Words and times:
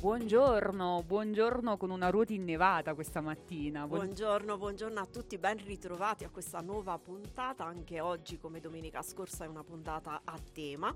Buongiorno, 0.00 1.02
buongiorno 1.04 1.76
con 1.76 1.90
una 1.90 2.08
ruota 2.10 2.32
innevata 2.32 2.94
questa 2.94 3.20
mattina. 3.20 3.84
Buon... 3.84 4.04
Buongiorno, 4.04 4.56
buongiorno 4.56 5.00
a 5.00 5.06
tutti, 5.06 5.38
ben 5.38 5.58
ritrovati 5.64 6.22
a 6.22 6.28
questa 6.28 6.60
nuova 6.60 6.96
puntata. 6.98 7.64
Anche 7.64 7.98
oggi, 7.98 8.38
come 8.38 8.60
domenica 8.60 9.02
scorsa, 9.02 9.44
è 9.44 9.48
una 9.48 9.64
puntata 9.64 10.20
a 10.22 10.38
tema. 10.52 10.94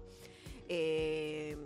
E 0.67 1.57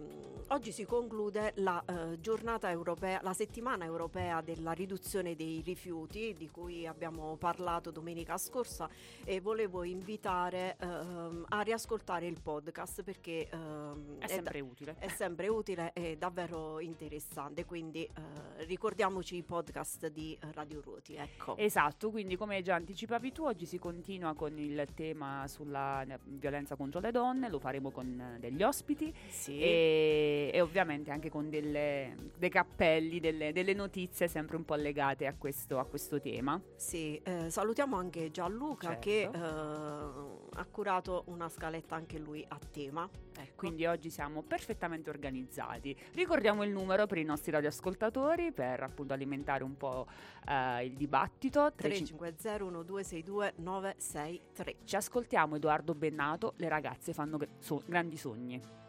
oggi 0.49 0.71
si 0.71 0.85
conclude 0.85 1.53
la 1.57 1.83
eh, 1.85 2.21
giornata 2.21 2.71
europea, 2.71 3.21
la 3.23 3.33
settimana 3.33 3.85
europea 3.85 4.41
della 4.41 4.73
riduzione 4.73 5.35
dei 5.35 5.61
rifiuti 5.65 6.35
di 6.37 6.49
cui 6.49 6.87
abbiamo 6.87 7.37
parlato 7.37 7.91
domenica 7.91 8.37
scorsa 8.39 8.89
e 9.25 9.41
volevo 9.41 9.83
invitare 9.83 10.77
ehm, 10.79 11.47
a 11.49 11.61
riascoltare 11.63 12.27
il 12.27 12.41
podcast 12.41 13.03
perché 13.03 13.49
ehm, 13.49 14.19
è 14.19 14.27
sempre 14.29 14.59
è 14.59 14.63
utile. 14.63 14.97
È 14.99 15.09
sempre 15.09 15.49
utile 15.49 15.93
e 15.93 16.17
davvero 16.17 16.81
interessante, 16.81 17.65
quindi 17.65 18.05
eh, 18.05 18.65
ricordiamoci 18.65 19.37
i 19.37 19.43
podcast 19.43 20.09
di 20.09 20.39
Radio 20.53 20.81
Ruoti. 20.81 21.15
Ecco. 21.17 21.57
Esatto, 21.57 22.11
quindi 22.11 22.37
come 22.37 22.63
già 22.63 22.75
anticipavi 22.75 23.33
tu, 23.33 23.45
oggi 23.45 23.67
si 23.67 23.79
continua 23.79 24.35
con 24.35 24.57
il 24.59 24.87
tema 24.95 25.47
sulla 25.49 26.05
violenza 26.25 26.77
contro 26.77 27.01
le 27.01 27.11
donne, 27.11 27.49
lo 27.49 27.59
faremo 27.59 27.91
con 27.91 28.37
degli 28.39 28.63
ospiti 28.63 29.13
sì. 29.29 29.59
e, 29.61 30.36
e, 30.53 30.61
ovviamente 30.61 31.11
anche 31.11 31.31
con 31.31 31.49
delle, 31.49 32.15
dei 32.37 32.51
cappelli, 32.51 33.21
delle, 33.21 33.53
delle, 33.53 33.75
notizie 33.75 34.29
sempre 34.29 34.57
un 34.57 34.65
po' 34.65 34.75
legate 34.75 35.27
a 35.27 35.35
questo, 35.35 35.79
a 35.79 35.85
questo 35.85 36.21
tema. 36.21 36.61
Sì, 36.77 37.21
eh, 37.23 37.51
salutiamo 37.51 37.97
anche 37.97 38.31
Gianluca 38.31 38.89
certo. 38.89 39.01
che 39.01 39.21
eh, 39.23 40.59
ha 40.59 40.67
curato 40.71 41.25
una 41.27 41.49
scaletta 41.49 41.95
anche 41.95 42.19
lui 42.19 42.45
a 42.49 42.59
tema. 42.71 43.09
Ecco. 43.39 43.53
Quindi 43.57 43.85
oggi 43.87 44.11
siamo 44.11 44.43
perfettamente 44.43 45.11
organizzati. 45.11 45.97
Ricordiamo 46.15 46.63
il 46.63 46.71
numero 46.71 47.07
per 47.07 47.19
i 47.19 47.25
nostri 47.25 47.51
radioascoltatori 47.53 48.53
per 48.53 48.83
appunto 48.83 49.13
alimentare 49.13 49.63
un 49.63 49.77
po' 49.77 50.07
eh, 50.49 50.87
il 50.87 50.95
dibattito. 50.95 51.73
350 51.75 52.65
1262 52.65 53.55
963. 53.57 54.77
Ci 54.85 54.97
ascoltiamo 54.97 55.57
Edoardo 55.57 55.95
Bennato, 55.95 56.55
le 56.57 56.69
ragazze 56.69 57.13
fanno 57.13 57.39
so- 57.59 57.83
grandi 57.87 58.17
sogni. 58.17 58.86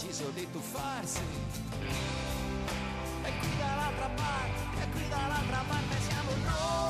Deciso 0.00 0.30
di 0.30 0.50
tuffarsi. 0.50 1.20
E 3.22 3.38
qui 3.38 3.56
dall'altra 3.58 4.08
parte, 4.16 4.82
e 4.82 4.90
qui 4.92 5.08
dall'altra 5.08 5.62
parte 5.68 6.00
siamo 6.00 6.30
noi, 6.42 6.89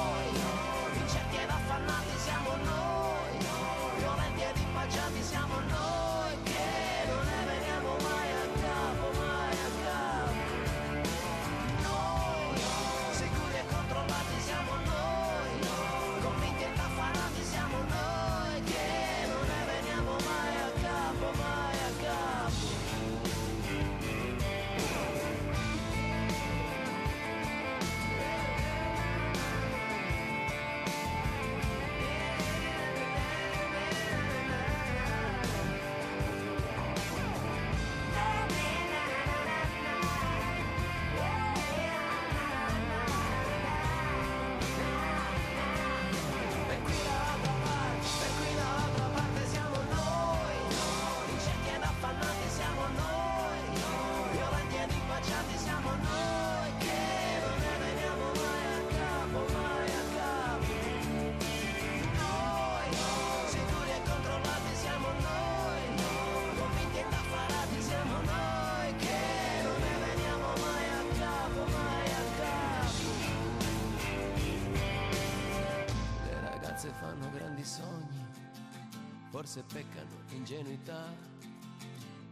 forse 79.51 79.65
peccano 79.65 80.15
ingenuità, 80.29 81.13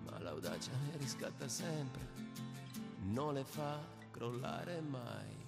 ma 0.05 0.21
l'audacia 0.21 0.71
le 0.71 0.99
riscatta 0.99 1.49
sempre, 1.49 2.01
non 3.07 3.35
le 3.35 3.43
fa 3.43 3.81
crollare 4.13 4.81
mai. 4.81 5.47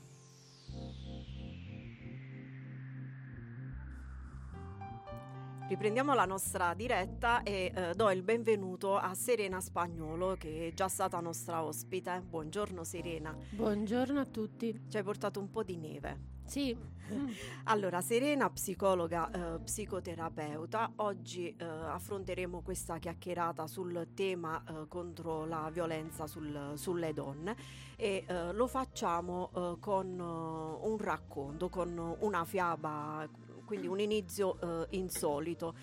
Riprendiamo 5.68 6.12
la 6.14 6.24
nostra 6.24 6.74
diretta 6.74 7.44
e 7.44 7.70
eh, 7.72 7.94
do 7.94 8.10
il 8.10 8.24
benvenuto 8.24 8.96
a 8.96 9.14
Serena 9.14 9.60
Spagnolo 9.60 10.34
che 10.34 10.66
è 10.66 10.74
già 10.74 10.88
stata 10.88 11.20
nostra 11.20 11.62
ospite. 11.62 12.20
Buongiorno 12.26 12.82
Serena. 12.82 13.32
Buongiorno 13.50 14.18
a 14.18 14.24
tutti. 14.24 14.86
Ci 14.88 14.96
hai 14.96 15.04
portato 15.04 15.38
un 15.38 15.48
po' 15.48 15.62
di 15.62 15.76
neve. 15.76 16.29
Sì. 16.50 16.76
Allora, 17.64 18.00
Serena, 18.00 18.50
psicologa, 18.50 19.30
eh, 19.30 19.60
psicoterapeuta, 19.60 20.92
oggi 20.96 21.54
eh, 21.56 21.64
affronteremo 21.64 22.60
questa 22.60 22.98
chiacchierata 22.98 23.66
sul 23.68 24.08
tema 24.14 24.62
eh, 24.62 24.88
contro 24.88 25.44
la 25.44 25.70
violenza 25.72 26.26
sul, 26.26 26.72
sulle 26.74 27.12
donne 27.12 27.56
e 27.96 28.24
eh, 28.26 28.52
lo 28.52 28.66
facciamo 28.66 29.50
eh, 29.54 29.76
con 29.80 30.06
eh, 30.18 30.86
un 30.86 30.96
racconto, 30.98 31.68
con 31.68 32.16
una 32.20 32.44
fiaba, 32.44 33.28
quindi 33.64 33.86
un 33.86 34.00
inizio 34.00 34.86
insolito, 34.90 35.74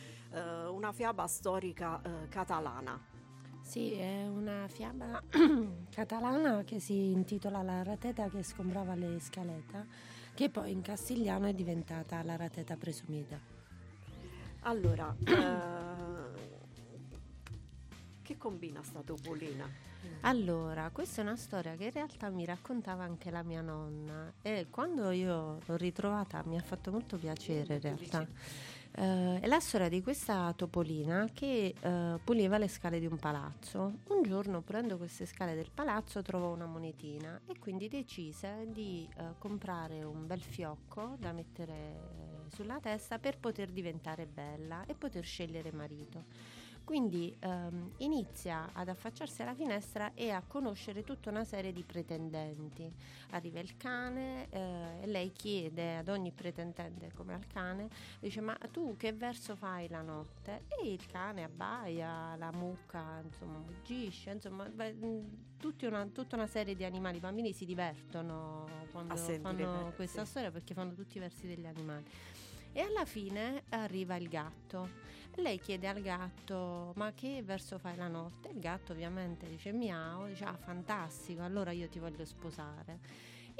una 0.69 0.91
fiaba 0.91 1.25
storica 1.27 2.01
catalana. 2.27 3.01
Sì, 3.61 3.93
è 3.93 4.25
una 4.27 4.67
fiaba 4.67 5.21
catalana 5.91 6.63
che 6.63 6.79
si 6.79 7.11
intitola 7.11 7.61
La 7.61 7.83
rateta 7.83 8.29
che 8.29 8.43
scombrava 8.43 8.95
le 8.95 9.19
scaleta, 9.19 9.85
che 10.37 10.51
poi 10.51 10.71
in 10.71 10.81
castigliano 10.81 11.47
è 11.47 11.53
diventata 11.55 12.21
La 12.21 12.35
rateta 12.35 12.75
presumita. 12.77 13.39
Allora, 14.59 15.15
eh, 15.25 15.33
che 18.21 18.37
combina 18.37 18.83
sta 18.83 19.01
topolina? 19.01 19.67
Allora, 20.21 20.91
questa 20.91 21.21
è 21.21 21.23
una 21.23 21.35
storia 21.35 21.75
che 21.75 21.85
in 21.85 21.91
realtà 21.91 22.29
mi 22.29 22.45
raccontava 22.45 23.03
anche 23.03 23.31
la 23.31 23.41
mia 23.41 23.61
nonna 23.61 24.31
e 24.43 24.67
quando 24.69 25.09
io 25.09 25.57
l'ho 25.65 25.75
ritrovata 25.75 26.43
mi 26.45 26.55
ha 26.55 26.61
fatto 26.61 26.91
molto 26.91 27.17
piacere 27.17 27.73
in 27.73 27.81
realtà. 27.81 28.27
Eh, 28.99 29.39
è 29.41 29.45
la 29.45 29.59
storia 29.59 29.89
di 29.89 30.01
questa 30.01 30.51
topolina 30.55 31.29
che 31.31 31.75
eh, 31.79 32.19
puliva 32.23 32.57
le 32.57 32.67
scale 32.67 32.99
di 32.99 33.05
un 33.05 33.17
palazzo. 33.17 33.99
Un 34.07 34.23
giorno, 34.23 34.61
pulendo 34.61 34.97
queste 34.97 35.27
scale 35.27 35.53
del 35.53 35.69
palazzo, 35.71 36.23
trovò 36.23 36.51
una 36.51 36.65
monetina 36.65 37.39
e 37.45 37.59
quindi 37.59 37.89
decise 37.89 38.65
di 38.71 39.07
eh, 39.17 39.35
comprare 39.37 40.01
un 40.03 40.25
bel 40.25 40.41
fiocco 40.41 41.15
da 41.19 41.31
mettere 41.31 41.73
eh, 41.73 42.55
sulla 42.55 42.79
testa 42.79 43.19
per 43.19 43.37
poter 43.37 43.69
diventare 43.69 44.25
bella 44.25 44.83
e 44.87 44.95
poter 44.95 45.23
scegliere 45.23 45.71
marito. 45.71 46.25
Quindi 46.87 47.35
ehm, 47.39 47.95
inizia 47.97 48.69
ad 48.71 48.87
affacciarsi 48.87 49.41
alla 49.41 49.53
finestra 49.53 50.13
e 50.13 50.29
a 50.29 50.41
conoscere 50.41 51.03
tutta 51.03 51.29
una 51.29 51.43
serie 51.43 51.73
di 51.73 51.83
pretendenti. 51.83 52.89
Arriva 53.31 53.59
il 53.59 53.75
cane 53.75 54.47
eh, 54.49 55.01
e 55.01 55.05
lei 55.05 55.33
chiede 55.33 55.97
ad 55.97 56.07
ogni 56.07 56.31
pretendente 56.31 57.11
come 57.13 57.33
al 57.33 57.45
cane, 57.45 57.89
dice 58.21 58.39
ma 58.39 58.57
tu 58.71 58.95
che 58.95 59.11
verso 59.11 59.57
fai 59.57 59.89
la 59.89 60.01
notte? 60.01 60.63
E 60.81 60.89
il 60.89 61.05
cane 61.07 61.43
abbaia, 61.43 62.37
la 62.37 62.53
mucca 62.53 63.21
insomma 63.21 63.57
muggisce, 63.57 64.29
insomma 64.29 64.63
beh, 64.69 64.95
una, 65.81 66.05
tutta 66.05 66.37
una 66.37 66.47
serie 66.47 66.73
di 66.73 66.85
animali. 66.85 67.17
I 67.17 67.19
bambini 67.19 67.51
si 67.51 67.65
divertono 67.65 68.65
quando 68.91 69.13
fanno 69.17 69.91
questa 69.93 70.23
storia 70.23 70.51
perché 70.51 70.73
fanno 70.73 70.93
tutti 70.93 71.17
i 71.17 71.19
versi 71.19 71.47
degli 71.47 71.65
animali. 71.65 72.05
E 72.71 72.81
alla 72.81 73.03
fine 73.03 73.63
arriva 73.69 74.15
il 74.15 74.29
gatto 74.29 75.07
lei 75.41 75.59
chiede 75.59 75.87
al 75.87 76.01
gatto: 76.01 76.93
Ma 76.95 77.13
che 77.13 77.41
verso 77.43 77.77
fai 77.77 77.95
la 77.95 78.07
notte? 78.07 78.49
Il 78.49 78.59
gatto, 78.59 78.93
ovviamente, 78.93 79.47
dice 79.47 79.71
miau, 79.71 80.27
dice: 80.27 80.45
Ah, 80.45 80.57
fantastico, 80.57 81.41
allora 81.41 81.71
io 81.71 81.87
ti 81.87 81.99
voglio 81.99 82.25
sposare. 82.25 82.99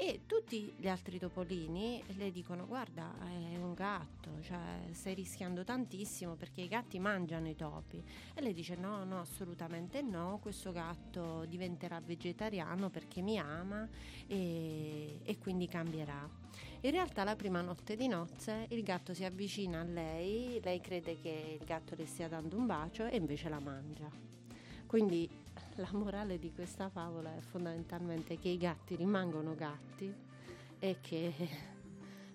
E 0.00 0.22
tutti 0.26 0.72
gli 0.76 0.88
altri 0.88 1.18
topolini 1.18 2.02
le 2.16 2.30
dicono: 2.30 2.66
Guarda, 2.66 3.14
è 3.20 3.56
un 3.56 3.74
gatto, 3.74 4.40
cioè 4.42 4.90
stai 4.92 5.14
rischiando 5.14 5.64
tantissimo 5.64 6.36
perché 6.36 6.60
i 6.60 6.68
gatti 6.68 7.00
mangiano 7.00 7.48
i 7.48 7.56
topi. 7.56 8.02
E 8.34 8.40
lei 8.40 8.54
dice: 8.54 8.76
No, 8.76 9.02
no, 9.04 9.20
assolutamente 9.20 10.00
no. 10.00 10.38
Questo 10.40 10.70
gatto 10.70 11.44
diventerà 11.46 12.00
vegetariano 12.00 12.90
perché 12.90 13.22
mi 13.22 13.38
ama 13.38 13.88
e, 14.26 15.20
e 15.24 15.38
quindi 15.38 15.66
cambierà. 15.66 16.28
In 16.82 16.92
realtà, 16.92 17.24
la 17.24 17.34
prima 17.34 17.60
notte 17.60 17.96
di 17.96 18.06
nozze 18.06 18.66
il 18.68 18.84
gatto 18.84 19.12
si 19.12 19.24
avvicina 19.24 19.80
a 19.80 19.82
lei, 19.82 20.60
lei 20.62 20.80
crede 20.80 21.18
che 21.20 21.58
il 21.58 21.66
gatto 21.66 21.96
le 21.96 22.06
stia 22.06 22.28
dando 22.28 22.56
un 22.56 22.66
bacio 22.66 23.06
e 23.06 23.16
invece 23.16 23.48
la 23.48 23.58
mangia. 23.58 24.08
Quindi 24.86 25.28
la 25.74 25.88
morale 25.90 26.38
di 26.38 26.52
questa 26.52 26.88
favola 26.88 27.34
è 27.34 27.40
fondamentalmente 27.40 28.38
che 28.38 28.48
i 28.48 28.56
gatti 28.56 28.94
rimangono 28.94 29.56
gatti 29.56 30.14
e 30.78 30.98
che 31.00 31.76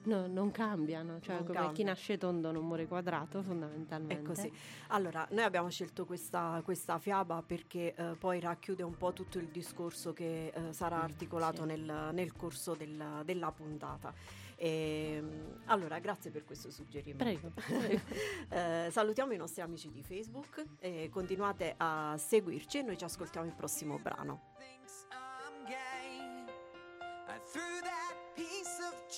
no, 0.05 0.27
non 0.27 0.51
cambiano, 0.51 1.19
cioè 1.19 1.35
non 1.35 1.45
come 1.45 1.57
cambia. 1.57 1.73
chi 1.73 1.83
nasce 1.83 2.17
tondo 2.17 2.51
non 2.51 2.65
muore 2.65 2.87
quadrato 2.87 3.41
fondamentalmente. 3.41 4.23
È 4.23 4.25
così. 4.25 4.51
Allora, 4.87 5.27
noi 5.31 5.43
abbiamo 5.43 5.69
scelto 5.69 6.05
questa, 6.05 6.61
questa 6.63 6.99
fiaba 6.99 7.41
perché 7.45 7.93
eh, 7.95 8.15
poi 8.17 8.39
racchiude 8.39 8.83
un 8.83 8.97
po' 8.97 9.13
tutto 9.13 9.39
il 9.39 9.47
discorso 9.47 10.13
che 10.13 10.47
eh, 10.47 10.73
sarà 10.73 10.97
mm, 10.97 11.03
articolato 11.03 11.61
sì. 11.61 11.67
nel, 11.67 12.09
nel, 12.13 12.33
corso 12.33 12.73
del, 12.75 13.21
della 13.23 13.51
puntata. 13.51 14.13
E, 14.55 15.15
ehm, 15.17 15.61
allora, 15.65 15.99
grazie 15.99 16.31
per 16.31 16.43
questo 16.45 16.71
suggerimento. 16.71 17.23
Prego. 17.23 17.51
prego. 17.55 18.01
eh, 18.49 18.89
salutiamo 18.91 19.33
i 19.33 19.37
nostri 19.37 19.61
amici 19.61 19.91
di 19.91 20.03
Facebook 20.03 20.63
e 20.79 21.09
continuate 21.11 21.73
a 21.77 22.15
seguirci 22.17 22.79
e 22.79 22.81
noi 22.81 22.97
ci 22.97 23.03
ascoltiamo 23.03 23.45
il 23.47 23.53
prossimo 23.53 23.99
brano. 23.99 24.51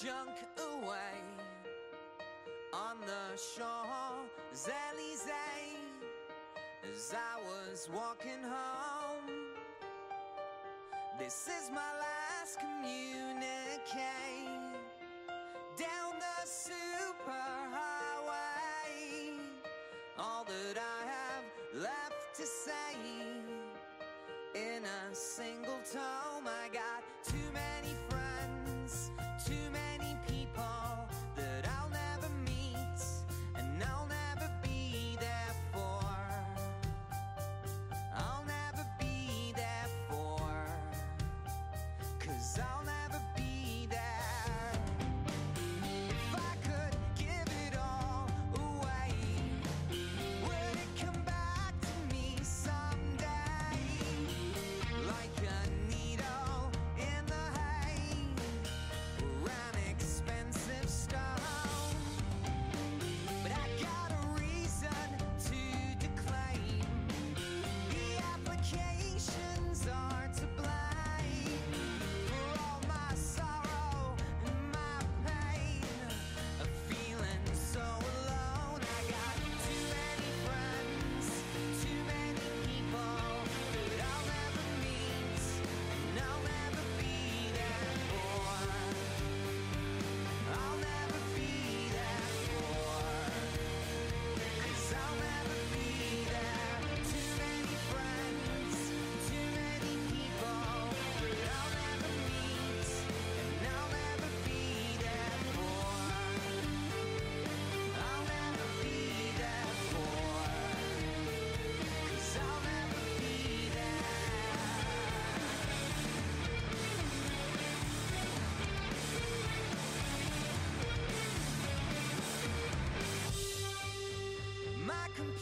Junk 0.04 0.36
away 0.58 1.24
on 2.74 3.00
the 3.00 3.38
shore, 3.38 4.26
Elysee, 4.52 5.78
as 6.84 7.14
I 7.14 7.40
was 7.42 7.88
walking 7.94 8.44
home. 8.44 9.32
This 11.18 11.48
is 11.48 11.70
my 11.72 11.98
last 11.98 12.60
communique 12.60 13.80
down 15.78 16.20
the 16.20 16.46
superhighway. 16.46 19.40
All 20.20 20.44
that 20.44 20.78
I 20.78 21.06
have 21.08 21.46
left 21.82 22.36
to 22.36 22.46
say 22.46 22.98
in 24.56 24.84
a 24.84 25.16
single 25.16 25.80
tome, 25.92 26.25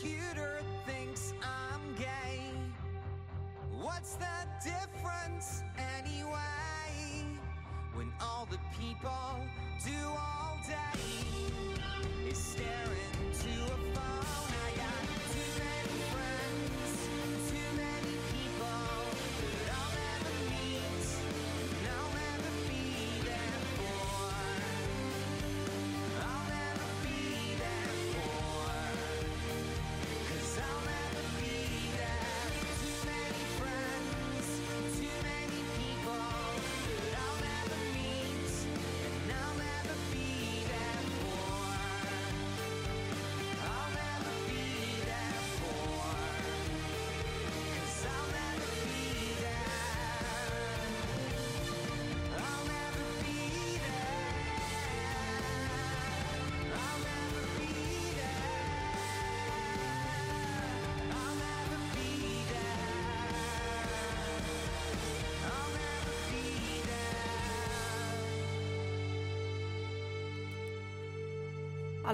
you. 0.01 0.32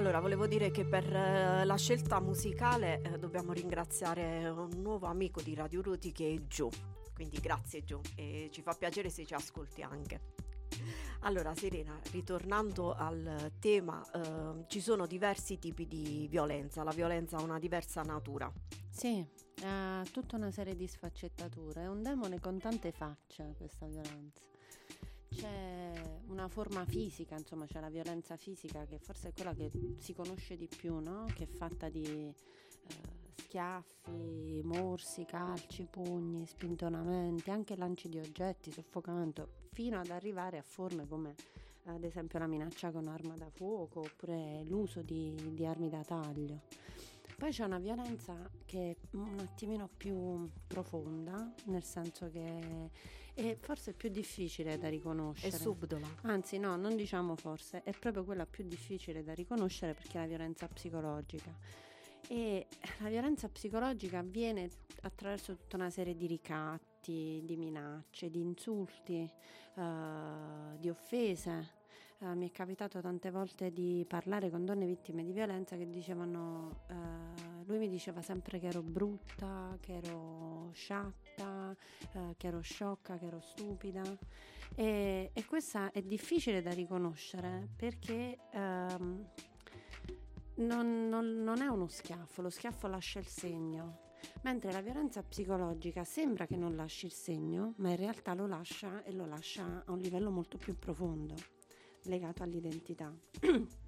Allora, 0.00 0.20
volevo 0.20 0.46
dire 0.46 0.70
che 0.70 0.86
per 0.86 1.04
eh, 1.14 1.62
la 1.62 1.76
scelta 1.76 2.20
musicale 2.20 3.02
eh, 3.02 3.18
dobbiamo 3.18 3.52
ringraziare 3.52 4.48
un 4.48 4.80
nuovo 4.80 5.06
amico 5.06 5.42
di 5.42 5.54
Radio 5.54 5.82
Ruti 5.82 6.10
che 6.10 6.32
è 6.32 6.46
Gio. 6.46 6.70
Quindi 7.12 7.38
grazie 7.38 7.84
Gio 7.84 8.00
e 8.16 8.48
ci 8.50 8.62
fa 8.62 8.72
piacere 8.72 9.10
se 9.10 9.26
ci 9.26 9.34
ascolti 9.34 9.82
anche. 9.82 10.20
Allora 11.20 11.54
Serena, 11.54 12.00
ritornando 12.12 12.94
al 12.94 13.52
tema, 13.58 14.02
eh, 14.10 14.64
ci 14.68 14.80
sono 14.80 15.04
diversi 15.04 15.58
tipi 15.58 15.86
di 15.86 16.26
violenza, 16.30 16.82
la 16.82 16.92
violenza 16.92 17.36
ha 17.36 17.42
una 17.42 17.58
diversa 17.58 18.00
natura. 18.00 18.50
Sì, 18.88 19.22
ha 19.64 20.02
tutta 20.10 20.36
una 20.36 20.50
serie 20.50 20.76
di 20.76 20.86
sfaccettature, 20.86 21.82
è 21.82 21.88
un 21.88 22.02
demone 22.02 22.40
con 22.40 22.58
tante 22.58 22.90
facce 22.90 23.52
questa 23.58 23.84
violenza. 23.84 24.49
C'è 25.32 26.20
una 26.26 26.48
forma 26.48 26.84
fisica, 26.84 27.36
insomma, 27.36 27.66
c'è 27.66 27.80
la 27.80 27.88
violenza 27.88 28.36
fisica 28.36 28.84
che 28.84 28.98
forse 28.98 29.28
è 29.28 29.32
quella 29.32 29.54
che 29.54 29.70
si 29.98 30.12
conosce 30.12 30.56
di 30.56 30.68
più, 30.68 30.98
no? 30.98 31.26
Che 31.34 31.44
è 31.44 31.46
fatta 31.46 31.88
di 31.88 32.04
eh, 32.04 32.34
schiaffi, 33.36 34.60
morsi, 34.64 35.24
calci, 35.24 35.86
pugni, 35.88 36.46
spintonamenti, 36.46 37.50
anche 37.50 37.76
lanci 37.76 38.08
di 38.08 38.18
oggetti, 38.18 38.70
soffocamento, 38.70 39.68
fino 39.72 39.98
ad 39.98 40.10
arrivare 40.10 40.58
a 40.58 40.62
forme 40.62 41.06
come 41.06 41.34
ad 41.84 42.04
esempio 42.04 42.38
la 42.38 42.46
minaccia 42.46 42.90
con 42.90 43.08
arma 43.08 43.34
da 43.36 43.48
fuoco 43.50 44.00
oppure 44.00 44.62
l'uso 44.64 45.02
di, 45.02 45.34
di 45.54 45.64
armi 45.64 45.88
da 45.88 46.02
taglio. 46.04 46.62
Poi 47.36 47.50
c'è 47.50 47.64
una 47.64 47.78
violenza 47.78 48.36
che 48.66 48.90
è 48.90 48.96
un 49.16 49.38
attimino 49.38 49.88
più 49.96 50.48
profonda, 50.66 51.52
nel 51.64 51.82
senso 51.82 52.30
che 52.30 52.90
è 53.34 53.56
forse 53.56 53.92
più 53.92 54.08
difficile 54.08 54.78
da 54.78 54.88
riconoscere. 54.88 55.54
È 55.54 55.58
subdola. 55.58 56.06
Anzi, 56.22 56.58
no, 56.58 56.76
non 56.76 56.96
diciamo 56.96 57.36
forse, 57.36 57.82
è 57.82 57.92
proprio 57.92 58.24
quella 58.24 58.46
più 58.46 58.64
difficile 58.64 59.22
da 59.22 59.32
riconoscere 59.34 59.94
perché 59.94 60.18
è 60.18 60.20
la 60.20 60.26
violenza 60.26 60.68
psicologica. 60.68 61.52
E 62.28 62.66
la 63.00 63.08
violenza 63.08 63.48
psicologica 63.48 64.18
avviene 64.18 64.70
attraverso 65.02 65.56
tutta 65.56 65.76
una 65.76 65.90
serie 65.90 66.14
di 66.14 66.26
ricatti, 66.26 67.42
di 67.44 67.56
minacce, 67.56 68.30
di 68.30 68.40
insulti, 68.40 69.28
uh, 69.74 70.76
di 70.78 70.88
offese 70.88 71.78
Uh, 72.20 72.34
mi 72.34 72.50
è 72.50 72.52
capitato 72.52 73.00
tante 73.00 73.30
volte 73.30 73.72
di 73.72 74.04
parlare 74.06 74.50
con 74.50 74.66
donne 74.66 74.84
vittime 74.84 75.24
di 75.24 75.32
violenza 75.32 75.74
che 75.74 75.88
dicevano, 75.88 76.82
uh, 76.90 77.49
lui 77.70 77.78
mi 77.78 77.88
diceva 77.88 78.20
sempre 78.20 78.58
che 78.58 78.66
ero 78.66 78.82
brutta, 78.82 79.76
che 79.80 79.94
ero 79.94 80.70
sciatta, 80.72 81.74
uh, 82.14 82.34
che 82.36 82.46
ero 82.48 82.60
sciocca, 82.60 83.16
che 83.16 83.26
ero 83.26 83.40
stupida 83.40 84.02
e, 84.74 85.30
e 85.32 85.44
questa 85.44 85.92
è 85.92 86.02
difficile 86.02 86.62
da 86.62 86.72
riconoscere 86.72 87.68
perché 87.76 88.38
um, 88.52 89.24
non, 90.56 91.08
non, 91.08 91.42
non 91.42 91.62
è 91.62 91.68
uno 91.68 91.86
schiaffo, 91.86 92.42
lo 92.42 92.50
schiaffo 92.50 92.88
lascia 92.88 93.20
il 93.20 93.26
segno. 93.26 94.08
Mentre 94.42 94.72
la 94.72 94.82
violenza 94.82 95.22
psicologica 95.22 96.04
sembra 96.04 96.46
che 96.46 96.56
non 96.56 96.74
lasci 96.74 97.06
il 97.06 97.12
segno, 97.12 97.74
ma 97.76 97.90
in 97.90 97.96
realtà 97.96 98.34
lo 98.34 98.46
lascia 98.46 99.02
e 99.04 99.12
lo 99.12 99.26
lascia 99.26 99.84
a 99.86 99.92
un 99.92 99.98
livello 99.98 100.30
molto 100.30 100.58
più 100.58 100.76
profondo 100.76 101.34
legato 102.04 102.42
all'identità. 102.42 103.14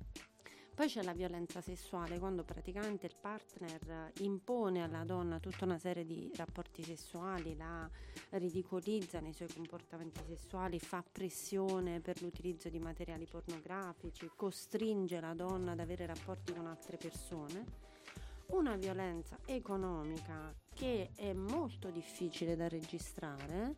Poi 0.74 0.88
c'è 0.88 1.02
la 1.02 1.12
violenza 1.12 1.60
sessuale, 1.60 2.18
quando 2.18 2.44
praticamente 2.44 3.04
il 3.06 3.14
partner 3.20 4.10
impone 4.20 4.82
alla 4.82 5.04
donna 5.04 5.38
tutta 5.38 5.66
una 5.66 5.78
serie 5.78 6.06
di 6.06 6.32
rapporti 6.34 6.82
sessuali, 6.82 7.54
la 7.54 7.88
ridicolizza 8.30 9.20
nei 9.20 9.34
suoi 9.34 9.52
comportamenti 9.52 10.20
sessuali, 10.26 10.80
fa 10.80 11.04
pressione 11.12 12.00
per 12.00 12.22
l'utilizzo 12.22 12.70
di 12.70 12.78
materiali 12.78 13.26
pornografici, 13.26 14.30
costringe 14.34 15.20
la 15.20 15.34
donna 15.34 15.72
ad 15.72 15.80
avere 15.80 16.06
rapporti 16.06 16.54
con 16.54 16.66
altre 16.66 16.96
persone. 16.96 17.64
Una 18.46 18.74
violenza 18.76 19.38
economica 19.44 20.54
che 20.74 21.10
è 21.14 21.34
molto 21.34 21.90
difficile 21.90 22.56
da 22.56 22.68
registrare 22.68 23.76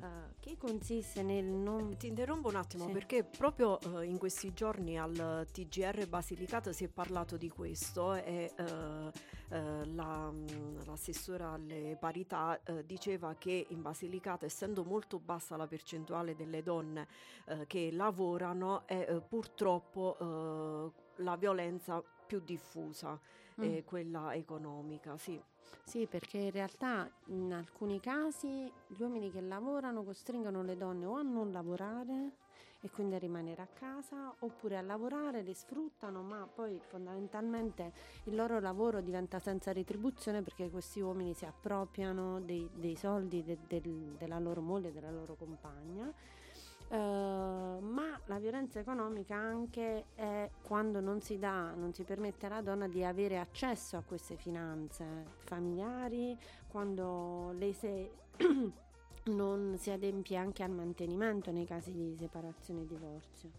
uh, 0.00 0.06
che 0.40 0.56
consiste 0.56 1.22
nel 1.22 1.44
non... 1.44 1.96
Ti 1.96 2.06
interrompo 2.06 2.48
un 2.48 2.56
attimo 2.56 2.86
sì. 2.86 2.92
perché 2.92 3.24
proprio 3.24 3.78
uh, 3.84 4.00
in 4.00 4.18
questi 4.18 4.52
giorni 4.52 4.98
al 4.98 5.46
TGR 5.50 6.06
Basilicata 6.08 6.72
si 6.72 6.84
è 6.84 6.88
parlato 6.88 7.36
di 7.36 7.48
questo 7.48 8.14
e 8.14 8.52
uh, 8.58 9.10
la, 9.48 10.30
mm, 10.30 10.84
l'assessora 10.84 11.52
alle 11.52 11.96
parità 11.98 12.60
diceva 12.84 13.34
che 13.36 13.66
in 13.70 13.80
Basilicata 13.80 14.44
essendo 14.44 14.84
molto 14.84 15.18
bassa 15.18 15.56
la 15.56 15.66
percentuale 15.66 16.34
delle 16.34 16.62
donne 16.62 17.06
che 17.66 17.90
lavorano 17.90 18.86
è 18.86 19.22
purtroppo 19.26 20.92
la 21.16 21.36
violenza 21.36 22.02
più 22.26 22.40
diffusa 22.40 23.18
è 23.64 23.84
quella 23.84 24.34
economica, 24.34 25.16
sì. 25.16 25.40
Sì, 25.84 26.06
perché 26.06 26.38
in 26.38 26.50
realtà 26.50 27.10
in 27.26 27.52
alcuni 27.52 27.98
casi 28.00 28.70
gli 28.86 29.00
uomini 29.00 29.30
che 29.30 29.40
lavorano 29.40 30.02
costringono 30.02 30.62
le 30.62 30.76
donne 30.76 31.06
o 31.06 31.14
a 31.14 31.22
non 31.22 31.50
lavorare 31.50 32.32
e 32.80 32.90
quindi 32.90 33.14
a 33.14 33.18
rimanere 33.18 33.62
a 33.62 33.66
casa 33.66 34.32
oppure 34.40 34.76
a 34.76 34.82
lavorare, 34.82 35.42
le 35.42 35.54
sfruttano, 35.54 36.22
ma 36.22 36.46
poi 36.46 36.78
fondamentalmente 36.80 37.92
il 38.24 38.36
loro 38.36 38.60
lavoro 38.60 39.00
diventa 39.00 39.38
senza 39.38 39.72
retribuzione 39.72 40.42
perché 40.42 40.70
questi 40.70 41.00
uomini 41.00 41.34
si 41.34 41.44
appropriano 41.44 42.40
dei, 42.40 42.68
dei 42.74 42.94
soldi 42.94 43.42
de, 43.42 43.58
de, 43.66 43.82
della 44.16 44.38
loro 44.38 44.60
moglie, 44.60 44.92
della 44.92 45.10
loro 45.10 45.34
compagna 45.34 46.12
Uh, 46.88 46.94
ma 46.94 48.18
la 48.26 48.38
violenza 48.38 48.78
economica 48.78 49.34
anche 49.34 50.06
è 50.14 50.48
quando 50.62 51.00
non 51.00 51.20
si 51.20 51.38
dà, 51.38 51.74
non 51.74 51.92
si 51.92 52.02
permette 52.02 52.46
alla 52.46 52.62
donna 52.62 52.88
di 52.88 53.04
avere 53.04 53.38
accesso 53.38 53.98
a 53.98 54.02
queste 54.02 54.36
finanze 54.36 55.04
familiari, 55.44 56.34
quando 56.66 57.52
lei 57.58 57.74
se 57.74 58.10
non 59.24 59.76
si 59.76 59.90
adempie 59.90 60.38
anche 60.38 60.62
al 60.62 60.70
mantenimento 60.70 61.50
nei 61.50 61.66
casi 61.66 61.92
di 61.92 62.16
separazione 62.18 62.82
e 62.82 62.86
divorzio. 62.86 63.50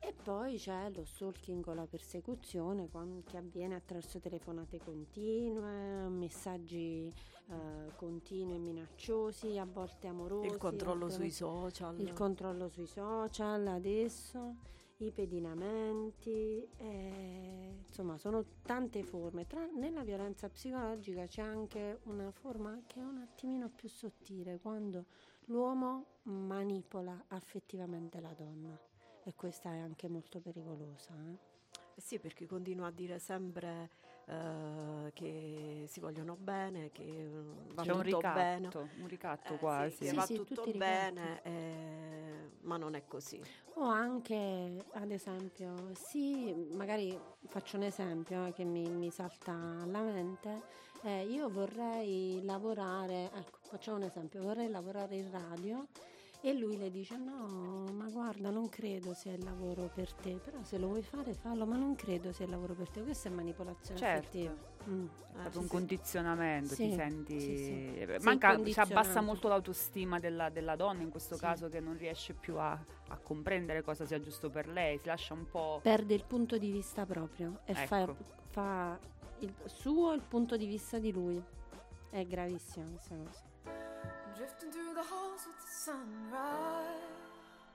E 0.00 0.14
poi 0.22 0.56
c'è 0.56 0.90
lo 0.90 1.04
stalking 1.04 1.66
o 1.66 1.74
la 1.74 1.86
persecuzione 1.86 2.88
che 3.24 3.36
avviene 3.36 3.74
attraverso 3.74 4.20
telefonate 4.20 4.78
continue, 4.78 6.08
messaggi 6.08 7.12
eh, 7.48 7.92
continui 7.96 8.54
e 8.54 8.58
minacciosi, 8.58 9.58
a 9.58 9.64
volte 9.64 10.06
amorosi. 10.06 10.46
Il 10.46 10.56
controllo 10.56 11.08
sui 11.08 11.30
social. 11.30 11.98
Il 11.98 12.12
controllo 12.12 12.68
sui 12.68 12.86
social 12.86 13.66
adesso, 13.66 14.56
i 14.98 15.10
pedinamenti, 15.10 16.66
eh, 16.76 17.78
insomma 17.84 18.16
sono 18.18 18.44
tante 18.62 19.02
forme. 19.02 19.46
Tra, 19.46 19.66
nella 19.66 20.04
violenza 20.04 20.48
psicologica 20.48 21.26
c'è 21.26 21.42
anche 21.42 22.00
una 22.04 22.30
forma 22.30 22.82
che 22.86 23.00
è 23.00 23.02
un 23.02 23.18
attimino 23.18 23.68
più 23.68 23.88
sottile, 23.88 24.58
quando 24.60 25.06
l'uomo 25.46 26.18
manipola 26.22 27.24
affettivamente 27.28 28.20
la 28.20 28.32
donna 28.34 28.87
e 29.28 29.34
questa 29.34 29.70
è 29.70 29.78
anche 29.78 30.08
molto 30.08 30.40
pericolosa. 30.40 31.12
Eh? 31.12 31.36
Eh 31.94 32.00
sì, 32.00 32.18
perché 32.18 32.46
continua 32.46 32.86
a 32.86 32.90
dire 32.90 33.18
sempre 33.18 33.90
uh, 34.26 35.10
che 35.12 35.84
si 35.86 36.00
vogliono 36.00 36.34
bene, 36.34 36.90
che 36.90 37.02
uh, 37.02 37.74
va 37.74 37.82
C'è 37.82 37.88
tutto 37.88 37.96
un 37.96 38.02
ricatto, 38.02 38.34
bene. 38.34 38.68
un 39.00 39.06
ricatto 39.06 39.54
eh, 39.54 39.58
quasi. 39.58 39.96
Sì, 39.96 40.08
sì, 40.08 40.14
va 40.14 40.26
tutto 40.26 40.64
bene, 40.74 41.42
eh, 41.42 42.50
ma 42.60 42.78
non 42.78 42.94
è 42.94 43.04
così. 43.06 43.42
O 43.74 43.82
anche, 43.82 44.82
ad 44.92 45.10
esempio, 45.10 45.92
sì, 45.92 46.54
magari 46.72 47.18
faccio 47.48 47.76
un 47.76 47.82
esempio 47.82 48.46
eh, 48.46 48.52
che 48.52 48.64
mi, 48.64 48.88
mi, 48.88 49.10
salta 49.10 49.52
alla 49.52 50.00
mente. 50.00 50.76
Eh, 51.02 51.26
io 51.26 51.50
vorrei 51.50 52.42
lavorare, 52.44 53.30
ecco, 53.34 53.58
facciamo 53.60 53.98
un 53.98 54.04
esempio, 54.04 54.40
vorrei 54.40 54.70
lavorare 54.70 55.16
in 55.16 55.30
radio 55.30 55.86
e 56.40 56.52
lui 56.52 56.76
le 56.76 56.90
dice 56.90 57.16
no, 57.16 57.84
ma 57.92 58.08
guarda, 58.08 58.50
non 58.50 58.68
credo 58.68 59.12
sia 59.12 59.32
il 59.32 59.42
lavoro 59.42 59.90
per 59.92 60.12
te, 60.12 60.38
però 60.42 60.62
se 60.62 60.78
lo 60.78 60.86
vuoi 60.86 61.02
fare 61.02 61.34
fallo, 61.34 61.66
ma 61.66 61.76
non 61.76 61.96
credo 61.96 62.32
sia 62.32 62.44
il 62.44 62.52
lavoro 62.52 62.74
per 62.74 62.88
te. 62.90 63.02
Questa 63.02 63.28
è 63.28 63.32
manipolazione 63.32 63.98
certo. 63.98 64.18
affettiva. 64.18 64.54
Mm. 64.88 65.06
È 65.06 65.32
proprio 65.32 65.50
sì, 65.52 65.58
un 65.58 65.66
condizionamento, 65.66 66.74
sì. 66.74 66.88
ti 66.88 66.94
senti... 66.94 67.40
Sì, 67.40 67.56
sì. 67.56 68.16
Manca, 68.20 68.56
si 68.64 68.78
abbassa 68.78 69.20
molto 69.20 69.48
l'autostima 69.48 70.20
della, 70.20 70.48
della 70.48 70.76
donna 70.76 71.02
in 71.02 71.10
questo 71.10 71.36
caso 71.36 71.68
che 71.68 71.80
non 71.80 71.96
riesce 71.96 72.34
più 72.34 72.56
a, 72.56 72.70
a, 73.08 73.16
comprendere 73.18 73.82
cosa 73.82 74.06
sia 74.06 74.20
giusto 74.20 74.48
per 74.48 74.68
lei, 74.68 74.98
si 74.98 75.06
lascia 75.06 75.34
un 75.34 75.46
po'... 75.46 75.80
Perde 75.82 76.14
il 76.14 76.24
punto 76.24 76.56
di 76.56 76.70
vista 76.70 77.04
proprio 77.04 77.60
e 77.64 77.72
ecco. 77.72 77.86
fa, 77.86 78.14
fa 78.50 78.98
il 79.40 79.52
suo 79.64 80.12
il 80.12 80.22
punto 80.22 80.56
di 80.56 80.66
vista 80.66 80.98
di 80.98 81.12
lui. 81.12 81.42
È 82.10 82.24
gravissima 82.24 82.86
questa 82.86 83.16
cosa. 83.16 83.47
Drifting 84.38 84.70
through 84.70 84.94
the 84.94 85.02
halls 85.02 85.42
with 85.50 85.58
the 85.58 85.66
sunrise. 85.66 87.10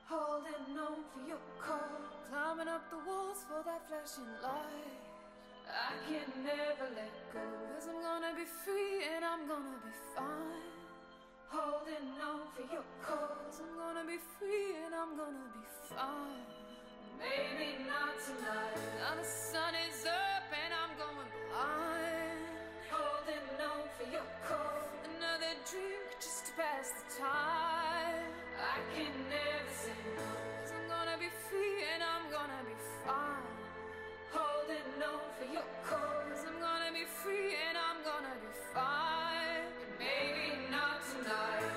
Holding 0.08 0.80
on 0.80 1.04
for 1.12 1.20
your 1.28 1.44
call. 1.60 2.00
Climbing 2.32 2.72
up 2.72 2.88
the 2.88 3.04
walls 3.04 3.44
for 3.44 3.60
that 3.68 3.84
flashing 3.92 4.32
light. 4.40 4.96
I 5.68 5.92
can 6.08 6.24
never 6.40 6.88
let 6.96 7.12
go. 7.36 7.44
Cause 7.68 7.92
I'm 7.92 8.00
gonna 8.00 8.32
be 8.32 8.48
free 8.64 9.04
and 9.12 9.28
I'm 9.28 9.44
gonna 9.44 9.76
be 9.84 9.92
fine. 10.16 10.64
Holding 11.52 12.16
on 12.24 12.48
for 12.56 12.64
your 12.72 12.88
cause. 13.04 13.60
I'm 13.60 13.76
gonna 13.76 14.08
be 14.08 14.24
free 14.40 14.80
and 14.88 14.96
I'm 14.96 15.20
gonna 15.20 15.52
be 15.52 15.68
fine. 15.92 16.48
Maybe 17.20 17.84
not 17.92 18.16
tonight. 18.24 18.80
Now 19.04 19.20
the 19.20 19.28
sun 19.28 19.76
is 19.84 20.08
up 20.08 20.48
and 20.48 20.72
I'm 20.72 20.96
going 20.96 21.28
blind. 21.28 22.40
Holding 22.88 23.52
on 23.60 23.84
for 24.00 24.08
your 24.08 24.28
cause 24.48 25.03
another 25.24 25.56
drink 25.70 26.04
just 26.20 26.48
to 26.48 26.52
pass 26.54 26.92
the 26.92 27.24
time. 27.24 28.28
I 28.60 28.78
can 28.94 29.14
never 29.30 29.72
say 29.72 29.96
no, 30.16 30.28
cause 30.60 30.74
I'm 30.76 30.88
gonna 30.90 31.18
be 31.18 31.30
free 31.48 31.80
and 31.94 32.04
I'm 32.04 32.26
gonna 32.32 32.62
be 32.68 32.76
fine. 33.06 33.56
Holding 34.32 35.00
on 35.00 35.24
for 35.40 35.48
your 35.54 35.68
call, 35.88 36.20
cause 36.28 36.44
I'm 36.48 36.60
gonna 36.60 36.92
be 36.92 37.06
free 37.24 37.56
and 37.68 37.78
I'm 37.78 38.04
gonna 38.04 38.36
be 38.44 38.52
fine. 38.74 39.64
But 39.80 39.92
maybe 40.00 40.60
not 40.72 41.00
tonight. 41.12 41.73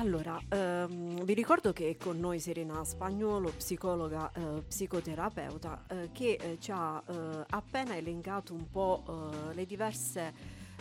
Allora, 0.00 0.40
ehm, 0.48 1.24
vi 1.24 1.34
ricordo 1.34 1.74
che 1.74 1.90
è 1.90 1.96
con 1.98 2.18
noi 2.18 2.40
Serena 2.40 2.82
Spagnolo, 2.84 3.52
psicologa, 3.54 4.32
eh, 4.32 4.62
psicoterapeuta, 4.66 5.84
eh, 5.88 6.08
che 6.10 6.38
eh, 6.40 6.56
ci 6.58 6.70
ha 6.74 7.02
eh, 7.06 7.44
appena 7.50 7.94
elencato 7.94 8.54
un 8.54 8.70
po' 8.70 9.04
eh, 9.06 9.54
le 9.54 9.66
diverse 9.66 10.32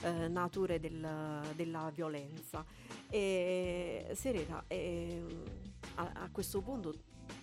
eh, 0.04 0.30
nature 0.30 0.80
del, 0.80 1.06
della 1.54 1.92
violenza. 1.94 2.64
E, 3.10 4.10
Serena, 4.14 4.64
ehm, 4.68 5.44
a, 5.96 6.12
a 6.14 6.30
questo 6.32 6.62
punto 6.62 6.94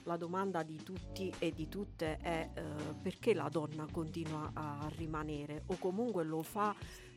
la 0.07 0.17
domanda 0.17 0.63
di 0.63 0.83
tutti 0.83 1.33
e 1.39 1.53
di 1.53 1.69
tutte 1.69 2.19
è 2.19 2.49
eh, 2.55 2.63
perché 3.03 3.35
la 3.35 3.49
donna 3.49 3.87
continua 3.91 4.51
a 4.55 4.91
rimanere 4.97 5.65
o 5.67 5.77
comunque 5.79 6.25
lo 6.25 6.43
fa 6.43 6.75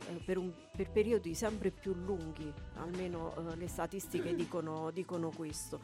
eh, 0.08 0.14
per, 0.26 0.38
un, 0.38 0.52
per, 0.76 0.90
periodi 0.92 1.34
sempre 1.34 1.72
più 1.72 1.94
lunghi, 1.94 2.52
almeno 2.76 3.34
eh, 3.36 3.56
le 3.56 3.68
statistiche 3.68 4.36
dicono, 4.36 4.92
dicono 4.92 5.30
questo. 5.30 5.80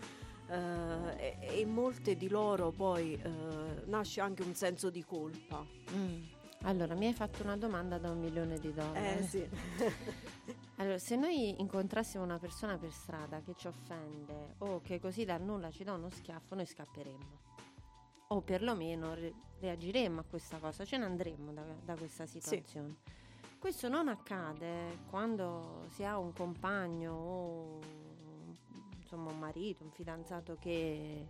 Eh, 0.47 1.37
e, 1.39 1.59
e, 1.59 1.65
molte 1.65 2.15
di 2.15 2.27
loro 2.27 2.71
poi 2.71 3.13
eh, 3.13 3.83
nasce 3.85 4.21
anche 4.21 4.43
un 4.43 4.53
senso 4.53 4.89
di 4.89 5.03
colpa. 5.03 5.65
Mm. 5.91 6.23
Allora, 6.63 6.95
mi 6.95 7.05
hai 7.05 7.13
fatto 7.13 7.43
una 7.43 7.57
domanda 7.57 7.97
da 7.99 8.09
un 8.09 8.19
milione 8.19 8.57
di 8.59 8.73
dollari. 8.73 9.19
Eh 9.19 9.23
sì. 9.23 9.49
allora, 10.77 10.97
se 10.97 11.15
noi 11.15 11.59
incontrassimo 11.59 12.23
una 12.23 12.37
persona 12.37 12.77
per 12.77 12.91
strada 12.91 13.41
che 13.41 13.53
ci 13.55 13.67
offende 13.67 14.55
o 14.59 14.81
che 14.81 14.99
così 14.99 15.23
dal 15.23 15.41
nulla 15.41 15.71
ci 15.71 15.83
dà 15.83 15.93
uno 15.93 16.09
schiaffo, 16.09 16.55
noi 16.55 16.65
scapperemmo. 16.65 17.39
O 18.27 18.41
perlomeno 18.41 19.13
re- 19.13 19.33
reagiremmo 19.59 20.19
a 20.19 20.23
questa 20.23 20.57
cosa, 20.57 20.83
ce 20.83 20.97
ne 20.97 21.05
andremmo 21.05 21.53
da, 21.53 21.63
da 21.83 21.95
questa 21.95 22.25
situazione. 22.25 22.95
Sì. 23.03 23.57
Questo 23.57 23.87
non 23.87 24.09
accade 24.09 24.99
quando 25.09 25.85
si 25.89 26.03
ha 26.03 26.17
un 26.17 26.33
compagno 26.33 27.13
o 27.13 27.79
insomma, 28.97 29.31
un 29.31 29.39
marito, 29.39 29.83
un 29.83 29.91
fidanzato 29.91 30.57
che 30.59 31.25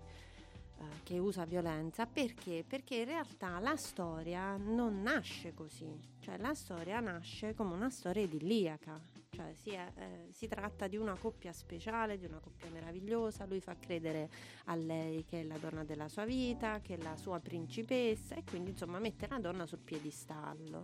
eh, 0.77 1.03
che 1.03 1.17
usa 1.19 1.45
violenza 1.45 2.05
perché? 2.05 2.65
Perché 2.67 2.95
in 2.95 3.05
realtà 3.05 3.59
la 3.59 3.77
storia 3.77 4.57
non 4.57 5.01
nasce 5.01 5.53
così, 5.53 5.87
cioè 6.19 6.37
la 6.37 6.53
storia 6.53 6.99
nasce 6.99 7.53
come 7.53 7.73
una 7.73 7.89
storia 7.89 8.23
idilliaca, 8.23 8.99
cioè 9.35 9.53
si, 9.53 9.71
è, 9.71 9.91
eh, 9.97 10.27
si, 10.31 10.47
tratta 10.47 10.87
di 10.87 10.95
una 10.95 11.15
coppia 11.15 11.51
speciale, 11.51 12.17
di 12.17 12.25
una 12.25 12.39
coppia 12.39 12.69
meravigliosa, 12.69 13.45
lui 13.45 13.59
fa 13.59 13.75
credere 13.77 14.29
a 14.65 14.75
lei 14.75 15.25
che 15.25 15.41
è 15.41 15.43
la 15.43 15.57
donna 15.57 15.83
della 15.83 16.07
sua 16.07 16.25
vita, 16.25 16.79
che 16.79 16.95
è 16.95 16.97
la 17.01 17.17
sua 17.17 17.39
principessa 17.39 18.35
e 18.35 18.43
quindi 18.43 18.71
insomma 18.71 18.99
mette 18.99 19.27
la 19.27 19.39
donna 19.39 19.65
sul 19.65 19.79
piedistallo. 19.79 20.83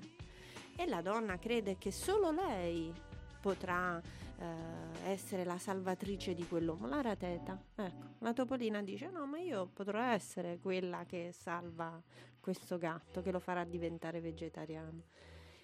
E 0.75 0.85
la 0.85 1.01
donna 1.01 1.39
crede 1.39 1.77
che 1.77 1.91
solo 1.91 2.31
lei 2.31 2.93
potrà 3.39 4.01
eh, 4.01 5.11
essere 5.11 5.43
la 5.43 5.57
salvatrice 5.57 6.33
di 6.33 6.45
quell'uomo, 6.47 6.87
la 6.87 7.01
rateta. 7.01 7.61
Ecco, 7.75 8.07
la 8.19 8.33
topolina 8.33 8.81
dice 8.81 9.09
no, 9.09 9.25
ma 9.25 9.39
io 9.39 9.67
potrò 9.67 10.01
essere 10.01 10.59
quella 10.59 11.05
che 11.05 11.31
salva 11.31 12.01
questo 12.39 12.77
gatto, 12.77 13.21
che 13.21 13.31
lo 13.31 13.39
farà 13.39 13.63
diventare 13.63 14.19
vegetariano. 14.19 15.03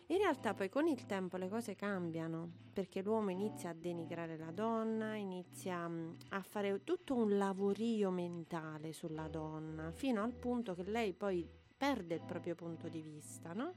In 0.09 0.19
realtà 0.19 0.53
poi 0.53 0.69
con 0.69 0.87
il 0.87 1.05
tempo 1.05 1.35
le 1.35 1.49
cose 1.49 1.75
cambiano 1.75 2.49
perché 2.71 3.01
l'uomo 3.01 3.29
inizia 3.29 3.71
a 3.71 3.73
denigrare 3.73 4.37
la 4.37 4.51
donna, 4.51 5.15
inizia 5.15 5.85
mm, 5.85 6.13
a 6.29 6.41
fare 6.41 6.83
tutto 6.85 7.13
un 7.13 7.37
lavorio 7.37 8.09
mentale 8.09 8.93
sulla 8.93 9.27
donna, 9.27 9.91
fino 9.91 10.23
al 10.23 10.31
punto 10.31 10.75
che 10.75 10.83
lei 10.83 11.11
poi 11.11 11.45
perde 11.75 12.15
il 12.15 12.21
proprio 12.21 12.55
punto 12.55 12.87
di 12.87 13.01
vista, 13.01 13.51
no? 13.51 13.73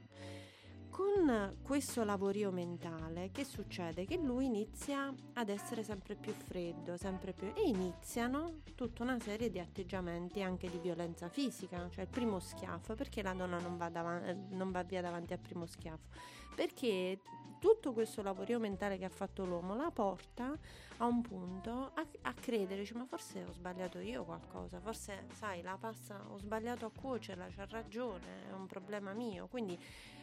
Con 1.01 1.57
questo 1.63 2.03
lavorio 2.03 2.51
mentale 2.51 3.31
che 3.31 3.43
succede? 3.43 4.05
Che 4.05 4.17
lui 4.17 4.45
inizia 4.45 5.11
ad 5.33 5.49
essere 5.49 5.81
sempre 5.81 6.13
più 6.13 6.31
freddo, 6.31 6.95
sempre 6.95 7.33
più 7.33 7.51
e 7.55 7.63
iniziano 7.63 8.61
tutta 8.75 9.01
una 9.01 9.19
serie 9.19 9.49
di 9.49 9.59
atteggiamenti 9.59 10.43
anche 10.43 10.69
di 10.69 10.77
violenza 10.77 11.27
fisica, 11.27 11.89
cioè 11.89 12.03
il 12.03 12.09
primo 12.09 12.39
schiaffo, 12.39 12.93
perché 12.93 13.23
la 13.23 13.33
donna 13.33 13.59
non 13.59 13.77
va, 13.77 13.89
dav- 13.89 14.51
non 14.51 14.69
va 14.69 14.83
via 14.83 15.01
davanti 15.01 15.33
al 15.33 15.39
primo 15.39 15.65
schiaffo? 15.65 16.09
Perché 16.55 17.19
tutto 17.57 17.93
questo 17.93 18.21
lavorio 18.21 18.59
mentale 18.59 18.97
che 18.97 19.05
ha 19.05 19.09
fatto 19.09 19.43
l'uomo 19.43 19.75
la 19.75 19.89
porta 19.91 20.55
a 20.97 21.05
un 21.05 21.21
punto 21.21 21.91
a, 21.95 22.05
a 22.21 22.33
credere, 22.33 22.81
dice, 22.81 22.93
ma 22.93 23.05
forse 23.05 23.43
ho 23.43 23.51
sbagliato 23.51 23.97
io 23.99 24.23
qualcosa, 24.23 24.79
forse 24.79 25.25
sai 25.33 25.63
la 25.63 25.77
pasta 25.79 26.23
ho 26.27 26.37
sbagliato 26.37 26.85
a 26.85 26.91
cuocerla, 26.91 27.47
c'ha 27.55 27.65
ragione, 27.69 28.49
è 28.49 28.53
un 28.53 28.67
problema 28.67 29.13
mio, 29.13 29.47
quindi 29.47 29.77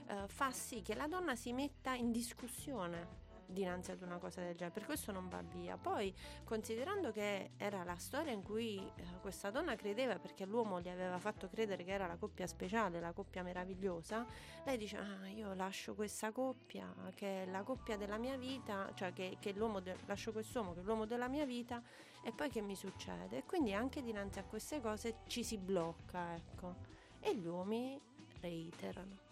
eh, 0.08 0.26
fa 0.26 0.50
sì 0.50 0.82
che 0.82 0.94
la 0.94 1.06
donna 1.06 1.36
si 1.36 1.52
metta 1.52 1.94
in 1.94 2.10
discussione 2.10 3.26
dinanzi 3.48 3.92
ad 3.92 4.02
una 4.02 4.18
cosa 4.18 4.40
del 4.42 4.54
genere, 4.54 4.74
per 4.74 4.84
questo 4.84 5.10
non 5.10 5.28
va 5.28 5.42
via. 5.42 5.76
Poi, 5.76 6.14
considerando 6.44 7.10
che 7.12 7.52
era 7.56 7.82
la 7.82 7.96
storia 7.96 8.32
in 8.32 8.42
cui 8.42 8.76
eh, 8.76 9.02
questa 9.20 9.50
donna 9.50 9.74
credeva 9.74 10.18
perché 10.18 10.44
l'uomo 10.44 10.80
gli 10.80 10.88
aveva 10.88 11.18
fatto 11.18 11.48
credere 11.48 11.84
che 11.84 11.92
era 11.92 12.06
la 12.06 12.16
coppia 12.16 12.46
speciale, 12.46 13.00
la 13.00 13.12
coppia 13.12 13.42
meravigliosa, 13.42 14.26
lei 14.64 14.76
dice: 14.76 14.98
Ah, 14.98 15.28
io 15.28 15.54
lascio 15.54 15.94
questa 15.94 16.30
coppia, 16.30 16.94
che 17.14 17.44
è 17.44 17.46
la 17.46 17.62
coppia 17.62 17.96
della 17.96 18.18
mia 18.18 18.36
vita, 18.36 18.90
cioè 18.94 19.12
che, 19.12 19.38
che 19.40 19.52
l'uomo 19.52 19.80
de- 19.80 19.96
lascio 20.06 20.32
quest'uomo 20.32 20.74
che 20.74 20.80
è 20.80 20.82
l'uomo 20.82 21.06
della 21.06 21.28
mia 21.28 21.46
vita, 21.46 21.82
e 22.22 22.32
poi 22.32 22.50
che 22.50 22.60
mi 22.60 22.76
succede? 22.76 23.38
E 23.38 23.44
quindi 23.44 23.72
anche 23.72 24.02
dinanzi 24.02 24.38
a 24.38 24.44
queste 24.44 24.80
cose 24.80 25.20
ci 25.26 25.42
si 25.42 25.56
blocca, 25.56 26.34
ecco. 26.34 26.96
E 27.20 27.34
gli 27.34 27.46
uomini 27.46 28.00
reiterano. 28.40 29.27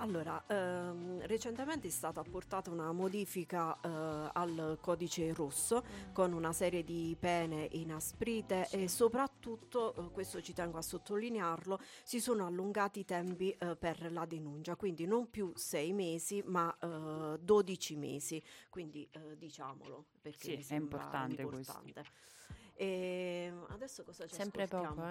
Allora, 0.00 0.44
ehm, 0.46 1.26
recentemente 1.26 1.88
è 1.88 1.90
stata 1.90 2.20
apportata 2.20 2.70
una 2.70 2.92
modifica 2.92 3.78
eh, 3.80 4.30
al 4.32 4.78
codice 4.80 5.32
rosso 5.32 5.82
mm. 5.82 6.12
con 6.12 6.32
una 6.32 6.52
serie 6.52 6.84
di 6.84 7.16
pene 7.18 7.68
inasprite 7.72 8.64
sì. 8.64 8.84
e 8.84 8.88
soprattutto, 8.88 9.94
eh, 9.94 10.10
questo 10.12 10.40
ci 10.40 10.52
tengo 10.52 10.78
a 10.78 10.82
sottolinearlo, 10.82 11.80
si 12.04 12.20
sono 12.20 12.46
allungati 12.46 13.00
i 13.00 13.04
tempi 13.04 13.50
eh, 13.50 13.74
per 13.74 14.12
la 14.12 14.24
denuncia, 14.24 14.76
quindi 14.76 15.04
non 15.04 15.30
più 15.30 15.52
sei 15.56 15.92
mesi 15.92 16.42
ma 16.46 16.74
12 16.78 17.92
eh, 17.92 17.96
mesi, 17.96 18.42
quindi 18.70 19.08
eh, 19.10 19.36
diciamolo 19.36 20.06
perché 20.20 20.62
sì, 20.62 20.74
è 20.74 20.76
importante, 20.76 21.42
importante. 21.42 22.04
E 22.74 23.52
adesso 23.70 24.04
cosa 24.04 24.26
c'è? 24.26 24.34
Sempre 24.34 24.62
ascoltiamo? 24.62 24.94
poco, 24.94 25.08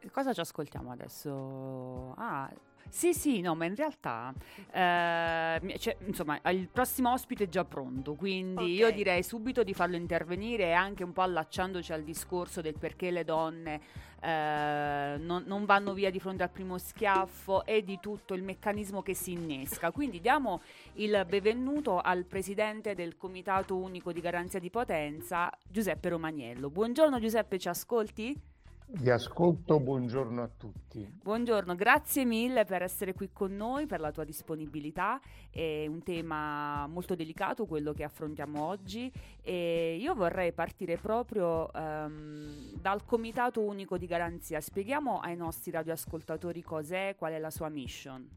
eh? 0.00 0.10
Cosa 0.10 0.32
ci 0.32 0.40
ascoltiamo 0.40 0.90
adesso? 0.90 2.14
Ah, 2.16 2.50
sì, 2.88 3.14
sì, 3.14 3.40
no, 3.40 3.54
ma 3.54 3.64
in 3.64 3.74
realtà, 3.74 4.32
eh, 4.70 5.78
cioè, 5.78 5.96
insomma, 6.06 6.40
il 6.50 6.68
prossimo 6.70 7.12
ospite 7.12 7.44
è 7.44 7.48
già 7.48 7.64
pronto, 7.64 8.14
quindi 8.14 8.62
okay. 8.62 8.74
io 8.74 8.90
direi 8.92 9.22
subito 9.22 9.62
di 9.62 9.74
farlo 9.74 9.96
intervenire 9.96 10.74
anche 10.74 11.02
un 11.02 11.12
po' 11.12 11.22
allacciandoci 11.22 11.92
al 11.92 12.02
discorso 12.02 12.60
del 12.60 12.78
perché 12.78 13.10
le 13.10 13.24
donne 13.24 13.80
eh, 14.24 15.16
non, 15.18 15.44
non, 15.46 15.64
vanno 15.66 15.92
via 15.92 16.10
di 16.10 16.18
fronte 16.18 16.42
al 16.44 16.50
primo 16.50 16.78
schiaffo 16.78 17.66
e 17.66 17.84
di 17.84 17.98
tutto 18.00 18.32
il 18.32 18.42
meccanismo 18.42 19.02
che 19.02 19.14
si 19.14 19.32
innesca. 19.32 19.90
Quindi 19.90 20.20
diamo 20.20 20.62
il 20.94 21.26
benvenuto 21.28 22.00
al 22.00 22.24
presidente 22.24 22.94
del 22.94 23.16
Comitato 23.16 23.76
Unico 23.76 24.12
di 24.12 24.20
Garanzia 24.20 24.58
di 24.58 24.70
Potenza, 24.70 25.50
Giuseppe 25.68 26.08
Romaniello. 26.08 26.70
Buongiorno 26.70 27.20
Giuseppe, 27.20 27.58
ci 27.58 27.68
ascolti? 27.68 28.52
Vi 28.86 29.10
ascolto, 29.10 29.80
buongiorno 29.80 30.42
a 30.42 30.48
tutti. 30.48 31.04
Buongiorno, 31.22 31.74
grazie 31.74 32.24
mille 32.24 32.64
per 32.64 32.82
essere 32.82 33.14
qui 33.14 33.30
con 33.32 33.56
noi, 33.56 33.86
per 33.86 33.98
la 33.98 34.12
tua 34.12 34.24
disponibilità. 34.24 35.20
È 35.50 35.86
un 35.86 36.02
tema 36.02 36.86
molto 36.86 37.14
delicato 37.14 37.64
quello 37.64 37.92
che 37.92 38.04
affrontiamo 38.04 38.62
oggi 38.62 39.10
e 39.42 39.96
io 39.98 40.14
vorrei 40.14 40.52
partire 40.52 40.96
proprio 40.98 41.68
um, 41.74 42.72
dal 42.80 43.04
Comitato 43.04 43.62
Unico 43.62 43.96
di 43.96 44.06
Garanzia. 44.06 44.60
Spieghiamo 44.60 45.18
ai 45.18 45.34
nostri 45.34 45.70
radioascoltatori 45.70 46.62
cos'è, 46.62 47.16
qual 47.16 47.32
è 47.32 47.38
la 47.38 47.50
sua 47.50 47.70
mission. 47.70 48.28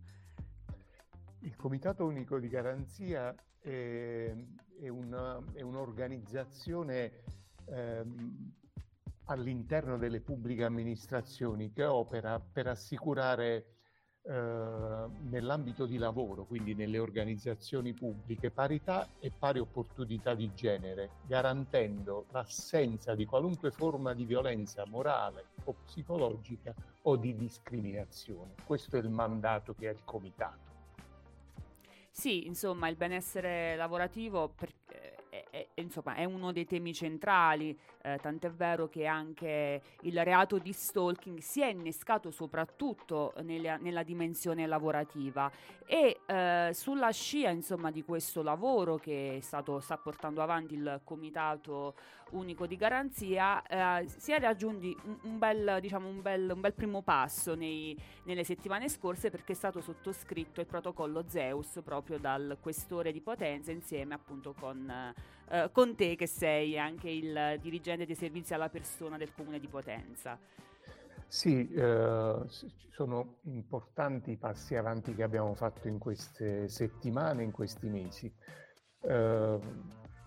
Il 1.40 1.56
Comitato 1.56 2.06
Unico 2.06 2.40
di 2.40 2.48
Garanzia 2.48 3.36
è, 3.60 4.34
è, 4.80 4.88
una, 4.88 5.40
è 5.54 5.62
un'organizzazione 5.62 7.12
eh, 7.66 8.04
all'interno 9.28 9.98
delle 9.98 10.20
pubbliche 10.20 10.64
amministrazioni 10.64 11.72
che 11.72 11.86
opera 11.86 12.40
per 12.40 12.68
assicurare 12.68 13.66
eh, 14.24 15.06
nell'ambito 15.30 15.86
di 15.86 15.98
lavoro, 15.98 16.46
quindi 16.46 16.74
nelle 16.74 17.00
organizzazioni 17.00 17.94
pubbliche, 17.94 18.52
parità 18.52 19.08
e 19.20 19.32
pari 19.32 19.60
opportunità 19.60 20.34
di 20.34 20.54
genere, 20.54 21.12
garantendo 21.26 22.26
l'assenza 22.32 23.16
di 23.16 23.26
qualunque 23.26 23.72
forma 23.72 24.14
di 24.14 24.26
violenza 24.26 24.86
morale 24.86 25.46
o 25.64 25.76
psicologica 25.86 26.74
o 27.04 27.16
di 27.16 27.36
discriminazione. 27.36 28.56
Questo 28.66 28.98
è 28.98 29.00
il 29.00 29.10
mandato 29.10 29.74
che 29.74 29.88
ha 29.88 29.92
il 29.92 30.04
Comitato. 30.04 30.66
Sì, 32.12 32.48
insomma, 32.48 32.88
il 32.90 32.96
benessere 32.96 33.76
lavorativo 33.76 34.50
per, 34.50 34.74
è, 35.30 35.68
insomma, 35.76 36.16
è 36.16 36.24
uno 36.24 36.52
dei 36.52 36.66
temi 36.66 36.94
centrali, 36.94 37.78
eh, 38.08 38.20
tant'è 38.22 38.50
vero 38.52 38.88
che 38.88 39.06
anche 39.06 39.82
il 40.02 40.24
reato 40.24 40.58
di 40.58 40.72
stalking 40.72 41.40
si 41.40 41.62
è 41.62 41.68
innescato 41.68 42.32
soprattutto 42.32 43.34
nella, 43.42 43.76
nella 43.78 44.04
dimensione 44.04 44.66
lavorativa. 44.66 45.52
E 45.86 46.20
eh, 46.26 46.72
sulla 46.74 47.12
scia 47.12 47.50
insomma, 47.50 47.92
di 47.92 48.04
questo 48.04 48.42
lavoro 48.42 48.98
che 48.98 49.40
stato, 49.42 49.80
sta 49.80 49.98
portando 49.98 50.42
avanti 50.42 50.76
il 50.76 51.02
Comitato 51.04 51.96
Unico 52.32 52.68
di 52.68 52.76
Garanzia 52.76 53.64
eh, 53.64 54.08
si 54.08 54.34
è 54.34 54.40
raggiunti 54.40 54.96
un, 55.04 55.18
un, 55.22 55.38
bel, 55.38 55.78
diciamo, 55.80 56.10
un, 56.10 56.22
bel, 56.22 56.52
un 56.54 56.60
bel 56.60 56.74
primo 56.74 57.02
passo 57.02 57.56
nei, 57.56 57.98
nelle 58.24 58.44
settimane 58.44 58.90
scorse 58.90 59.30
perché 59.30 59.54
è 59.54 59.56
stato 59.56 59.80
sottoscritto 59.80 60.60
il 60.60 60.66
protocollo 60.66 61.24
Zeus 61.28 61.80
proprio 61.84 62.20
dal 62.20 62.58
questore 62.60 63.14
di 63.14 63.22
Potenza 63.22 63.72
insieme 63.72 64.14
appunto 64.14 64.54
con 64.60 65.14
eh, 65.50 65.70
con 65.72 65.96
te 65.96 66.16
che 66.16 66.28
sei 66.28 66.78
anche 66.78 67.10
il 67.10 67.60
dirigente 67.62 68.06
dei 68.06 68.16
servizi 68.16 68.54
alla 68.54 68.70
persona 68.70 69.18
del 69.18 69.34
comune 69.34 69.60
di 69.60 69.68
Potenza. 69.68 70.38
Sì, 71.28 71.70
eh, 71.74 72.46
ci 72.48 72.90
sono 72.92 73.40
importanti 73.44 74.38
passi 74.38 74.76
avanti 74.76 75.14
che 75.14 75.24
abbiamo 75.24 75.54
fatto 75.56 75.88
in 75.88 75.98
queste 76.00 76.70
settimane, 76.70 77.44
in 77.44 77.52
questi 77.52 77.90
mesi. 77.90 78.34
Eh, 79.02 79.60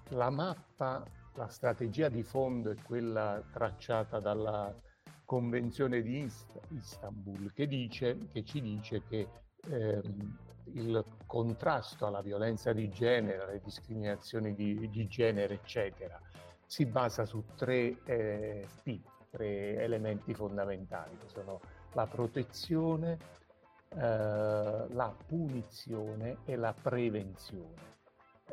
la 0.09 0.31
mappa, 0.31 1.05
la 1.35 1.49
strategia 1.49 2.09
di 2.09 2.23
fondo 2.23 2.71
è 2.71 2.77
quella 2.83 3.43
tracciata 3.53 4.21
dalla 4.21 4.75
Convenzione 5.25 6.03
di 6.03 6.29
Istanbul 6.71 7.53
che, 7.53 7.67
dice, 7.69 8.19
che 8.33 8.45
ci 8.45 8.61
dice 8.61 9.05
che 9.09 9.29
ehm, 9.69 10.39
il 10.73 11.05
contrasto 11.27 12.07
alla 12.07 12.21
violenza 12.23 12.73
di 12.73 12.89
genere, 12.91 13.43
alle 13.43 13.61
discriminazioni 13.63 14.55
di, 14.55 14.89
di 14.89 15.07
genere, 15.09 15.55
eccetera, 15.55 16.21
si 16.65 16.87
basa 16.87 17.25
su 17.25 17.45
tre 17.57 17.97
eh, 18.05 18.67
P, 18.83 19.01
tre 19.31 19.77
elementi 19.77 20.35
fondamentali, 20.35 21.17
che 21.19 21.29
sono 21.29 21.61
la 21.93 22.07
protezione, 22.07 23.19
eh, 23.89 23.97
la 23.99 25.15
punizione 25.27 26.39
e 26.45 26.57
la 26.57 26.73
prevenzione. 26.73 27.89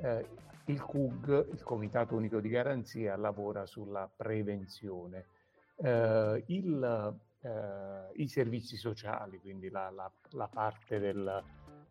Eh, 0.02 0.26
il 0.66 0.82
CUG, 0.82 1.54
il 1.54 1.64
Comitato 1.64 2.16
Unico 2.16 2.40
di 2.40 2.50
Garanzia, 2.50 3.16
lavora 3.16 3.66
sulla 3.66 4.10
prevenzione. 4.14 5.28
Eh, 5.76 6.44
il, 6.48 7.16
eh, 7.42 8.12
I 8.16 8.28
servizi 8.28 8.76
sociali, 8.78 9.40
quindi 9.40 9.70
la, 9.70 9.90
la, 9.90 10.12
la 10.32 10.48
parte 10.48 11.00
del, 11.00 11.44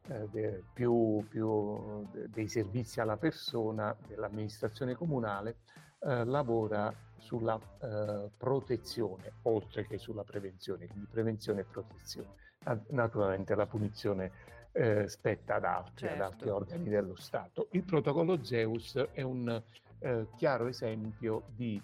eh, 0.08 0.28
de, 0.30 0.64
più, 0.72 1.24
più 1.28 2.06
dei 2.28 2.48
servizi 2.48 3.00
alla 3.00 3.16
persona 3.16 3.96
dell'amministrazione 4.06 4.94
comunale, 4.94 5.58
eh, 6.00 6.24
lavora 6.24 6.92
sulla 7.16 7.58
eh, 7.80 8.30
protezione 8.36 9.32
oltre 9.42 9.86
che 9.86 9.98
sulla 9.98 10.24
prevenzione, 10.24 10.86
quindi 10.86 11.06
prevenzione 11.10 11.60
e 11.60 11.64
protezione. 11.64 12.44
Naturalmente 12.88 13.54
la 13.54 13.66
punizione 13.66 14.32
eh, 14.72 15.08
spetta 15.08 15.54
ad 15.54 15.64
altri, 15.64 16.08
certo. 16.08 16.22
ad 16.22 16.32
altri 16.32 16.48
organi 16.50 16.88
dello 16.88 17.14
Stato. 17.16 17.68
Il 17.70 17.84
protocollo 17.84 18.42
Zeus 18.42 18.96
è 19.12 19.22
un 19.22 19.62
eh, 20.00 20.26
chiaro 20.36 20.66
esempio 20.66 21.44
di 21.54 21.80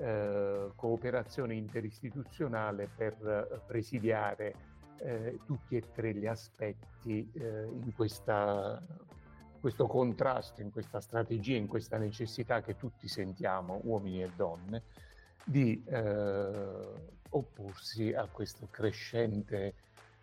eh, 0.00 0.70
cooperazione 0.74 1.54
interistituzionale 1.54 2.88
per 2.94 3.14
eh, 3.22 3.60
presidiare 3.66 4.54
eh, 4.98 5.38
tutti 5.44 5.76
e 5.76 5.92
tre 5.92 6.14
gli 6.14 6.26
aspetti 6.26 7.30
eh, 7.34 7.64
in 7.64 7.92
questa, 7.94 8.82
questo 9.60 9.86
contrasto, 9.86 10.62
in 10.62 10.70
questa 10.70 11.00
strategia, 11.00 11.56
in 11.56 11.66
questa 11.66 11.98
necessità 11.98 12.60
che 12.60 12.76
tutti 12.76 13.08
sentiamo, 13.08 13.80
uomini 13.84 14.22
e 14.22 14.30
donne, 14.34 14.82
di 15.42 15.82
opporsi 17.30 18.12
a 18.12 18.26
questo 18.26 18.68
crescente 18.70 19.74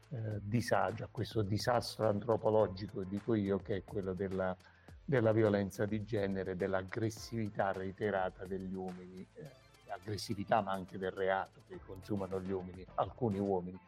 eh, 0.10 0.40
disagio, 0.42 1.04
a 1.04 1.10
questo 1.12 1.42
disastro 1.42 2.08
antropologico, 2.08 3.04
dico 3.04 3.34
io, 3.34 3.58
che 3.58 3.78
è 3.78 3.84
quello 3.84 4.14
della, 4.14 4.56
della 5.04 5.32
violenza 5.32 5.86
di 5.86 6.04
genere, 6.04 6.56
dell'aggressività 6.56 7.72
reiterata 7.72 8.46
degli 8.46 8.74
uomini, 8.74 9.26
eh, 9.34 9.52
aggressività 9.90 10.62
ma 10.62 10.72
anche 10.72 10.98
del 10.98 11.12
reato 11.12 11.62
che 11.68 11.80
consumano 11.86 12.40
gli 12.40 12.52
uomini, 12.52 12.86
alcuni 12.96 13.40
uomini, 13.40 13.80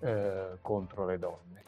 eh, 0.00 0.58
contro 0.60 1.06
le 1.06 1.18
donne. 1.18 1.64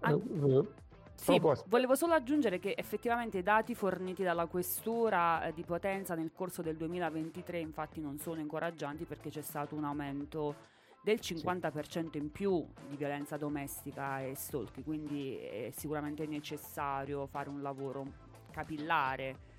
Ah. 0.00 0.14
Uh, 0.14 0.66
sì, 1.14 1.40
volevo 1.66 1.94
solo 1.94 2.12
aggiungere 2.12 2.58
che 2.58 2.74
effettivamente 2.76 3.38
i 3.38 3.42
dati 3.42 3.74
forniti 3.74 4.22
dalla 4.22 4.46
questura 4.46 5.46
eh, 5.46 5.52
di 5.54 5.62
Potenza 5.62 6.14
nel 6.14 6.32
corso 6.34 6.60
del 6.60 6.76
2023 6.76 7.58
infatti 7.60 8.00
non 8.00 8.18
sono 8.18 8.40
incoraggianti 8.40 9.04
perché 9.04 9.30
c'è 9.30 9.40
stato 9.40 9.74
un 9.74 9.84
aumento 9.84 10.72
del 11.02 11.18
50% 11.20 12.10
sì. 12.10 12.18
in 12.18 12.32
più 12.32 12.66
di 12.88 12.96
violenza 12.96 13.36
domestica 13.36 14.22
e 14.22 14.34
stalking, 14.34 14.84
quindi 14.84 15.36
è 15.36 15.70
sicuramente 15.74 16.26
necessario 16.26 17.26
fare 17.26 17.48
un 17.48 17.62
lavoro 17.62 18.06
capillare. 18.50 19.52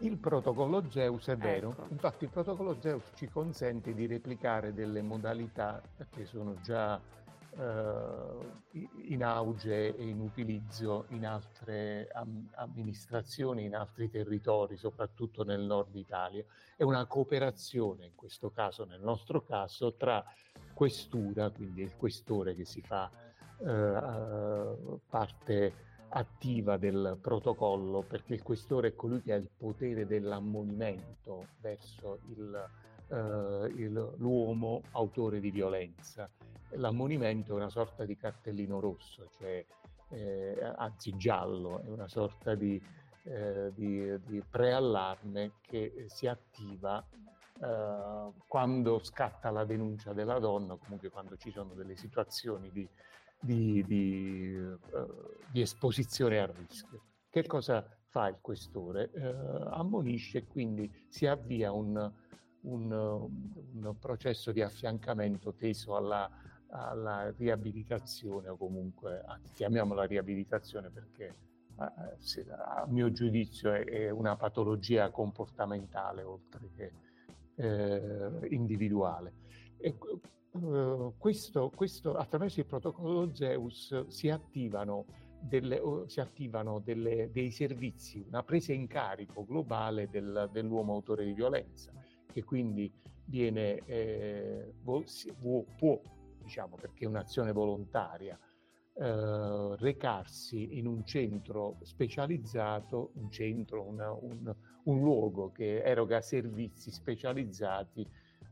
Il 0.00 0.16
protocollo 0.18 0.88
Zeus 0.90 1.26
è 1.26 1.36
vero, 1.36 1.70
ecco. 1.70 1.86
infatti 1.90 2.24
il 2.24 2.30
protocollo 2.30 2.76
Zeus 2.80 3.10
ci 3.14 3.28
consente 3.28 3.94
di 3.94 4.06
replicare 4.06 4.72
delle 4.72 5.02
modalità 5.02 5.82
che 6.10 6.24
sono 6.24 6.54
già 6.60 7.00
eh, 7.58 8.80
in 9.08 9.24
auge 9.24 9.96
e 9.96 10.06
in 10.06 10.20
utilizzo 10.20 11.06
in 11.08 11.26
altre 11.26 12.08
am- 12.12 12.48
amministrazioni, 12.54 13.64
in 13.64 13.74
altri 13.74 14.08
territori, 14.08 14.76
soprattutto 14.76 15.42
nel 15.42 15.62
nord 15.62 15.92
Italia. 15.96 16.44
È 16.76 16.84
una 16.84 17.04
cooperazione, 17.06 18.06
in 18.06 18.14
questo 18.14 18.50
caso, 18.50 18.84
nel 18.84 19.00
nostro 19.00 19.42
caso, 19.42 19.94
tra 19.94 20.24
questura, 20.74 21.50
quindi 21.50 21.82
il 21.82 21.96
questore 21.96 22.54
che 22.54 22.64
si 22.64 22.82
fa 22.82 23.10
eh, 23.58 24.76
parte 25.08 25.86
attiva 26.10 26.76
del 26.76 27.18
protocollo, 27.20 28.02
perché 28.02 28.34
il 28.34 28.42
questore 28.42 28.88
è 28.88 28.94
colui 28.94 29.22
che 29.22 29.32
ha 29.32 29.36
il 29.36 29.48
potere 29.56 30.06
dell'ammonimento 30.06 31.48
verso 31.60 32.20
il, 32.28 32.68
eh, 33.08 33.72
il, 33.76 34.14
l'uomo 34.16 34.82
autore 34.92 35.40
di 35.40 35.50
violenza. 35.50 36.28
L'ammonimento 36.72 37.52
è 37.52 37.56
una 37.56 37.70
sorta 37.70 38.04
di 38.04 38.16
cartellino 38.16 38.80
rosso, 38.80 39.28
cioè, 39.38 39.64
eh, 40.10 40.72
anzi 40.76 41.16
giallo, 41.16 41.80
è 41.80 41.88
una 41.88 42.08
sorta 42.08 42.54
di, 42.54 42.80
eh, 43.24 43.72
di, 43.74 44.18
di 44.26 44.42
preallarme 44.48 45.52
che 45.60 46.04
si 46.08 46.26
attiva 46.26 47.04
eh, 47.60 48.30
quando 48.46 48.98
scatta 49.02 49.50
la 49.50 49.64
denuncia 49.64 50.12
della 50.12 50.38
donna, 50.38 50.76
comunque 50.76 51.10
quando 51.10 51.36
ci 51.36 51.50
sono 51.50 51.74
delle 51.74 51.96
situazioni 51.96 52.70
di, 52.70 52.88
di, 53.40 53.84
di, 53.86 54.54
uh, 54.56 54.78
di 55.50 55.60
esposizione 55.60 56.38
al 56.40 56.48
rischio. 56.48 57.02
Che 57.30 57.46
cosa 57.46 57.86
fa 58.06 58.28
il 58.28 58.38
questore? 58.40 59.10
Uh, 59.14 59.68
ammonisce 59.70 60.38
e 60.38 60.46
quindi 60.46 60.90
si 61.08 61.26
avvia 61.26 61.72
un, 61.72 62.12
un, 62.62 62.92
un, 62.92 63.96
processo 63.98 64.52
di 64.52 64.62
affiancamento 64.62 65.54
teso 65.54 65.96
alla, 65.96 66.30
alla 66.68 67.30
riabilitazione 67.36 68.48
o 68.48 68.56
comunque, 68.56 69.22
anzi, 69.24 69.52
chiamiamola 69.54 70.04
riabilitazione 70.04 70.90
perché 70.90 71.46
a 71.80 72.86
mio 72.88 73.12
giudizio 73.12 73.72
è 73.72 74.10
una 74.10 74.34
patologia 74.34 75.10
comportamentale 75.10 76.22
oltre 76.24 76.70
che 76.74 76.92
eh, 77.54 78.48
individuale. 78.50 79.32
E, 79.78 79.96
uh, 80.60 81.14
questo, 81.16 81.70
questo, 81.74 82.14
attraverso 82.14 82.60
il 82.60 82.66
protocollo 82.66 83.34
Zeus 83.34 84.06
si 84.08 84.28
attivano, 84.30 85.06
delle, 85.40 85.80
si 86.06 86.20
attivano 86.20 86.80
delle, 86.80 87.30
dei 87.32 87.50
servizi, 87.50 88.24
una 88.26 88.42
presa 88.42 88.72
in 88.72 88.86
carico 88.86 89.44
globale 89.44 90.08
del, 90.08 90.48
dell'uomo 90.52 90.94
autore 90.94 91.24
di 91.24 91.32
violenza, 91.32 91.92
che 92.32 92.44
quindi 92.44 92.92
viene, 93.24 93.80
eh, 93.86 94.72
può, 94.82 95.02
può, 95.76 96.00
diciamo, 96.42 96.76
perché 96.76 97.04
è 97.04 97.08
un'azione 97.08 97.52
volontaria, 97.52 98.38
eh, 99.00 99.76
recarsi 99.76 100.76
in 100.76 100.86
un 100.86 101.04
centro 101.04 101.78
specializzato, 101.82 103.12
un 103.14 103.30
centro, 103.30 103.84
una, 103.84 104.10
un, 104.10 104.52
un, 104.84 105.00
luogo 105.00 105.52
che 105.52 105.82
eroga 105.84 106.20
servizi 106.20 106.90
specializzati 106.90 108.04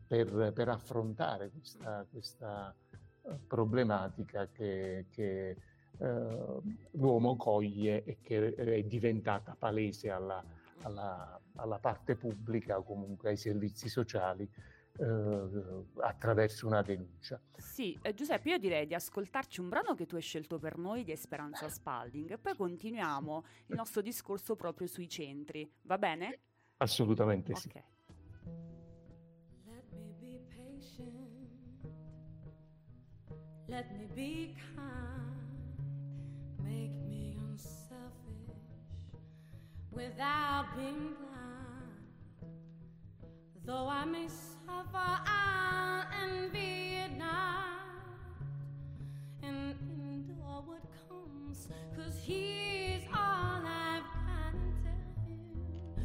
per, 0.07 0.53
per 0.53 0.69
affrontare 0.69 1.51
questa, 1.51 2.07
questa, 2.11 2.75
eh, 3.23 3.39
problematica 3.47 4.49
che, 4.49 5.07
che 5.11 5.57
eh, 5.99 6.61
l'uomo 6.93 7.37
coglie 7.37 8.05
e 8.05 8.19
che 8.21 8.55
è 8.55 8.83
diventata 8.85 9.57
palese 9.59 10.11
alla, 10.11 10.43
alla, 10.83 11.41
alla 11.57 11.79
parte 11.79 12.17
pubblica 12.17 12.79
o 12.79 12.83
comunque 12.83 13.31
ai 13.31 13.37
servizi 13.37 13.89
sociali 13.89 14.49
eh, 14.99 15.85
attraverso 16.01 16.67
una 16.67 16.83
denuncia. 16.83 17.41
Sì, 17.57 17.99
eh, 18.03 18.15
Giuseppe, 18.15 18.51
io 18.51 18.59
direi 18.59 18.87
di 18.87 18.95
ascoltarci 18.95 19.61
un 19.61 19.69
brano 19.69 19.95
che 19.95 20.07
tu 20.07 20.15
hai 20.15 20.23
scelto 20.23 20.59
per 20.59 20.79
noi 20.79 21.05
di 21.05 21.13
Esperanza 21.13 21.69
Spalding 21.69 22.33
e 22.33 22.39
poi 22.39 22.55
continuiamo 22.55 23.45
il 23.67 23.77
nostro 23.77 24.03
discorso 24.03 24.55
proprio 24.57 24.87
sui 24.87 25.09
centri, 25.09 25.71
va 25.83 25.99
bene? 25.99 26.41
Assolutamente 26.79 27.53
okay. 27.53 27.63
sì. 27.63 27.95
Let 33.69 33.93
me 33.99 34.07
be 34.15 34.55
kind, 34.77 35.27
make 36.65 36.93
me 37.09 37.37
unselfish 37.51 38.63
without 39.91 40.67
being 40.77 41.15
blind. 41.19 42.53
Though 43.65 43.89
I 43.89 44.05
may 44.05 44.29
suffer 44.29 45.21
out 45.27 46.07
it 46.23 46.53
Vietnam 46.53 47.81
and 49.43 49.75
endure 50.01 50.63
what 50.65 50.83
comes, 51.09 51.67
cause 51.97 52.21
he's 52.23 53.03
all 53.13 53.63
I've 53.67 54.05
got 54.29 54.55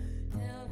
to 0.01 0.37
tell 0.39 0.67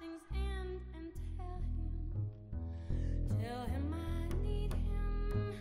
things 0.00 0.22
end 0.34 0.80
and 0.96 1.12
tell 1.36 1.60
him, 1.76 3.40
tell 3.42 3.64
him 3.66 3.94
I 3.94 4.44
need 4.44 4.72
him. 4.72 5.54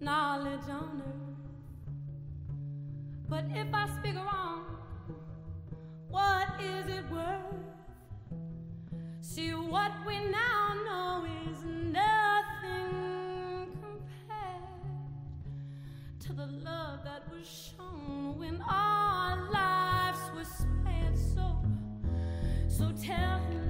Knowledge 0.00 0.68
on 0.68 1.02
earth. 1.06 1.28
But 3.28 3.44
if 3.54 3.66
I 3.74 3.88
speak 3.98 4.14
wrong, 4.14 4.64
what 6.08 6.48
is 6.60 6.86
it 6.86 7.04
worth? 7.10 7.38
See, 9.20 9.50
what 9.50 9.92
we 10.06 10.18
now 10.30 10.74
know 10.86 11.26
is 11.50 11.64
nothing 11.92 13.68
compared 13.82 14.62
to 16.20 16.32
the 16.32 16.46
love 16.46 17.00
that 17.04 17.30
was 17.30 17.46
shown 17.46 18.38
when 18.38 18.62
our 18.62 19.50
lives 19.50 20.18
were 20.34 20.44
spared. 20.44 21.18
So, 21.18 21.56
so 22.68 22.92
tell 23.04 23.38
him, 23.50 23.67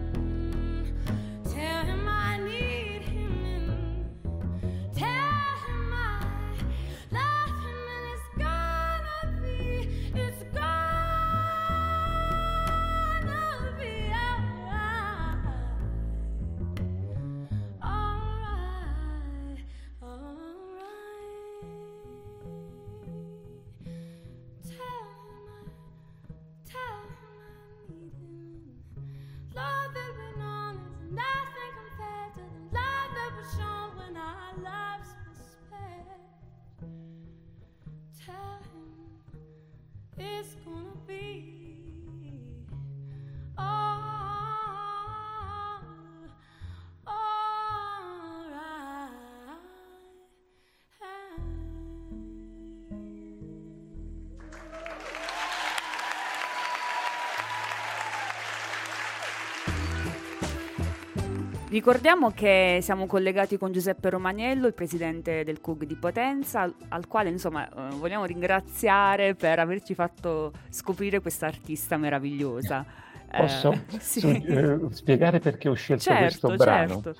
Ricordiamo 61.70 62.30
che 62.30 62.78
siamo 62.80 63.06
collegati 63.06 63.58
con 63.58 63.72
Giuseppe 63.72 64.08
Romaniello, 64.08 64.66
il 64.66 64.72
presidente 64.72 65.44
del 65.44 65.60
CUG 65.60 65.84
di 65.84 65.96
Potenza, 65.96 66.62
al, 66.62 66.74
al 66.88 67.06
quale 67.06 67.28
insomma 67.28 67.68
eh, 67.68 67.94
vogliamo 67.96 68.24
ringraziare 68.24 69.34
per 69.34 69.58
averci 69.58 69.94
fatto 69.94 70.52
scoprire 70.70 71.20
questa 71.20 71.46
artista 71.46 71.98
meravigliosa. 71.98 72.86
Eh, 73.30 73.36
Posso 73.36 73.84
sì. 74.00 74.42
eh, 74.44 74.78
spiegare 74.90 75.40
perché 75.40 75.68
ho 75.68 75.74
scelto 75.74 76.04
Certo, 76.04 76.48
questo 76.48 76.54
brano? 76.56 77.02
certo. 77.02 77.16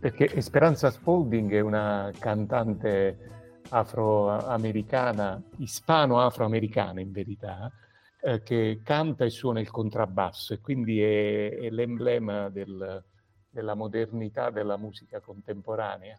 Perché 0.00 0.32
Esperanza 0.34 0.90
Spalding 0.90 1.52
è 1.52 1.60
una 1.60 2.10
cantante 2.18 3.18
afroamericana, 3.68 5.38
ispano-afroamericana 5.58 7.00
in 7.02 7.12
verità, 7.12 7.70
eh, 8.22 8.42
che 8.42 8.80
canta 8.82 9.26
e 9.26 9.30
suona 9.30 9.60
il 9.60 9.70
contrabbasso 9.70 10.54
e 10.54 10.60
quindi 10.60 11.02
è, 11.02 11.50
è 11.58 11.68
l'emblema 11.68 12.48
del- 12.48 13.04
della 13.52 13.74
modernità 13.74 14.50
della 14.50 14.76
musica 14.78 15.20
contemporanea, 15.20 16.18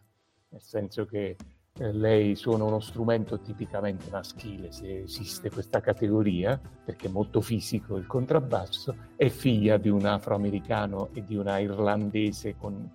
nel 0.50 0.62
senso 0.62 1.04
che 1.04 1.36
eh, 1.76 1.92
lei 1.92 2.36
suona 2.36 2.62
uno 2.62 2.78
strumento 2.78 3.40
tipicamente 3.40 4.08
maschile, 4.08 4.70
se 4.70 5.02
esiste 5.02 5.50
questa 5.50 5.80
categoria, 5.80 6.58
perché 6.84 7.08
è 7.08 7.10
molto 7.10 7.40
fisico 7.40 7.96
il 7.96 8.06
contrabbasso, 8.06 8.96
è 9.16 9.28
figlia 9.28 9.76
di 9.76 9.88
un 9.88 10.06
afroamericano 10.06 11.08
e 11.12 11.24
di 11.24 11.34
una 11.36 11.58
irlandese 11.58 12.56
con- 12.56 12.92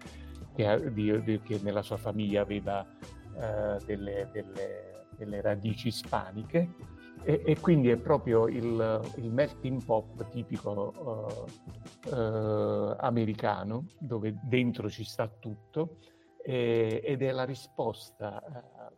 che, 0.56 0.92
di- 0.94 1.22
di- 1.24 1.42
che 1.42 1.60
nella 1.62 1.82
sua 1.82 1.98
famiglia 1.98 2.42
aveva 2.42 2.86
eh, 3.38 3.78
delle, 3.86 4.30
delle- 4.32 5.06
delle 5.18 5.42
radici 5.42 5.90
ispaniche 5.90 6.70
e, 7.24 7.42
e 7.46 7.60
quindi 7.60 7.90
è 7.90 7.98
proprio 7.98 8.48
il, 8.48 9.12
il 9.16 9.32
melting 9.32 9.84
pot 9.84 10.28
tipico 10.30 11.48
eh, 12.06 12.10
eh, 12.16 12.96
americano 13.00 13.86
dove 14.00 14.40
dentro 14.44 14.90
ci 14.90 15.04
sta 15.04 15.28
tutto 15.28 15.98
e- 16.42 17.02
ed 17.04 17.22
è 17.22 17.32
la 17.32 17.44
risposta 17.46 18.42
eh, 18.42 18.96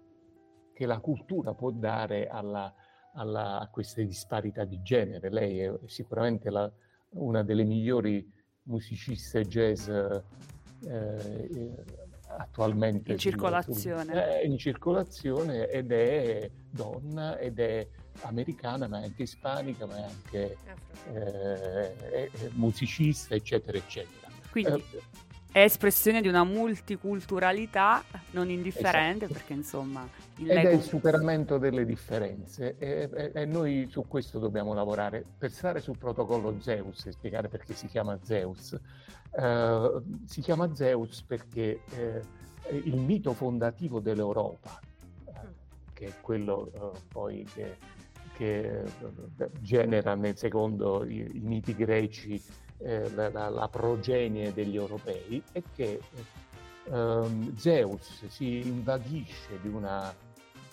che 0.74 0.86
la 0.86 1.00
cultura 1.00 1.54
può 1.54 1.72
dare 1.72 2.28
alla- 2.28 2.74
alla- 3.14 3.60
a 3.60 3.68
queste 3.70 4.06
disparità 4.06 4.64
di 4.64 4.82
genere. 4.82 5.30
Lei 5.30 5.60
è 5.60 5.74
sicuramente 5.86 6.50
la- 6.50 6.72
una 7.14 7.44
delle 7.44 7.64
migliori 7.66 8.26
musiciste 8.64 9.44
jazz 9.46 9.88
eh, 9.90 10.24
eh, 10.88 11.76
attualmente 12.38 13.12
In 13.12 13.18
circolazione. 13.18 14.04
sul- 14.14 14.18
eh, 14.18 14.46
in 14.46 14.58
circolazione 14.58 15.68
ed 15.68 15.92
è 15.92 16.50
donna 16.72 17.38
ed 17.38 17.60
è 17.60 17.88
americana 18.22 18.88
ma 18.88 19.02
è 19.02 19.06
anche 19.06 19.24
ispanica 19.24 19.86
ma 19.86 19.98
è 19.98 20.04
anche 20.04 20.58
eh, 21.14 21.96
è- 22.12 22.30
è 22.32 22.50
musicista 22.54 23.36
eccetera 23.36 23.78
eccetera. 23.78 24.28
Quindi 24.50 24.72
Eh, 24.92 25.02
è 25.54 25.64
espressione 25.64 26.22
di 26.22 26.28
una 26.30 26.44
multiculturalità 26.46 28.04
non 28.32 28.50
indifferente 28.50 29.28
perché 29.28 29.52
insomma 29.54 30.08
il 30.38 30.50
Ed 30.50 30.66
è 30.66 30.72
il 30.72 30.82
superamento 30.82 31.58
delle 31.58 31.86
differenze. 31.86 32.76
E, 32.78 33.10
e- 33.14 33.32
e 33.34 33.46
noi 33.46 33.88
su 33.90 34.06
questo 34.08 34.40
dobbiamo 34.40 34.74
lavorare. 34.74 35.26
Per 35.38 35.52
stare 35.52 35.82
sul 35.82 35.98
protocollo 35.98 36.56
Zeus 36.62 37.06
e 37.06 37.12
spiegare 37.12 37.50
perché 37.50 37.74
si 37.74 37.88
chiama 37.88 38.18
Zeus, 38.24 38.80
eh, 39.32 40.02
si 40.26 40.40
chiama 40.42 40.74
Zeus 40.74 41.22
perché 41.24 41.82
eh, 41.98 42.22
è 42.64 42.74
il 42.74 42.96
mito 42.96 43.34
fondativo 43.34 44.00
dell'Europa, 44.00 44.80
eh, 45.26 45.32
che 45.92 46.06
è 46.08 46.14
quello 46.22 46.72
eh, 46.74 47.00
poi 47.12 47.46
che, 47.54 47.78
che, 48.42 48.82
eh, 49.38 49.50
genera 49.60 50.16
nel 50.16 50.36
secondo 50.36 51.06
i, 51.06 51.30
i 51.34 51.40
miti 51.42 51.76
greci 51.76 52.42
eh, 52.80 53.08
la, 53.14 53.30
la- 53.30 53.50
la 53.50 53.68
progenie 53.68 54.52
degli 54.52 54.76
europei 54.76 55.44
e 55.52 55.62
che 55.76 56.00
ehm, 56.90 57.56
Zeus 57.56 58.26
si 58.30 58.68
invaghisce 58.68 59.60
di 59.62 59.68
una, 59.68 60.12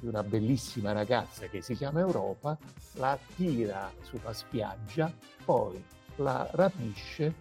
di 0.00 0.06
una 0.06 0.22
bellissima 0.22 0.92
ragazza 0.92 1.46
che 1.48 1.60
si 1.60 1.74
chiama 1.74 2.00
Europa, 2.00 2.56
la 2.94 3.10
attira 3.10 3.92
sulla 4.00 4.32
spiaggia, 4.32 5.12
poi 5.44 5.84
la 6.16 6.48
rapisce, 6.52 7.34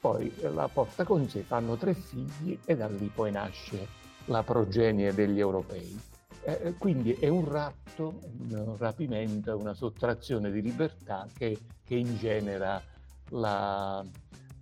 poi 0.00 0.32
la 0.40 0.66
porta 0.72 1.04
con 1.04 1.28
sé, 1.28 1.42
fanno 1.42 1.76
tre 1.76 1.92
figli 1.92 2.58
e 2.64 2.74
da 2.74 2.88
lì 2.88 3.10
poi 3.14 3.30
nasce 3.30 3.86
la 4.26 4.42
progenie 4.42 5.12
degli 5.12 5.38
europei. 5.40 6.10
Eh, 6.44 6.60
eh, 6.64 6.74
quindi 6.74 7.12
è 7.12 7.28
un 7.28 7.48
ratto, 7.48 8.18
un 8.50 8.76
rapimento, 8.76 9.56
una 9.56 9.74
sottrazione 9.74 10.50
di 10.50 10.60
libertà 10.60 11.26
che, 11.32 11.56
che 11.84 11.94
ingenera 11.94 12.82
la, 13.30 14.04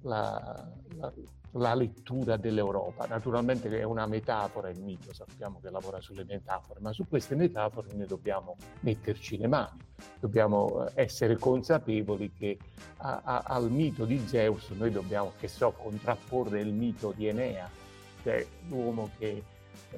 la- 0.03 0.69
la- 0.97 1.13
la 1.55 1.75
lettura 1.75 2.37
dell'Europa. 2.37 3.07
Naturalmente 3.07 3.69
è 3.77 3.83
una 3.83 4.07
metafora 4.07 4.69
il 4.69 4.81
mito, 4.81 5.13
sappiamo 5.13 5.59
che 5.61 5.71
lavora 5.71 6.01
sulle 6.01 6.25
metafore, 6.25 6.79
ma 6.81 6.93
su 6.93 7.09
queste 7.09 7.35
metafore 7.35 7.89
noi 7.95 8.07
dobbiamo 8.07 8.57
metterci 8.81 9.37
le 9.37 9.49
mani, 9.49 9.79
dobbiamo 10.21 10.87
eh, 10.87 10.93
essere 11.03 11.37
consapevoli 11.39 12.31
che 12.33 12.57
a, 12.99 13.21
a, 13.25 13.43
al 13.47 13.71
mito 13.71 14.05
di 14.05 14.19
Zeus 14.29 14.69
noi 14.71 14.91
dobbiamo, 14.93 15.33
che 15.41 15.49
so, 15.49 15.73
contrapporre 15.73 16.61
il 16.61 16.73
mito 16.73 17.13
di 17.17 17.27
Enea, 17.27 17.69
cioè 18.23 18.47
l'uomo 18.69 19.11
che 19.19 19.43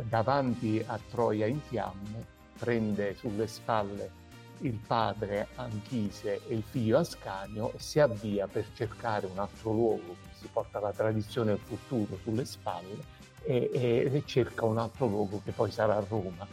davanti 0.09 0.83
a 0.87 0.99
Troia 1.11 1.47
in 1.47 1.61
fiamme 1.61 2.27
prende 2.59 3.15
sulle 3.15 3.47
spalle 3.47 4.21
il 4.63 4.79
padre 4.87 5.49
Anchise 5.57 6.41
e 6.47 6.55
il 6.55 6.63
figlio 6.63 6.99
Ascanio 6.99 7.73
e 7.73 7.79
si 7.79 8.01
avvia 8.01 8.47
per 8.47 8.65
cercare 8.75 9.27
un 9.27 9.39
altro 9.39 9.73
luogo, 9.73 10.17
si 10.35 10.49
porta 10.53 10.79
la 10.81 10.93
tradizione 10.93 11.53
del 11.53 11.61
futuro 11.61 12.19
sulle 12.23 12.45
spalle 12.45 13.21
e, 13.43 13.71
e, 13.73 14.11
e 14.13 14.23
cerca 14.25 14.65
un 14.65 14.79
altro 14.79 15.07
luogo 15.07 15.41
che 15.45 15.53
poi 15.53 15.71
sarà 15.71 16.03
Roma. 16.09 16.47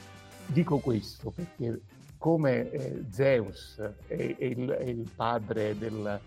Dico 0.46 0.80
questo 0.80 1.30
perché 1.30 1.80
come 2.18 2.70
eh, 2.72 3.06
Zeus 3.10 3.80
è, 4.08 4.36
è, 4.38 4.44
il, 4.44 4.70
è, 4.70 4.84
il, 4.84 5.10
padre 5.16 5.78
del, 5.78 6.20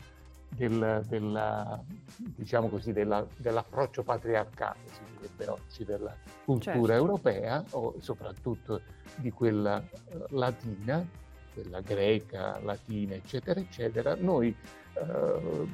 del, 0.48 1.04
della, 1.06 1.82
diciamo 2.16 2.68
così, 2.68 2.92
della, 2.92 3.26
dell'approccio 3.36 4.02
patriarcale, 4.02 4.78
si 4.86 5.00
direbbe 5.22 5.48
oggi, 5.48 5.84
della 5.84 6.16
cultura 6.44 6.74
certo. 6.74 6.92
europea 6.92 7.64
o 7.70 7.94
soprattutto 8.00 8.80
di 9.16 9.30
quella 9.30 9.76
uh, 9.78 10.24
latina, 10.30 11.06
quella 11.54 11.80
greca, 11.80 12.58
latina, 12.60 13.14
eccetera, 13.14 13.60
eccetera, 13.60 14.14
noi 14.16 14.54
uh, 14.94 15.68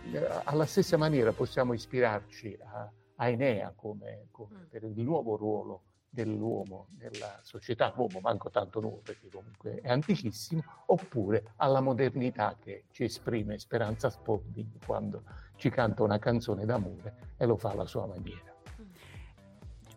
alla 0.45 0.67
stessa 0.67 0.97
maniera 0.97 1.33
possiamo 1.33 1.73
ispirarci 1.73 2.59
a, 2.61 2.91
a 3.17 3.29
Enea 3.29 3.73
come, 3.75 4.29
come 4.31 4.59
mm. 4.59 4.69
per 4.69 4.85
il 4.85 5.01
nuovo 5.01 5.37
ruolo 5.37 5.83
dell'uomo 6.11 6.89
nella 6.99 7.39
società, 7.43 7.93
uomo 7.95 8.21
manco 8.21 8.51
tanto 8.51 8.81
nuovo 8.81 9.01
perché 9.03 9.29
comunque 9.29 9.81
è 9.81 9.91
antichissimo, 9.91 10.63
oppure 10.87 11.53
alla 11.57 11.81
modernità 11.81 12.57
che 12.59 12.85
ci 12.91 13.05
esprime 13.05 13.59
Speranza 13.59 14.09
Spalding 14.09 14.85
quando 14.85 15.23
ci 15.57 15.69
canta 15.71 16.03
una 16.03 16.19
canzone 16.19 16.65
d'amore 16.65 17.35
e 17.37 17.47
lo 17.47 17.57
fa 17.57 17.71
alla 17.71 17.87
sua 17.87 18.07
maniera. 18.07 18.48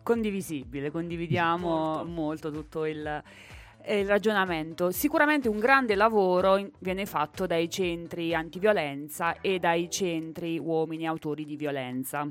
Condivisibile, 0.02 0.90
condividiamo 0.90 2.04
molto 2.04 2.50
tutto 2.50 2.84
il, 2.86 3.22
il 3.86 4.06
ragionamento. 4.06 4.90
Sicuramente 4.90 5.48
un 5.48 5.58
grande 5.58 5.94
lavoro 5.94 6.70
viene 6.80 7.06
fatto 7.06 7.46
dai 7.46 7.70
centri 7.70 8.34
antiviolenza 8.34 9.40
e 9.40 9.58
dai 9.58 9.88
centri 9.90 10.58
uomini 10.58 11.06
autori 11.06 11.44
di 11.44 11.56
violenza. 11.56 12.28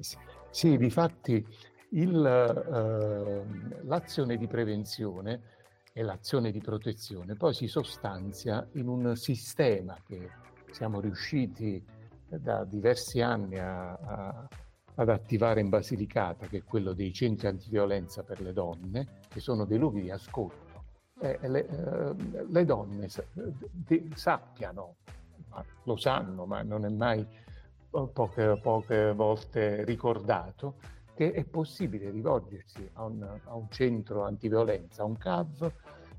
Sì, 0.00 0.16
sì 0.50 0.76
difatti 0.76 1.44
il, 1.90 2.24
eh, 2.26 3.84
l'azione 3.84 4.36
di 4.36 4.46
prevenzione 4.46 5.40
e 5.92 6.02
l'azione 6.02 6.50
di 6.50 6.60
protezione 6.60 7.36
poi 7.36 7.54
si 7.54 7.68
sostanzia 7.68 8.66
in 8.72 8.88
un 8.88 9.14
sistema 9.14 9.96
che 10.04 10.28
siamo 10.72 11.00
riusciti 11.00 11.82
da 12.28 12.64
diversi 12.64 13.20
anni 13.20 13.58
a, 13.58 13.92
a, 13.92 14.48
ad 14.96 15.08
attivare 15.08 15.60
in 15.60 15.68
Basilicata, 15.68 16.46
che 16.46 16.58
è 16.58 16.64
quello 16.64 16.92
dei 16.92 17.12
centri 17.12 17.48
antiviolenza 17.48 18.22
per 18.22 18.40
le 18.40 18.52
donne, 18.52 19.20
che 19.28 19.40
sono 19.40 19.64
dei 19.64 19.78
luoghi 19.78 20.02
di 20.02 20.10
ascolto. 20.10 20.62
Eh, 21.20 21.38
le, 21.48 21.66
eh, 21.68 22.44
le, 22.48 22.64
donne 22.64 23.08
de, 23.72 24.08
sappiano, 24.14 24.96
lo 25.84 25.96
sanno, 25.96 26.44
ma 26.44 26.62
non 26.62 26.84
è 26.84 26.88
mai 26.88 27.26
poche, 27.90 28.58
poche 28.60 29.12
volte 29.12 29.84
ricordato, 29.84 30.74
che 31.14 31.32
è 31.32 31.44
possibile 31.44 32.10
rivolgersi 32.10 32.88
a 32.94 33.04
un, 33.04 33.22
a 33.22 33.54
un 33.54 33.70
centro 33.70 34.24
antiviolenza, 34.24 35.02
a 35.02 35.06
un 35.06 35.16
CAV, 35.16 35.72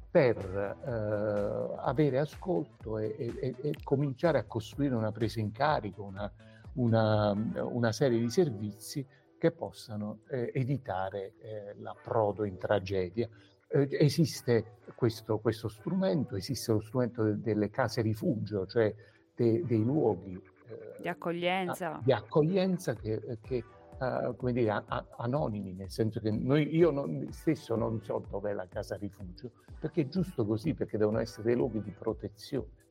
per 0.09 0.37
eh, 0.37 1.75
avere 1.81 2.19
ascolto 2.19 2.97
e, 2.97 3.13
e, 3.17 3.55
e, 3.61 3.75
cominciare 3.83 4.37
a 4.37 4.45
costruire 4.45 4.95
una 4.95 5.11
presa 5.11 5.41
in 5.41 5.51
carico, 5.51 6.03
una, 6.03 6.31
una, 6.75 7.33
una 7.61 7.91
serie 7.91 8.19
di 8.19 8.29
servizi 8.29 9.05
che 9.37 9.51
possano 9.51 10.21
eh, 10.29 10.51
evitare 10.53 11.33
eh, 11.39 11.75
l'approdo 11.77 12.45
in 12.45 12.57
tragedia. 12.57 13.27
Eh, 13.67 13.87
esiste 13.91 14.77
questo, 14.95 15.39
questo, 15.39 15.67
strumento, 15.67 16.35
esiste 16.35 16.71
lo 16.71 16.79
strumento 16.79 17.23
de, 17.23 17.39
delle 17.39 17.69
case 17.69 18.01
rifugio, 18.01 18.65
cioè 18.65 18.93
de, 19.35 19.63
dei 19.65 19.83
luoghi 19.83 20.33
eh, 20.67 21.01
di 21.01 21.07
accoglienza, 21.07 21.99
di 22.03 22.11
accoglienza 22.11 22.93
che, 22.93 23.37
che 23.41 23.63
uh, 23.99 24.35
come 24.35 24.53
dire, 24.53 24.71
a- 24.71 25.05
anonimi, 25.17 25.73
nel 25.73 25.91
senso 25.91 26.19
che 26.19 26.31
noi, 26.31 26.75
io 26.75 26.91
non, 26.91 27.27
stesso 27.31 27.75
non 27.75 28.01
so 28.01 28.23
dov'è 28.29 28.53
la 28.53 28.67
casa 28.67 28.95
rifugio, 28.95 29.51
perché 29.79 30.01
è 30.01 30.07
giusto 30.07 30.45
così, 30.45 30.73
perché 30.73 30.97
devono 30.97 31.19
essere 31.19 31.43
dei 31.43 31.55
luoghi 31.55 31.81
di 31.81 31.91
protezione. 31.91 32.83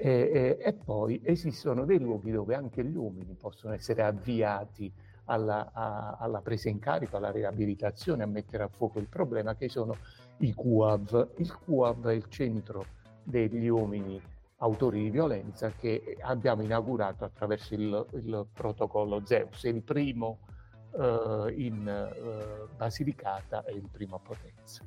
E, 0.00 0.58
e, 0.60 0.72
poi 0.74 1.20
esistono 1.24 1.84
dei 1.84 1.98
luoghi 1.98 2.30
dove 2.30 2.54
anche 2.54 2.84
gli 2.84 2.94
uomini 2.94 3.34
possono 3.34 3.74
essere 3.74 4.04
avviati 4.04 4.92
alla, 5.24 5.72
a, 5.72 6.16
alla, 6.20 6.40
presa 6.40 6.68
in 6.68 6.78
carico, 6.78 7.16
alla 7.16 7.32
riabilitazione, 7.32 8.22
a 8.22 8.26
mettere 8.26 8.62
a 8.62 8.68
fuoco 8.68 9.00
il 9.00 9.08
problema, 9.08 9.56
che 9.56 9.68
sono 9.68 9.96
i 10.38 10.54
QAV. 10.54 11.30
Il 11.38 11.52
QAV 11.52 12.06
è 12.06 12.12
il 12.12 12.28
centro 12.28 12.86
degli 13.24 13.66
uomini 13.66 14.22
autori 14.58 15.02
di 15.02 15.10
violenza 15.10 15.70
che 15.72 16.16
abbiamo 16.20 16.62
inaugurato 16.62 17.24
attraverso 17.24 17.74
il, 17.74 18.06
il 18.12 18.46
protocollo 18.52 19.24
Zeus, 19.24 19.64
il 19.64 19.82
primo 19.82 20.38
eh, 20.96 21.54
in 21.56 21.88
eh, 21.88 22.68
Basilicata 22.76 23.64
e 23.64 23.74
il 23.74 23.88
primo 23.90 24.16
a 24.16 24.20
Potenza. 24.20 24.84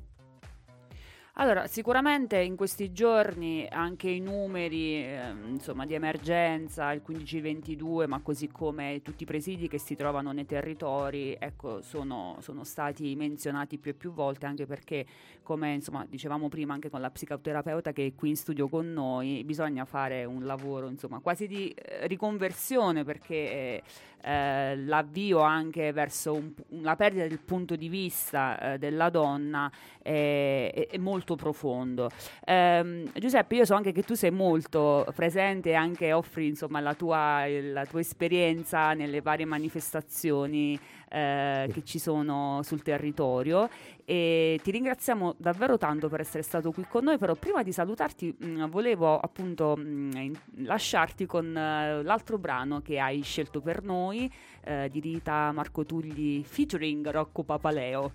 Allora, 1.36 1.66
sicuramente 1.66 2.36
in 2.36 2.56
questi 2.56 2.92
giorni 2.92 3.66
anche 3.70 4.10
i 4.10 4.20
numeri 4.20 4.96
eh, 4.96 5.32
insomma, 5.46 5.86
di 5.86 5.94
emergenza, 5.94 6.92
il 6.92 7.00
1522, 7.02 8.06
ma 8.06 8.20
così 8.20 8.48
come 8.48 9.00
tutti 9.02 9.22
i 9.22 9.26
presidi 9.26 9.66
che 9.66 9.78
si 9.78 9.96
trovano 9.96 10.32
nei 10.32 10.44
territori, 10.44 11.34
ecco, 11.38 11.80
sono, 11.80 12.36
sono 12.40 12.64
stati 12.64 13.16
menzionati 13.16 13.78
più 13.78 13.92
e 13.92 13.94
più 13.94 14.12
volte, 14.12 14.44
anche 14.44 14.66
perché, 14.66 15.06
come 15.42 15.72
insomma, 15.72 16.04
dicevamo 16.06 16.50
prima 16.50 16.74
anche 16.74 16.90
con 16.90 17.00
la 17.00 17.10
psicoterapeuta 17.10 17.92
che 17.92 18.04
è 18.08 18.14
qui 18.14 18.28
in 18.28 18.36
studio 18.36 18.68
con 18.68 18.92
noi, 18.92 19.42
bisogna 19.42 19.86
fare 19.86 20.26
un 20.26 20.44
lavoro 20.44 20.88
insomma, 20.88 21.20
quasi 21.20 21.46
di 21.46 21.70
eh, 21.70 22.06
riconversione, 22.08 23.04
perché 23.04 23.34
eh, 23.34 23.82
eh, 24.22 24.76
l'avvio 24.76 25.40
anche 25.40 25.92
verso 25.92 26.34
un, 26.34 26.52
una 26.68 26.96
perdita 26.96 27.26
del 27.26 27.40
punto 27.40 27.76
di 27.76 27.88
vista 27.88 28.74
eh, 28.74 28.78
della 28.78 29.10
donna 29.10 29.70
è, 30.00 30.88
è, 30.90 30.98
molto 30.98 31.34
profondo. 31.34 32.08
Eh, 32.44 33.10
Giuseppe, 33.14 33.56
io 33.56 33.64
so 33.64 33.74
anche 33.74 33.92
che 33.92 34.02
tu 34.02 34.14
sei 34.14 34.30
molto 34.30 35.06
presente 35.14 35.70
e 35.70 35.74
anche 35.74 36.12
offri 36.12 36.46
insomma, 36.46 36.80
la, 36.80 36.94
tua, 36.94 37.46
la 37.48 37.84
tua 37.86 38.00
esperienza 38.00 38.92
nelle 38.94 39.20
varie 39.20 39.44
manifestazioni 39.44 40.78
eh, 41.12 41.68
che 41.70 41.84
ci 41.84 41.98
sono 41.98 42.60
sul 42.62 42.82
territorio 42.82 43.68
e 44.04 44.58
ti 44.62 44.70
ringraziamo 44.70 45.34
davvero 45.36 45.76
tanto 45.76 46.08
per 46.08 46.20
essere 46.20 46.42
stato 46.42 46.72
qui 46.72 46.86
con 46.88 47.04
noi, 47.04 47.18
però 47.18 47.34
prima 47.34 47.62
di 47.62 47.70
salutarti 47.70 48.34
mh, 48.38 48.46
mm, 48.46 48.64
volevo 48.70 49.18
appunto 49.18 49.76
mh, 49.76 49.82
mm, 49.82 50.32
lasciarti 50.64 51.26
con 51.26 51.46
uh, 51.46 52.02
l'altro 52.02 52.38
brano 52.38 52.80
che 52.80 52.98
hai 52.98 53.20
scelto 53.20 53.60
per 53.60 53.82
noi 53.82 54.32
uh, 54.66 54.88
di 54.88 55.00
Rita 55.00 55.52
Marco 55.52 55.84
Tugli 55.84 56.42
featuring 56.42 57.06
Rocco 57.10 57.42
Papaleo. 57.42 58.12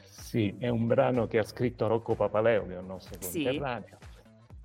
Sì, 0.00 0.54
è 0.58 0.68
un 0.68 0.86
brano 0.86 1.26
che 1.26 1.38
ha 1.38 1.44
scritto 1.44 1.86
Rocco 1.86 2.14
Papaleo, 2.14 2.66
che 2.66 2.74
è 2.74 2.78
un 2.78 2.86
nostro 2.86 3.18
conterraneo, 3.20 3.98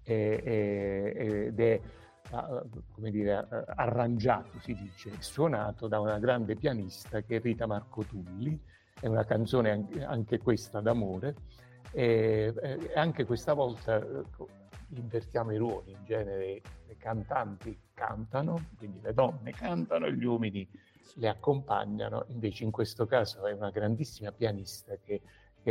sì. 0.03 0.11
ed 0.13 1.59
è 1.59 1.82
come 2.30 3.11
dire, 3.11 3.47
arrangiato, 3.75 4.59
si 4.59 4.73
dice, 4.73 5.11
suonato 5.19 5.88
da 5.88 5.99
una 5.99 6.19
grande 6.19 6.55
pianista 6.55 7.21
che 7.21 7.38
è 7.38 7.41
Rita 7.41 7.65
Marco 7.65 8.03
Tulli, 8.03 8.59
è 8.99 9.07
una 9.07 9.25
canzone 9.25 9.88
anche, 10.05 10.39
questa 10.39 10.82
d'amore, 10.82 11.36
e, 11.91 12.53
anche 12.95 13.25
questa 13.25 13.53
volta 13.53 13.95
ecco, 13.95 14.47
invertiamo 14.89 15.51
i 15.51 15.57
ruoli, 15.57 15.91
in 15.91 16.03
genere 16.03 16.61
le 16.86 16.97
cantanti 16.97 17.78
cantano, 17.93 18.69
quindi 18.78 18.99
le 19.01 19.13
donne 19.13 19.51
cantano 19.51 20.09
gli 20.09 20.23
uomini 20.23 20.67
le 21.15 21.30
accompagnano, 21.30 22.25
invece 22.28 22.63
in 22.63 22.71
questo 22.71 23.05
caso 23.05 23.45
è 23.45 23.53
una 23.53 23.69
grandissima 23.69 24.32
pianista 24.32 24.97
che 24.97 25.21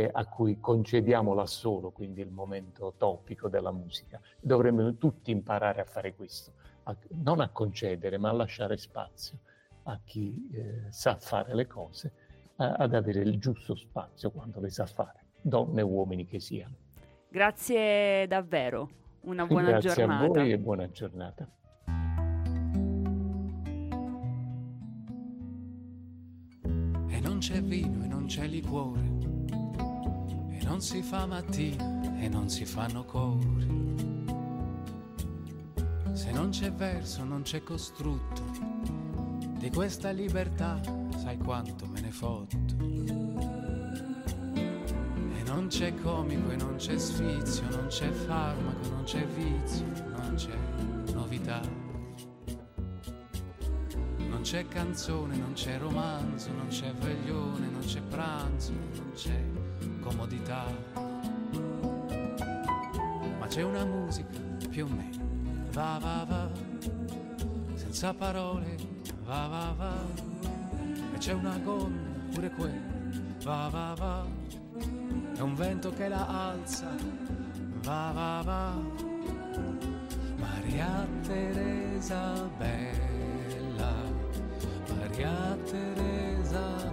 a 0.05 0.25
cui 0.25 0.59
concediamo 0.59 1.33
l'assolo, 1.33 1.91
quindi 1.91 2.21
il 2.21 2.29
momento 2.29 2.93
topico 2.97 3.49
della 3.49 3.71
musica. 3.71 4.19
Dovremmo 4.39 4.95
tutti 4.97 5.31
imparare 5.31 5.81
a 5.81 5.85
fare 5.85 6.13
questo, 6.13 6.53
a, 6.83 6.95
non 7.09 7.39
a 7.39 7.49
concedere, 7.49 8.17
ma 8.17 8.29
a 8.29 8.33
lasciare 8.33 8.77
spazio 8.77 9.39
a 9.83 9.99
chi 10.03 10.49
eh, 10.51 10.91
sa 10.91 11.15
fare 11.15 11.55
le 11.55 11.65
cose, 11.65 12.11
a, 12.57 12.73
ad 12.73 12.93
avere 12.93 13.21
il 13.21 13.39
giusto 13.39 13.75
spazio 13.75 14.31
quando 14.31 14.59
le 14.59 14.69
sa 14.69 14.85
fare, 14.85 15.25
donne 15.41 15.79
e 15.81 15.83
uomini 15.83 16.25
che 16.25 16.39
siano. 16.39 16.75
Grazie 17.29 18.27
davvero, 18.27 18.89
una 19.21 19.45
buona 19.45 19.71
Grazie 19.71 19.89
giornata. 19.89 20.23
Grazie 20.23 20.39
a 20.41 20.43
voi 20.43 20.51
e 20.51 20.57
buona 20.59 20.89
giornata. 20.89 21.51
c'è 28.27 28.45
liquore 28.45 28.99
e 28.99 29.01
non 29.07 29.16
si 30.79 31.01
fa 31.01 31.25
mattina 31.25 32.19
e 32.19 32.29
non 32.29 32.49
si 32.49 32.65
fanno 32.65 33.03
cori. 33.03 33.67
Se 36.13 36.31
non 36.31 36.49
c'è 36.49 36.71
verso, 36.71 37.23
non 37.23 37.41
c'è 37.41 37.61
costrutto 37.61 38.43
di 39.57 39.69
questa 39.69 40.11
libertà, 40.11 40.79
sai 41.17 41.37
quanto 41.37 41.85
me 41.87 41.99
ne 42.01 42.11
fotto. 42.11 42.55
E 45.35 45.43
non 45.43 45.67
c'è 45.67 45.93
comico 45.95 46.51
e 46.51 46.55
non 46.55 46.75
c'è 46.77 46.97
sfizio, 46.97 47.69
non 47.69 47.87
c'è 47.87 48.09
farmaco, 48.09 48.89
non 48.89 49.03
c'è 49.03 49.25
vizio, 49.25 49.85
non 50.15 50.33
c'è 50.35 50.57
novità. 51.13 51.61
Non 54.29 54.41
c'è 54.41 54.67
canzone, 54.67 55.35
non 55.37 55.53
c'è 55.53 55.77
romanzo, 55.77 56.51
non 56.51 56.67
c'è 56.67 56.91
veglione, 56.93 57.67
non 57.69 57.81
c'è 57.81 58.01
pranzo, 58.01 58.71
non 58.71 59.11
c'è 59.13 59.56
comodità. 60.07 60.63
Ma 63.39 63.47
c'è 63.47 63.61
una 63.61 63.83
musica 63.83 64.39
più 64.69 64.85
o 64.85 64.87
meno, 64.87 65.23
va 65.71 65.99
va 66.01 66.25
va, 66.27 66.49
senza 67.73 68.13
parole, 68.13 68.75
va 69.25 69.47
va 69.47 69.73
va. 69.77 69.93
E 71.13 71.17
c'è 71.17 71.33
una 71.33 71.57
gonna, 71.57 72.15
pure 72.31 72.49
quella, 72.51 72.93
va 73.43 73.67
va 73.69 73.93
va. 73.97 74.25
È 75.35 75.41
un 75.41 75.55
vento 75.55 75.91
che 75.91 76.07
la 76.07 76.51
alza, 76.51 76.89
va 77.83 78.11
va 78.13 78.41
va. 78.45 78.75
Maria 80.37 81.05
Teresa 81.23 82.49
bella, 82.57 83.93
Maria 84.87 85.57
Teresa 85.65 86.86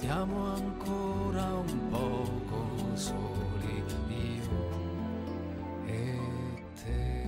restiamo 0.00 0.54
ancora 0.54 1.44
un 1.56 1.88
poco 1.90 2.96
soli 2.96 3.84
io 4.08 4.58
e 5.84 6.18
te. 6.82 7.18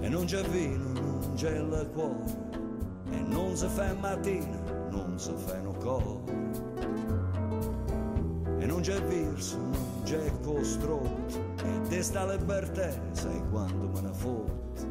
E 0.00 0.08
non 0.10 0.26
c'è 0.26 0.42
vino, 0.48 0.92
non 0.92 1.32
c'è 1.34 1.62
liquore, 1.62 2.36
e 3.10 3.20
non 3.20 3.56
si 3.56 3.66
fa 3.68 3.94
mattina, 3.94 4.60
non 4.90 5.18
si 5.18 5.32
fanno 5.34 5.72
cori. 5.78 6.36
E 8.60 8.66
non 8.66 8.80
c'è 8.80 9.00
verso, 9.02 9.56
non 10.58 10.64
c'è 10.64 10.64
costrotto, 10.64 11.38
e 11.64 11.88
desta 11.88 12.30
libertà, 12.32 12.90
sai 13.12 13.42
quando 13.50 13.88
me 13.88 14.00
ne 14.00 14.12
fotte. 14.12 14.86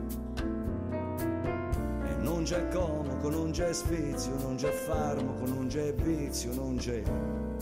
E 2.06 2.16
non 2.22 2.44
c'è 2.44 2.68
comico, 2.70 3.30
non 3.30 3.52
c'è 3.52 3.74
spizio, 3.74 4.34
non 4.42 4.56
c'è 4.56 4.72
farmaco, 4.72 5.46
non 5.46 5.68
c'è 5.68 5.94
vizio, 5.94 6.54
non 6.54 6.78
c'è 6.78 7.04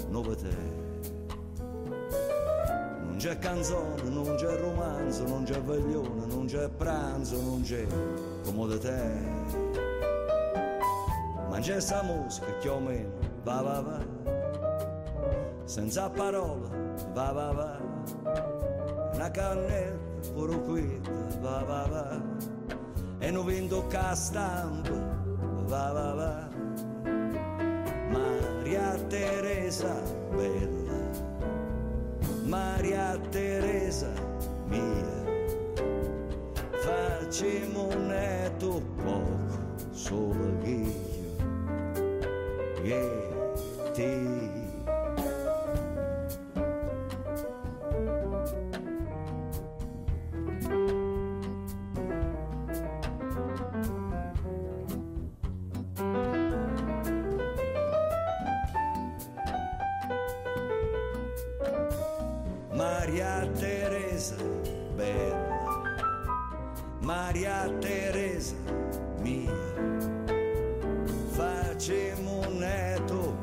novità. 0.10 0.84
Non 3.06 3.16
c'è 3.18 3.38
canzone, 3.40 4.04
non 4.04 4.36
c'è 4.36 4.60
romanzo, 4.60 5.26
non 5.28 5.44
c'è 5.44 5.60
veglione, 5.62 6.26
non 6.28 6.46
c'è 6.46 6.70
pranzo, 6.70 7.42
non 7.42 7.62
c'è 7.62 7.86
comodità. 8.44 9.04
Ma 11.50 11.60
c'è 11.60 11.80
sta 11.80 12.04
musica 12.04 12.58
che 12.60 12.70
o 12.70 12.80
meno 12.80 13.14
va 13.44 13.62
va 13.62 13.80
va, 13.80 14.00
senza 15.64 16.10
parole 16.10 16.68
va 17.14 17.32
va 17.32 17.52
va, 17.52 17.80
una 19.16 19.32
cannetta 19.32 20.30
pure 20.34 20.62
quieta 20.64 21.12
va 21.40 21.64
va 21.64 21.88
va, 21.88 22.22
e 23.20 23.32
non 23.32 23.46
vendo 23.46 23.88
che 23.88 24.14
stampa 24.14 25.24
va 25.68 25.92
va 25.92 26.14
va. 26.14 26.50
Maria 28.12 28.94
Teresa 29.08 30.02
bella. 30.32 30.84
Maria 32.44 33.18
Teresa 33.32 34.12
mia, 34.68 35.24
facciamo 36.84 37.88
un 37.88 38.08
netto 38.08 38.82
poco, 39.04 39.58
solo 39.92 40.64
io 40.64 40.94
e. 42.84 43.34
Maria 43.96 44.45
facciamo 72.60 73.35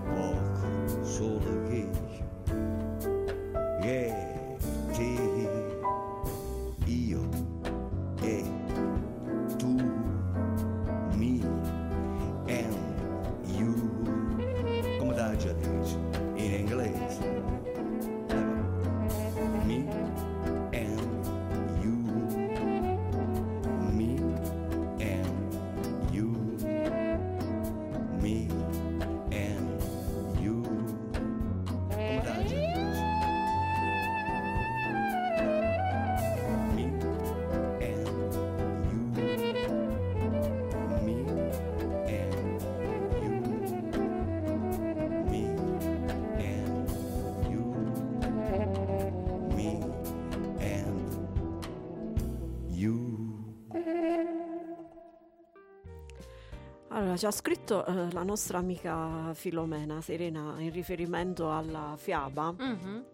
Allora, 57.13 57.17
ci 57.19 57.27
ha 57.27 57.31
scritto 57.31 57.85
eh, 57.85 58.11
la 58.13 58.23
nostra 58.23 58.57
amica 58.57 59.35
Filomena 59.35 60.01
Serena 60.01 60.55
in 60.61 60.73
riferimento 60.73 61.53
alla 61.53 61.95
fiaba 61.99 62.55
Mhm. 62.57 63.05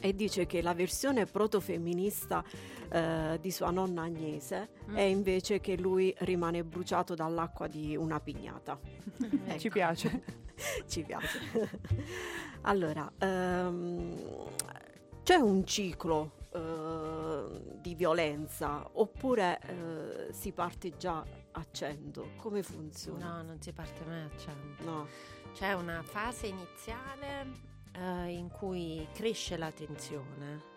e 0.00 0.14
dice 0.16 0.46
che 0.46 0.60
la 0.62 0.74
versione 0.74 1.26
protofemminista 1.26 2.42
eh, 2.90 3.38
di 3.40 3.50
sua 3.52 3.70
nonna 3.70 4.02
Agnese 4.02 4.70
è 4.92 5.02
invece 5.02 5.60
che 5.60 5.76
lui 5.76 6.12
rimane 6.20 6.64
bruciato 6.64 7.14
dall'acqua 7.14 7.68
di 7.68 7.94
una 7.94 8.18
pignata. 8.18 8.78
Ci 9.58 9.68
piace. 9.70 10.22
Ci 10.88 11.02
piace. 11.06 11.38
allora, 12.62 13.08
ehm, 13.18 14.14
c'è 15.22 15.36
un 15.36 15.64
ciclo 15.64 16.32
eh, 16.52 17.60
di 17.80 17.94
violenza 17.94 18.88
oppure 18.94 19.60
eh, 19.60 20.32
si 20.32 20.50
parte 20.52 20.96
già 20.96 21.24
a 21.58 21.66
100? 21.70 22.32
Come 22.36 22.62
funziona? 22.62 23.36
No, 23.36 23.42
non 23.42 23.60
si 23.60 23.72
parte 23.72 24.04
mai 24.04 24.22
a 24.22 24.30
100. 24.36 24.84
No. 24.84 25.06
C'è 25.52 25.72
una 25.72 26.02
fase 26.02 26.48
iniziale 26.48 27.46
eh, 27.92 28.28
in 28.28 28.50
cui 28.50 29.06
cresce 29.12 29.56
la 29.56 29.70
tensione. 29.70 30.74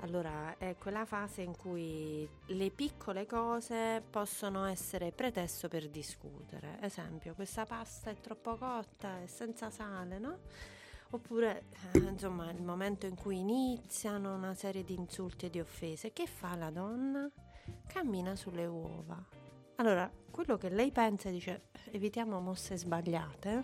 Allora, 0.00 0.56
è 0.58 0.76
quella 0.78 1.04
fase 1.04 1.42
in 1.42 1.56
cui 1.56 2.28
le 2.46 2.70
piccole 2.70 3.26
cose 3.26 4.02
possono 4.08 4.64
essere 4.66 5.10
pretesto 5.10 5.66
per 5.68 5.88
discutere. 5.88 6.78
Esempio, 6.82 7.34
questa 7.34 7.64
pasta 7.64 8.10
è 8.10 8.20
troppo 8.20 8.56
cotta, 8.56 9.22
è 9.22 9.26
senza 9.26 9.70
sale, 9.70 10.18
no? 10.18 10.38
Oppure, 11.10 11.64
eh, 11.92 11.98
insomma, 11.98 12.50
il 12.50 12.62
momento 12.62 13.06
in 13.06 13.16
cui 13.16 13.38
iniziano 13.38 14.34
una 14.34 14.54
serie 14.54 14.84
di 14.84 14.94
insulti 14.94 15.46
e 15.46 15.50
di 15.50 15.58
offese. 15.58 16.12
Che 16.12 16.26
fa 16.26 16.54
la 16.54 16.70
donna? 16.70 17.28
Cammina 17.86 18.36
sulle 18.36 18.66
uova. 18.66 19.37
Allora, 19.80 20.10
quello 20.32 20.58
che 20.58 20.70
lei 20.70 20.90
pensa 20.90 21.30
dice 21.30 21.68
evitiamo 21.92 22.40
mosse 22.40 22.76
sbagliate, 22.76 23.62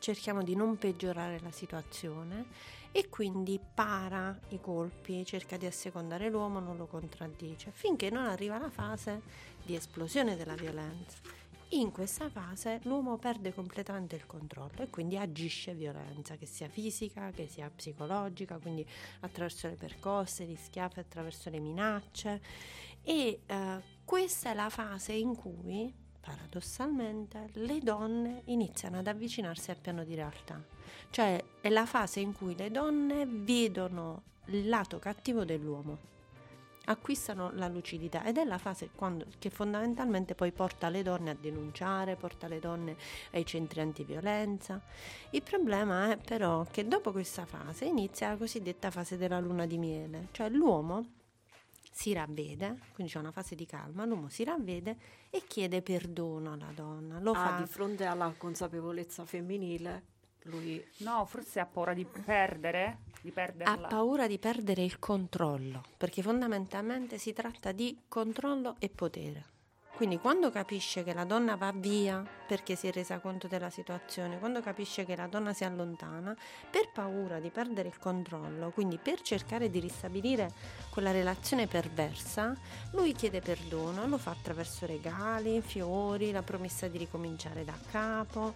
cerchiamo 0.00 0.42
di 0.42 0.56
non 0.56 0.76
peggiorare 0.78 1.38
la 1.38 1.52
situazione 1.52 2.46
e 2.90 3.08
quindi 3.08 3.60
para 3.72 4.36
i 4.48 4.60
colpi, 4.60 5.24
cerca 5.24 5.56
di 5.56 5.66
assecondare 5.66 6.28
l'uomo, 6.28 6.58
non 6.58 6.76
lo 6.76 6.86
contraddice, 6.86 7.70
finché 7.72 8.10
non 8.10 8.24
arriva 8.24 8.58
la 8.58 8.68
fase 8.68 9.22
di 9.62 9.76
esplosione 9.76 10.34
della 10.34 10.56
violenza. 10.56 11.18
In 11.70 11.92
questa 11.92 12.28
fase 12.28 12.80
l'uomo 12.82 13.16
perde 13.16 13.54
completamente 13.54 14.16
il 14.16 14.26
controllo 14.26 14.82
e 14.82 14.90
quindi 14.90 15.16
agisce 15.16 15.72
violenza, 15.72 16.34
che 16.34 16.46
sia 16.46 16.68
fisica, 16.68 17.30
che 17.30 17.46
sia 17.46 17.70
psicologica, 17.70 18.58
quindi 18.58 18.84
attraverso 19.20 19.68
le 19.68 19.74
percosse, 19.74 20.46
gli 20.46 20.56
schiaffi, 20.56 20.98
attraverso 20.98 21.48
le 21.48 21.60
minacce. 21.60 22.42
E 23.04 23.40
eh, 23.46 23.82
questa 24.04 24.50
è 24.50 24.54
la 24.54 24.70
fase 24.70 25.12
in 25.12 25.36
cui, 25.36 25.92
paradossalmente, 26.20 27.50
le 27.52 27.78
donne 27.80 28.42
iniziano 28.46 28.98
ad 28.98 29.06
avvicinarsi 29.06 29.70
al 29.70 29.78
piano 29.78 30.04
di 30.04 30.14
realtà. 30.14 30.62
Cioè 31.10 31.42
è 31.60 31.68
la 31.68 31.86
fase 31.86 32.20
in 32.20 32.32
cui 32.32 32.56
le 32.56 32.70
donne 32.70 33.26
vedono 33.26 34.22
il 34.46 34.68
lato 34.68 34.98
cattivo 34.98 35.44
dell'uomo 35.44 36.12
acquistano 36.86 37.50
la 37.54 37.68
lucidità 37.68 38.24
ed 38.24 38.38
è 38.38 38.44
la 38.44 38.58
fase 38.58 38.90
quando, 38.94 39.26
che 39.38 39.50
fondamentalmente 39.50 40.34
poi 40.34 40.52
porta 40.52 40.88
le 40.88 41.02
donne 41.02 41.30
a 41.30 41.36
denunciare, 41.38 42.16
porta 42.16 42.48
le 42.48 42.58
donne 42.58 42.96
ai 43.32 43.46
centri 43.46 43.80
antiviolenza. 43.80 44.80
Il 45.30 45.42
problema 45.42 46.10
è 46.10 46.16
però 46.16 46.66
che 46.70 46.86
dopo 46.86 47.12
questa 47.12 47.46
fase 47.46 47.86
inizia 47.86 48.30
la 48.30 48.36
cosiddetta 48.36 48.90
fase 48.90 49.16
della 49.16 49.40
luna 49.40 49.66
di 49.66 49.78
miele, 49.78 50.28
cioè 50.32 50.48
l'uomo 50.48 51.22
si 51.96 52.12
ravvede, 52.12 52.78
quindi 52.92 53.12
c'è 53.12 53.20
una 53.20 53.30
fase 53.30 53.54
di 53.54 53.66
calma, 53.66 54.04
l'uomo 54.04 54.28
si 54.28 54.42
ravvede 54.42 54.96
e 55.30 55.44
chiede 55.46 55.80
perdono 55.80 56.52
alla 56.54 56.72
donna. 56.74 57.20
Lo 57.20 57.30
Ah, 57.30 57.34
fa 57.34 57.60
di 57.60 57.66
fronte 57.68 58.04
alla 58.04 58.34
consapevolezza 58.36 59.24
femminile, 59.24 60.02
lui 60.46 60.84
No, 60.98 61.24
forse 61.24 61.60
ha 61.60 61.66
paura 61.66 61.94
di 61.94 62.04
perdere, 62.04 62.98
di 63.20 63.28
ha 63.28 63.32
perderla. 63.32 63.86
paura 63.86 64.26
di 64.26 64.38
perdere 64.40 64.82
il 64.82 64.98
controllo, 64.98 65.84
perché 65.96 66.20
fondamentalmente 66.20 67.16
si 67.16 67.32
tratta 67.32 67.70
di 67.70 67.96
controllo 68.08 68.74
e 68.80 68.88
potere. 68.88 69.44
Quindi 69.96 70.18
quando 70.18 70.50
capisce 70.50 71.04
che 71.04 71.14
la 71.14 71.24
donna 71.24 71.54
va 71.54 71.72
via 71.72 72.20
perché 72.48 72.74
si 72.74 72.88
è 72.88 72.92
resa 72.92 73.20
conto 73.20 73.46
della 73.46 73.70
situazione, 73.70 74.40
quando 74.40 74.60
capisce 74.60 75.04
che 75.04 75.14
la 75.14 75.28
donna 75.28 75.52
si 75.52 75.62
allontana, 75.62 76.34
per 76.68 76.90
paura 76.92 77.38
di 77.38 77.50
perdere 77.50 77.88
il 77.88 77.98
controllo, 78.00 78.70
quindi 78.70 78.98
per 78.98 79.20
cercare 79.20 79.70
di 79.70 79.78
ristabilire 79.78 80.50
quella 80.90 81.12
relazione 81.12 81.68
perversa, 81.68 82.56
lui 82.90 83.12
chiede 83.12 83.40
perdono, 83.40 84.08
lo 84.08 84.18
fa 84.18 84.32
attraverso 84.32 84.84
regali, 84.84 85.60
fiori, 85.60 86.32
la 86.32 86.42
promessa 86.42 86.88
di 86.88 86.98
ricominciare 86.98 87.64
da 87.64 87.78
capo, 87.88 88.54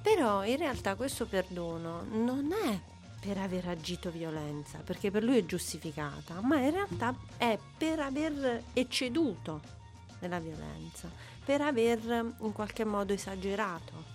però 0.00 0.44
in 0.44 0.56
realtà 0.56 0.94
questo 0.94 1.26
perdono 1.26 2.04
non 2.10 2.52
è 2.52 2.80
per 3.18 3.38
aver 3.38 3.66
agito 3.66 4.12
violenza, 4.12 4.78
perché 4.78 5.10
per 5.10 5.24
lui 5.24 5.38
è 5.38 5.44
giustificata, 5.44 6.40
ma 6.42 6.60
in 6.60 6.70
realtà 6.70 7.12
è 7.36 7.58
per 7.76 7.98
aver 7.98 8.62
ecceduto 8.72 9.74
nella 10.20 10.38
violenza, 10.38 11.10
per 11.44 11.60
aver 11.60 12.34
in 12.40 12.52
qualche 12.52 12.84
modo 12.84 13.12
esagerato. 13.12 14.14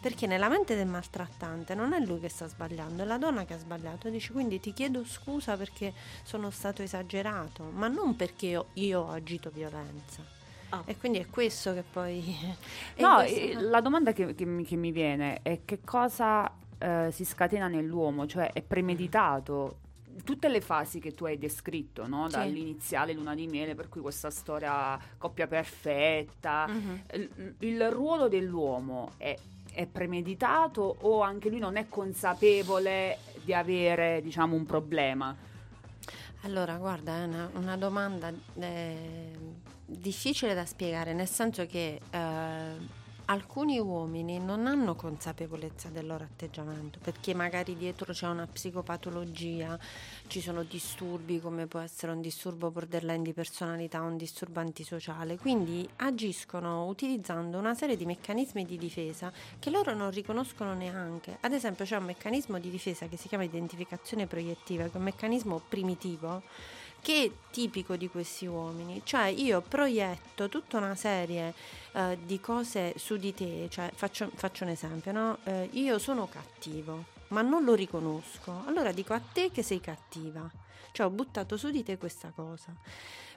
Perché 0.00 0.28
nella 0.28 0.48
mente 0.48 0.76
del 0.76 0.86
maltrattante 0.86 1.74
non 1.74 1.92
è 1.92 1.98
lui 1.98 2.20
che 2.20 2.28
sta 2.28 2.46
sbagliando, 2.46 3.02
è 3.02 3.06
la 3.06 3.18
donna 3.18 3.44
che 3.44 3.54
ha 3.54 3.58
sbagliato. 3.58 4.08
Dice 4.08 4.32
quindi 4.32 4.60
ti 4.60 4.72
chiedo 4.72 5.04
scusa 5.04 5.56
perché 5.56 5.92
sono 6.22 6.50
stato 6.50 6.82
esagerato, 6.82 7.64
ma 7.64 7.88
non 7.88 8.14
perché 8.14 8.46
io, 8.46 8.66
io 8.74 9.00
ho 9.00 9.10
agito 9.10 9.50
violenza. 9.50 10.22
Ah. 10.70 10.82
E 10.84 10.96
quindi 10.96 11.18
è 11.18 11.26
questo 11.26 11.72
che 11.74 11.82
poi... 11.82 12.22
No, 12.98 13.16
questo- 13.16 13.60
la 13.60 13.80
domanda 13.80 14.12
che, 14.12 14.34
che 14.34 14.44
mi, 14.44 14.64
che 14.64 14.76
mi 14.76 14.92
viene 14.92 15.40
è 15.42 15.60
che 15.64 15.80
cosa 15.84 16.48
eh, 16.78 17.08
si 17.10 17.24
scatena 17.24 17.66
nell'uomo, 17.68 18.26
cioè 18.26 18.52
è 18.52 18.62
premeditato. 18.62 19.78
Tutte 20.24 20.48
le 20.48 20.60
fasi 20.60 20.98
che 21.00 21.12
tu 21.12 21.24
hai 21.26 21.38
descritto, 21.38 22.06
no? 22.06 22.28
Dall'iniziale 22.28 23.12
luna 23.12 23.34
di 23.34 23.46
miele, 23.46 23.74
per 23.74 23.88
cui 23.88 24.00
questa 24.00 24.30
storia 24.30 24.98
coppia 25.16 25.46
perfetta, 25.46 26.66
Mhm. 26.66 27.02
il, 27.14 27.54
il 27.60 27.90
ruolo 27.90 28.28
dell'uomo 28.28 29.12
è, 29.16 29.36
è 29.72 29.86
premeditato 29.86 30.96
o 31.00 31.20
anche 31.22 31.48
lui 31.48 31.58
non 31.60 31.76
è 31.76 31.88
consapevole 31.88 33.18
di 33.44 33.54
avere, 33.54 34.20
diciamo, 34.22 34.54
un 34.54 34.66
problema? 34.66 35.34
Allora, 36.42 36.76
guarda, 36.76 37.16
è 37.16 37.24
una, 37.24 37.50
una 37.54 37.76
domanda 37.76 38.32
eh, 38.58 39.36
difficile 39.84 40.54
da 40.54 40.64
spiegare, 40.64 41.12
nel 41.12 41.28
senso 41.28 41.66
che 41.66 42.00
eh, 42.10 42.96
alcuni 43.30 43.78
uomini 43.78 44.38
non 44.38 44.66
hanno 44.66 44.94
consapevolezza 44.94 45.88
del 45.88 46.06
loro 46.06 46.24
atteggiamento, 46.24 46.98
perché 47.02 47.34
magari 47.34 47.76
dietro 47.76 48.12
c'è 48.12 48.26
una 48.26 48.46
psicopatologia, 48.46 49.78
ci 50.28 50.40
sono 50.40 50.62
disturbi 50.62 51.40
come 51.40 51.66
può 51.66 51.80
essere 51.80 52.12
un 52.12 52.20
disturbo 52.20 52.70
borderline 52.70 53.22
di 53.22 53.32
personalità, 53.32 54.00
un 54.00 54.16
disturbo 54.16 54.60
antisociale, 54.60 55.36
quindi 55.36 55.86
agiscono 55.96 56.86
utilizzando 56.86 57.58
una 57.58 57.74
serie 57.74 57.96
di 57.96 58.06
meccanismi 58.06 58.64
di 58.64 58.78
difesa 58.78 59.30
che 59.58 59.70
loro 59.70 59.94
non 59.94 60.10
riconoscono 60.10 60.72
neanche. 60.72 61.36
Ad 61.40 61.52
esempio 61.52 61.84
c'è 61.84 61.96
un 61.96 62.04
meccanismo 62.04 62.58
di 62.58 62.70
difesa 62.70 63.08
che 63.08 63.18
si 63.18 63.28
chiama 63.28 63.44
identificazione 63.44 64.26
proiettiva, 64.26 64.84
che 64.84 64.92
è 64.92 64.96
un 64.96 65.02
meccanismo 65.02 65.60
primitivo 65.68 66.42
che 67.00 67.24
è 67.24 67.30
tipico 67.50 67.96
di 67.96 68.08
questi 68.08 68.46
uomini, 68.46 69.00
cioè 69.04 69.26
io 69.26 69.60
proietto 69.60 70.48
tutta 70.48 70.76
una 70.76 70.94
serie 70.94 71.54
eh, 71.92 72.18
di 72.24 72.40
cose 72.40 72.94
su 72.96 73.16
di 73.16 73.34
te, 73.34 73.68
cioè 73.70 73.90
faccio, 73.94 74.30
faccio 74.34 74.64
un 74.64 74.70
esempio, 74.70 75.12
no? 75.12 75.38
Eh, 75.44 75.68
io 75.72 75.98
sono 75.98 76.28
cattivo, 76.28 77.04
ma 77.28 77.42
non 77.42 77.64
lo 77.64 77.74
riconosco, 77.74 78.62
allora 78.66 78.92
dico 78.92 79.14
a 79.14 79.20
te 79.20 79.50
che 79.50 79.62
sei 79.62 79.80
cattiva, 79.80 80.50
cioè 80.92 81.06
ho 81.06 81.10
buttato 81.10 81.56
su 81.56 81.70
di 81.70 81.82
te 81.82 81.96
questa 81.98 82.30
cosa. 82.34 82.74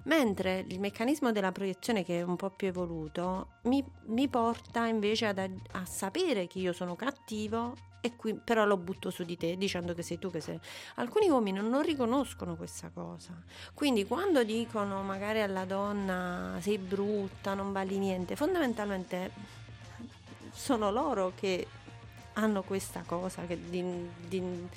Mentre 0.04 0.66
il 0.68 0.80
meccanismo 0.80 1.32
della 1.32 1.52
proiezione, 1.52 2.04
che 2.04 2.20
è 2.20 2.22
un 2.24 2.36
po' 2.36 2.50
più 2.50 2.68
evoluto, 2.68 3.60
mi, 3.64 3.84
mi 4.08 4.28
porta 4.28 4.88
invece 4.88 5.28
ad, 5.28 5.40
a 5.72 5.86
sapere 5.86 6.48
che 6.48 6.58
io 6.58 6.74
sono 6.74 6.96
cattivo 6.96 7.90
e 8.02 8.16
qui 8.16 8.34
però 8.34 8.66
lo 8.66 8.78
butto 8.78 9.12
su 9.12 9.24
di 9.24 9.38
te 9.38 9.56
dicendo 9.58 9.94
che 9.94 10.02
sei 10.02 10.18
tu 10.20 10.32
che 10.32 10.42
sei. 10.42 10.60
Alcuni 10.96 11.30
uomini 11.30 11.60
non 11.62 11.82
riconoscono 11.84 12.56
questa 12.56 12.90
cosa. 12.94 13.34
Quindi 13.74 14.06
quando 14.06 14.44
dicono 14.44 15.02
magari 15.04 15.42
alla 15.42 15.66
donna 15.66 16.58
sei 16.62 16.80
brutta, 16.80 17.54
non 17.54 17.72
vali 17.72 17.98
niente, 18.00 18.36
fondamentalmente 18.36 19.32
sono 20.52 20.92
loro 20.92 21.32
che 21.36 21.68
hanno 22.34 22.64
questa 22.64 23.04
cosa 23.06 23.42
di, 23.46 24.10
di- 24.28 24.68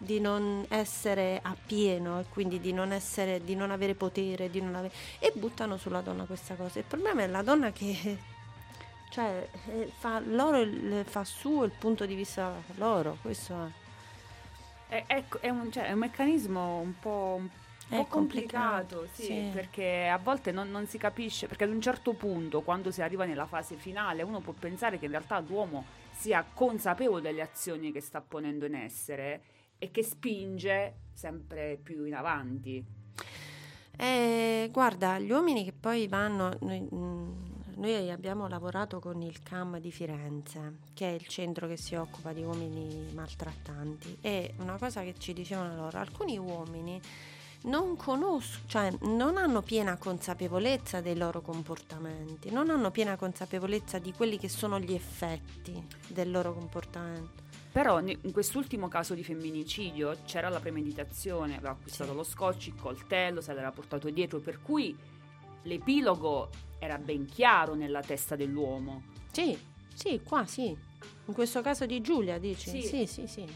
di 0.00 0.20
non 0.20 0.64
essere 0.68 1.40
a 1.42 1.56
pieno 1.66 2.20
e 2.20 2.24
quindi 2.28 2.60
di 2.60 2.72
non, 2.72 2.92
essere, 2.92 3.42
di 3.42 3.56
non 3.56 3.72
avere 3.72 3.96
potere 3.96 4.48
non 4.60 4.76
ave- 4.76 4.92
e 5.18 5.32
buttano 5.34 5.76
sulla 5.76 6.00
donna 6.00 6.24
questa 6.24 6.54
cosa. 6.54 6.78
Il 6.78 6.84
problema 6.84 7.22
è 7.22 7.26
la 7.26 7.42
donna 7.42 7.72
che 7.72 8.36
cioè, 9.10 9.48
eh, 9.68 9.92
fa, 9.98 10.20
loro 10.20 10.60
il- 10.60 11.04
fa 11.06 11.24
suo 11.24 11.64
il 11.64 11.72
punto 11.72 12.06
di 12.06 12.14
vista 12.14 12.52
loro, 12.76 13.18
questo 13.22 13.54
è. 13.66 13.70
È, 14.88 15.04
è- 15.06 15.24
è 15.40 15.48
un, 15.50 15.70
cioè, 15.70 15.84
è 15.86 15.92
un 15.92 15.98
meccanismo 15.98 16.78
un 16.80 16.94
po', 16.98 17.36
un 17.40 17.48
po' 17.94 18.06
complicato, 18.06 18.96
complicato, 19.00 19.08
sì, 19.12 19.24
sì. 19.24 19.50
perché 19.52 20.08
a 20.08 20.16
volte 20.18 20.50
non, 20.50 20.70
non 20.70 20.86
si 20.86 20.96
capisce, 20.98 21.46
perché 21.46 21.64
ad 21.64 21.70
un 21.70 21.80
certo 21.80 22.14
punto, 22.14 22.62
quando 22.62 22.90
si 22.90 23.02
arriva 23.02 23.24
nella 23.26 23.46
fase 23.46 23.76
finale, 23.76 24.22
uno 24.22 24.40
può 24.40 24.52
pensare 24.54 24.98
che 24.98 25.04
in 25.04 25.10
realtà 25.10 25.38
l'uomo 25.40 25.84
sia 26.10 26.44
consapevole 26.54 27.20
delle 27.22 27.42
azioni 27.42 27.92
che 27.92 28.00
sta 28.00 28.20
ponendo 28.20 28.64
in 28.66 28.74
essere 28.74 29.42
e 29.78 29.90
che 29.90 30.02
spinge 30.02 30.94
sempre 31.12 31.78
più 31.82 32.04
in 32.04 32.14
avanti. 32.14 32.84
Eh, 34.00 34.68
guarda, 34.72 35.18
gli 35.18 35.30
uomini 35.30 35.64
che 35.64 35.72
poi 35.72 36.06
vanno, 36.06 36.56
noi, 36.60 36.80
mm, 36.92 37.47
noi 37.78 38.10
abbiamo 38.10 38.48
lavorato 38.48 38.98
con 38.98 39.22
il 39.22 39.42
CAM 39.42 39.78
di 39.78 39.92
Firenze, 39.92 40.78
che 40.94 41.10
è 41.10 41.12
il 41.12 41.26
centro 41.26 41.68
che 41.68 41.76
si 41.76 41.94
occupa 41.94 42.32
di 42.32 42.42
uomini 42.42 43.10
maltrattanti, 43.12 44.18
e 44.20 44.54
una 44.58 44.76
cosa 44.78 45.02
che 45.02 45.14
ci 45.18 45.32
dicevano 45.32 45.76
loro, 45.76 45.98
alcuni 45.98 46.36
uomini 46.38 47.00
non 47.62 47.96
conoscono, 47.96 48.64
cioè 48.66 48.92
non 49.02 49.36
hanno 49.36 49.62
piena 49.62 49.96
consapevolezza 49.96 51.00
dei 51.00 51.16
loro 51.16 51.40
comportamenti, 51.40 52.50
non 52.50 52.70
hanno 52.70 52.90
piena 52.90 53.16
consapevolezza 53.16 53.98
di 53.98 54.12
quelli 54.12 54.38
che 54.38 54.48
sono 54.48 54.78
gli 54.78 54.94
effetti 54.94 55.86
del 56.08 56.30
loro 56.30 56.52
comportamento. 56.54 57.46
Però 57.70 58.00
in 58.00 58.32
quest'ultimo 58.32 58.88
caso 58.88 59.14
di 59.14 59.22
femminicidio 59.22 60.18
c'era 60.24 60.48
la 60.48 60.58
premeditazione, 60.58 61.56
aveva 61.56 61.70
acquistato 61.70 62.10
Sì. 62.10 62.16
lo 62.16 62.22
scotch, 62.24 62.66
il 62.68 62.74
coltello, 62.74 63.40
se 63.40 63.54
l'era 63.54 63.70
portato 63.70 64.10
dietro, 64.10 64.40
per 64.40 64.60
cui 64.60 64.96
l'epilogo 65.62 66.48
era 66.78 66.98
ben 66.98 67.26
chiaro 67.26 67.74
nella 67.74 68.00
testa 68.00 68.36
dell'uomo. 68.36 69.02
Sì, 69.32 69.58
sì, 69.94 70.20
qua 70.22 70.46
sì. 70.46 70.76
In 71.26 71.34
questo 71.34 71.60
caso 71.60 71.86
di 71.86 72.00
Giulia, 72.00 72.38
dici? 72.38 72.70
Sì. 72.70 72.82
Sì, 72.82 73.06
sì, 73.06 73.26
sì. 73.26 73.46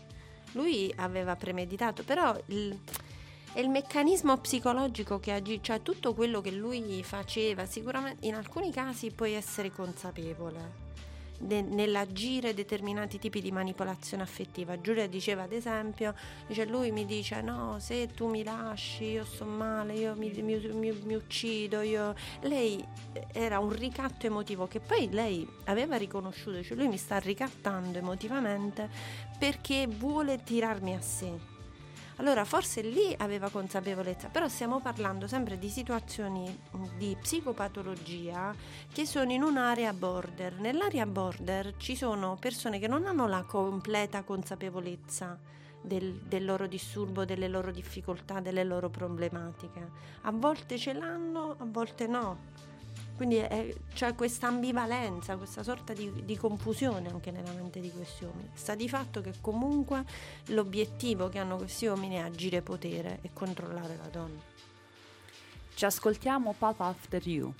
Lui 0.52 0.92
aveva 0.96 1.34
premeditato, 1.36 2.02
però 2.02 2.38
il, 2.46 2.78
è 3.52 3.60
il 3.60 3.68
meccanismo 3.68 4.36
psicologico 4.38 5.18
che 5.18 5.32
agisce, 5.32 5.62
cioè 5.62 5.82
tutto 5.82 6.14
quello 6.14 6.40
che 6.40 6.50
lui 6.50 7.02
faceva, 7.02 7.64
sicuramente 7.64 8.26
in 8.26 8.34
alcuni 8.34 8.70
casi 8.70 9.10
puoi 9.10 9.32
essere 9.32 9.70
consapevole. 9.70 10.81
De- 11.42 11.62
nell'agire 11.62 12.54
determinati 12.54 13.18
tipi 13.18 13.40
di 13.40 13.50
manipolazione 13.52 14.22
affettiva. 14.22 14.80
Giulia 14.80 15.06
diceva 15.08 15.42
ad 15.42 15.52
esempio, 15.52 16.14
dice, 16.46 16.64
lui 16.64 16.90
mi 16.92 17.04
dice 17.04 17.40
no, 17.42 17.76
se 17.80 18.08
tu 18.14 18.28
mi 18.28 18.42
lasci 18.42 19.04
io 19.04 19.24
sto 19.24 19.44
male, 19.44 19.94
io 19.94 20.14
mi, 20.16 20.30
mi- 20.42 20.58
mi- 20.72 21.00
mi 21.04 21.14
uccido, 21.14 21.80
io... 21.80 22.14
lei 22.42 22.82
era 23.32 23.58
un 23.58 23.72
ricatto 23.72 24.26
emotivo 24.26 24.66
che 24.66 24.80
poi 24.80 25.08
lei 25.10 25.46
aveva 25.64 25.96
riconosciuto, 25.96 26.62
cioè 26.62 26.76
lui 26.76 26.88
mi 26.88 26.96
sta 26.96 27.18
ricattando 27.18 27.98
emotivamente 27.98 28.88
perché 29.38 29.86
vuole 29.86 30.42
tirarmi 30.42 30.94
a 30.94 31.00
sé. 31.00 31.51
Allora 32.22 32.44
forse 32.44 32.82
lì 32.82 33.12
aveva 33.18 33.50
consapevolezza, 33.50 34.28
però 34.28 34.46
stiamo 34.46 34.78
parlando 34.78 35.26
sempre 35.26 35.58
di 35.58 35.68
situazioni 35.68 36.56
mh, 36.70 36.96
di 36.96 37.16
psicopatologia 37.20 38.54
che 38.92 39.04
sono 39.06 39.32
in 39.32 39.42
un'area 39.42 39.92
border. 39.92 40.60
Nell'area 40.60 41.04
border 41.04 41.74
ci 41.78 41.96
sono 41.96 42.36
persone 42.38 42.78
che 42.78 42.86
non 42.86 43.06
hanno 43.06 43.26
la 43.26 43.42
completa 43.42 44.22
consapevolezza 44.22 45.36
del, 45.80 46.12
del 46.12 46.44
loro 46.44 46.68
disturbo, 46.68 47.24
delle 47.24 47.48
loro 47.48 47.72
difficoltà, 47.72 48.38
delle 48.38 48.62
loro 48.62 48.88
problematiche. 48.88 49.90
A 50.20 50.30
volte 50.30 50.78
ce 50.78 50.92
l'hanno, 50.92 51.56
a 51.58 51.66
volte 51.66 52.06
no. 52.06 52.50
Quindi 53.22 53.38
è- 53.38 53.72
c'è 53.94 54.16
questa 54.16 54.48
ambivalenza, 54.48 55.36
questa 55.36 55.62
sorta 55.62 55.92
di, 55.92 56.24
di 56.24 56.36
confusione 56.36 57.08
anche 57.08 57.30
nella 57.30 57.52
mente 57.52 57.78
di 57.78 57.88
questi 57.92 58.24
uomini. 58.24 58.50
Sta 58.52 58.74
di 58.74 58.88
fatto 58.88 59.20
che 59.20 59.34
comunque 59.40 60.04
l'obiettivo 60.46 61.28
che 61.28 61.38
hanno 61.38 61.56
questi 61.56 61.86
uomini 61.86 62.16
è 62.16 62.18
agire 62.18 62.62
potere 62.62 63.20
e 63.22 63.30
controllare 63.32 63.96
la 63.96 64.08
donna. 64.08 64.40
Ci 65.72 65.84
ascoltiamo 65.84 66.52
Pop 66.58 66.80
After 66.80 67.24
You. 67.24 67.54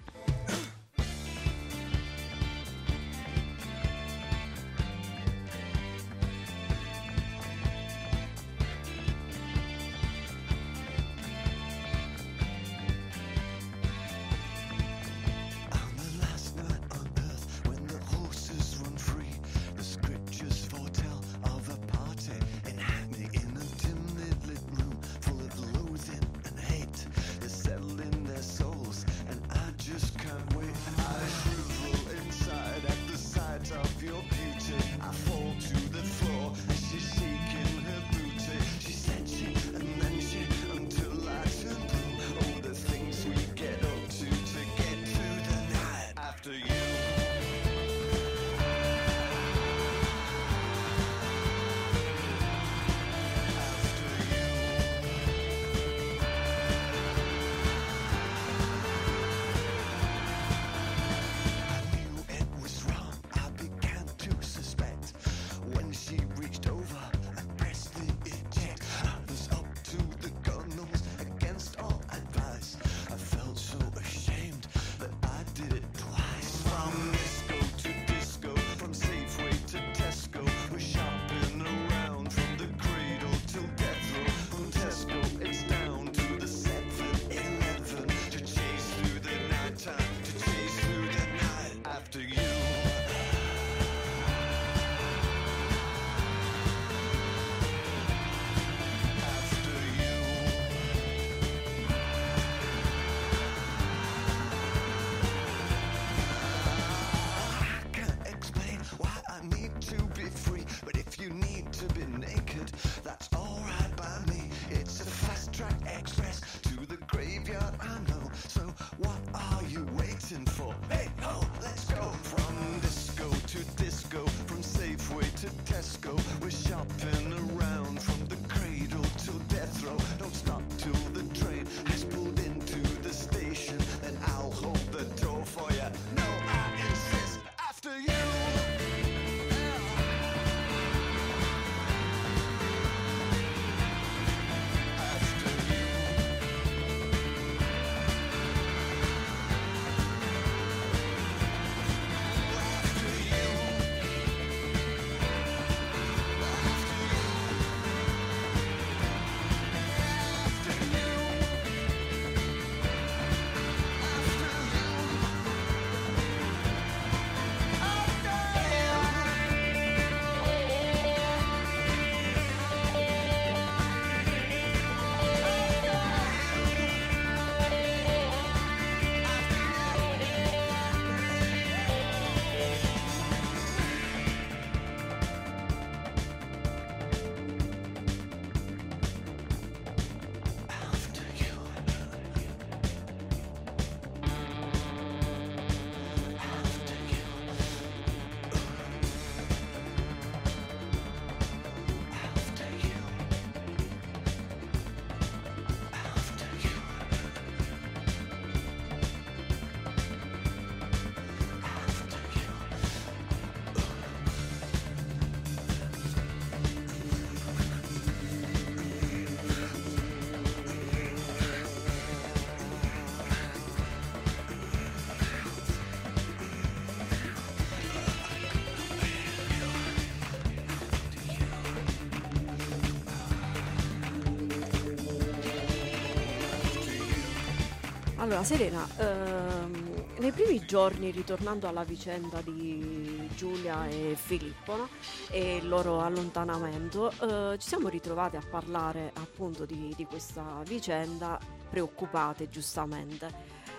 Allora, 238.23 238.45
Serena, 238.45 238.87
ehm, 238.99 240.05
nei 240.19 240.31
primi 240.31 240.65
giorni, 240.65 241.11
ritornando 241.11 241.67
alla 241.67 241.83
vicenda 241.83 242.41
di 242.41 243.29
Giulia 243.35 243.89
e 243.89 244.15
Filippo 244.15 244.77
no? 244.77 244.89
e 245.29 245.57
il 245.57 245.67
loro 245.67 246.01
allontanamento, 246.03 247.11
eh, 247.11 247.59
ci 247.59 247.67
siamo 247.67 247.89
ritrovati 247.89 248.37
a 248.37 248.43
parlare 248.49 249.11
appunto 249.15 249.65
di, 249.65 249.93
di 249.97 250.05
questa 250.05 250.63
vicenda, 250.65 251.37
preoccupate 251.69 252.49
giustamente. 252.49 253.29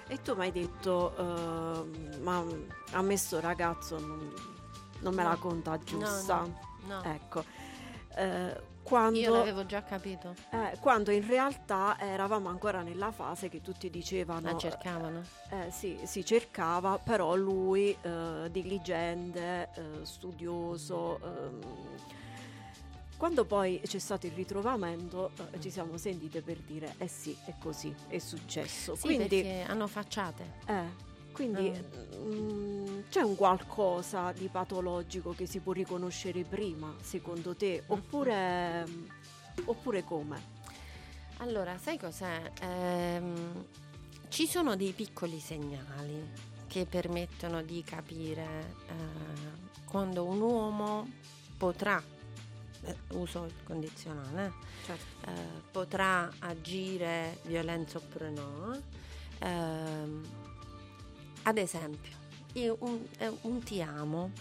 E 0.09 0.21
tu 0.21 0.35
mi 0.35 0.41
hai 0.41 0.51
detto, 0.51 1.15
eh, 1.15 2.19
ma 2.19 2.43
a 2.91 3.01
me 3.01 3.15
sto 3.15 3.39
ragazzo 3.39 3.97
non, 3.97 4.29
non 4.99 5.15
me 5.15 5.23
la 5.23 5.37
conta 5.37 5.79
giusta. 5.79 6.41
No, 6.41 6.59
no, 6.87 7.01
no. 7.01 7.03
Ecco. 7.05 7.45
Eh, 8.17 8.72
quando, 8.84 9.17
Io 9.19 9.31
l'avevo 9.31 9.65
già 9.65 9.81
capito. 9.84 10.36
eh, 10.51 10.77
quando 10.79 11.09
in 11.11 11.25
realtà 11.25 11.97
eravamo 11.99 12.49
ancora 12.49 12.81
nella 12.81 13.11
fase 13.11 13.49
che 13.49 13.61
tutti 13.61 13.89
dicevano 13.89 14.51
La 14.51 14.57
cercavano. 14.57 15.21
eh, 15.49 15.71
sì, 15.71 15.97
si 16.03 16.23
cercava, 16.25 16.97
però 16.99 17.36
lui 17.36 17.95
eh, 18.01 18.47
diligente, 18.51 19.69
eh, 19.75 20.05
studioso. 20.05 21.19
ehm, 21.23 21.59
quando 23.17 23.45
poi 23.45 23.79
c'è 23.86 23.99
stato 23.99 24.25
il 24.25 24.34
ritrovamento, 24.34 25.31
eh, 25.51 25.59
ci 25.61 25.69
siamo 25.69 25.95
sentite 25.97 26.41
per 26.41 26.57
dire: 26.57 26.95
eh 26.97 27.07
sì, 27.07 27.36
è 27.45 27.53
così, 27.57 27.93
è 28.07 28.17
successo. 28.19 28.95
Sì, 28.95 29.01
quindi 29.01 29.47
hanno 29.65 29.88
facciate. 29.88 30.43
eh, 30.67 31.11
quindi 31.34 31.69
Ah. 31.69 32.17
mm, 32.17 32.99
c'è 33.09 33.21
un 33.21 33.36
qualcosa 33.36 34.31
di 34.31 34.47
patologico 34.47 35.34
che 35.34 35.45
si 35.45 35.59
può 35.59 35.73
riconoscere 35.73 36.43
prima, 36.43 36.93
secondo 37.01 37.55
te? 37.55 37.84
Oppure, 37.88 38.86
oppure 39.65 40.03
come? 40.05 40.51
Allora, 41.39 41.77
sai 41.77 41.97
cos'è? 41.99 42.51
Ehm, 42.61 43.65
ci 44.29 44.47
sono 44.47 44.75
dei 44.77 44.93
piccoli 44.93 45.39
segnali 45.39 46.51
che 46.67 46.86
permettono 46.86 47.61
di 47.61 47.84
capire 47.84 48.75
eh, 48.88 49.81
quando 49.86 50.23
un 50.25 50.41
uomo 50.41 51.07
potrà, 51.57 52.01
eh, 52.86 52.95
uso 53.11 53.43
il 53.45 53.53
condizionale, 53.63 54.53
Certo. 54.86 55.29
eh, 55.29 55.61
potrà 55.71 56.31
agire 56.39 57.38
violenza 57.43 57.97
oppure 57.99 58.29
no. 58.31 58.81
Ehm, 59.39 60.25
ad 61.43 61.57
esempio, 61.57 62.11
io 62.53 62.77
un, 62.79 63.05
eh, 63.17 63.31
un 63.41 63.63
ti 63.63 63.81
amo, 63.81 64.31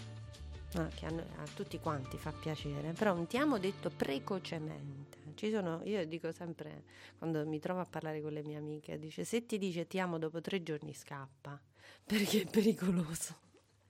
che 0.95 1.05
a, 1.05 1.09
noi- 1.09 1.25
a 1.37 1.43
tutti 1.53 1.79
quanti 1.79 2.17
fa 2.17 2.31
piacere, 2.31 2.93
però 2.93 3.13
un 3.13 3.27
ti 3.27 3.37
amo 3.37 3.59
detto 3.59 3.89
precocemente. 3.89 5.17
Ci 5.35 5.51
sono, 5.51 5.81
io 5.83 6.05
dico 6.05 6.31
sempre, 6.31 6.83
quando 7.17 7.45
mi 7.45 7.59
trovo 7.59 7.79
a 7.81 7.85
parlare 7.85 8.21
con 8.21 8.33
le 8.33 8.43
mie 8.43 8.57
amiche, 8.57 8.97
dice 8.99 9.23
se 9.23 9.45
ti 9.45 9.57
dice 9.57 9.87
ti 9.87 9.99
amo 9.99 10.17
dopo 10.17 10.41
tre 10.41 10.63
giorni 10.63 10.93
scappa, 10.93 11.59
perché 12.05 12.43
è 12.43 12.45
pericoloso. 12.49 13.37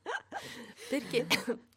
perché... 0.89 1.28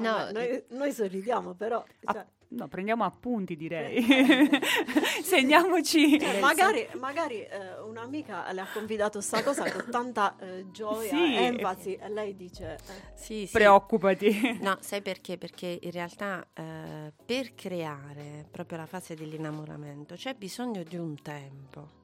No, 0.00 0.30
noi, 0.30 0.64
noi 0.68 0.92
sorridiamo, 0.94 1.52
però 1.52 1.84
cioè, 2.10 2.24
No, 2.52 2.66
prendiamo 2.66 3.04
appunti 3.04 3.54
direi. 3.56 4.02
Segniamoci. 5.22 6.18
cioè, 6.18 6.40
magari, 6.40 6.88
magari, 6.98 7.42
eh, 7.42 7.78
un'amica 7.80 8.50
le 8.52 8.60
ha 8.62 8.66
confidato 8.72 9.20
sta 9.20 9.42
cosa 9.44 9.70
con 9.70 9.84
tanta 9.88 10.34
eh, 10.40 10.66
gioia 10.72 11.08
Sì. 11.10 11.36
e 11.36 11.42
enfasi 11.44 11.94
e 11.94 12.08
lei 12.08 12.34
dice: 12.34 12.74
eh, 12.74 12.78
sì, 13.14 13.46
sì. 13.46 13.52
Preoccupati. 13.52 14.58
No, 14.62 14.78
sai 14.80 15.00
perché? 15.00 15.38
Perché 15.38 15.78
in 15.80 15.90
realtà 15.92 16.44
eh, 16.52 17.12
per 17.24 17.54
creare 17.54 18.46
proprio 18.50 18.78
la 18.78 18.86
fase 18.86 19.14
dell'innamoramento 19.14 20.16
c'è 20.16 20.34
bisogno 20.34 20.82
di 20.82 20.96
un 20.96 21.20
tempo. 21.22 21.98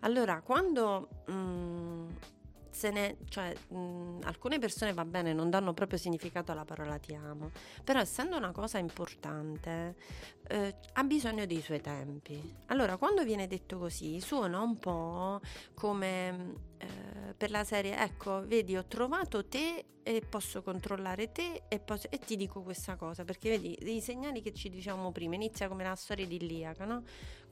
Allora, 0.00 0.40
quando 0.42 1.08
mm, 1.30 2.08
se 2.76 2.90
ne, 2.90 3.16
cioè, 3.30 3.54
mm, 3.72 4.20
alcune 4.24 4.58
persone 4.58 4.92
va 4.92 5.06
bene, 5.06 5.32
non 5.32 5.48
danno 5.48 5.72
proprio 5.72 5.98
significato 5.98 6.52
alla 6.52 6.66
parola 6.66 6.98
ti 6.98 7.14
amo, 7.14 7.50
però 7.82 8.00
essendo 8.00 8.36
una 8.36 8.52
cosa 8.52 8.76
importante, 8.76 9.94
eh, 10.48 10.74
ha 10.92 11.02
bisogno 11.04 11.46
dei 11.46 11.62
suoi 11.62 11.80
tempi. 11.80 12.38
Allora, 12.66 12.98
quando 12.98 13.24
viene 13.24 13.46
detto 13.46 13.78
così, 13.78 14.20
suona 14.20 14.60
un 14.60 14.78
po' 14.78 15.40
come 15.72 16.54
eh, 16.76 17.34
per 17.34 17.50
la 17.50 17.64
serie, 17.64 17.96
ecco, 17.98 18.46
vedi, 18.46 18.76
ho 18.76 18.84
trovato 18.84 19.46
te 19.46 19.86
e 20.02 20.20
posso 20.20 20.62
controllare 20.62 21.32
te 21.32 21.62
e, 21.66 21.80
posso- 21.80 22.08
e 22.10 22.18
ti 22.18 22.36
dico 22.36 22.60
questa 22.62 22.94
cosa, 22.96 23.24
perché 23.24 23.48
vedi, 23.48 23.76
i 23.96 24.00
segnali 24.02 24.42
che 24.42 24.52
ci 24.52 24.68
diciamo 24.68 25.10
prima, 25.12 25.34
inizia 25.34 25.66
come 25.66 25.82
la 25.82 25.94
storia 25.94 26.26
di 26.26 26.36
Iliaca, 26.36 26.84
no? 26.84 27.02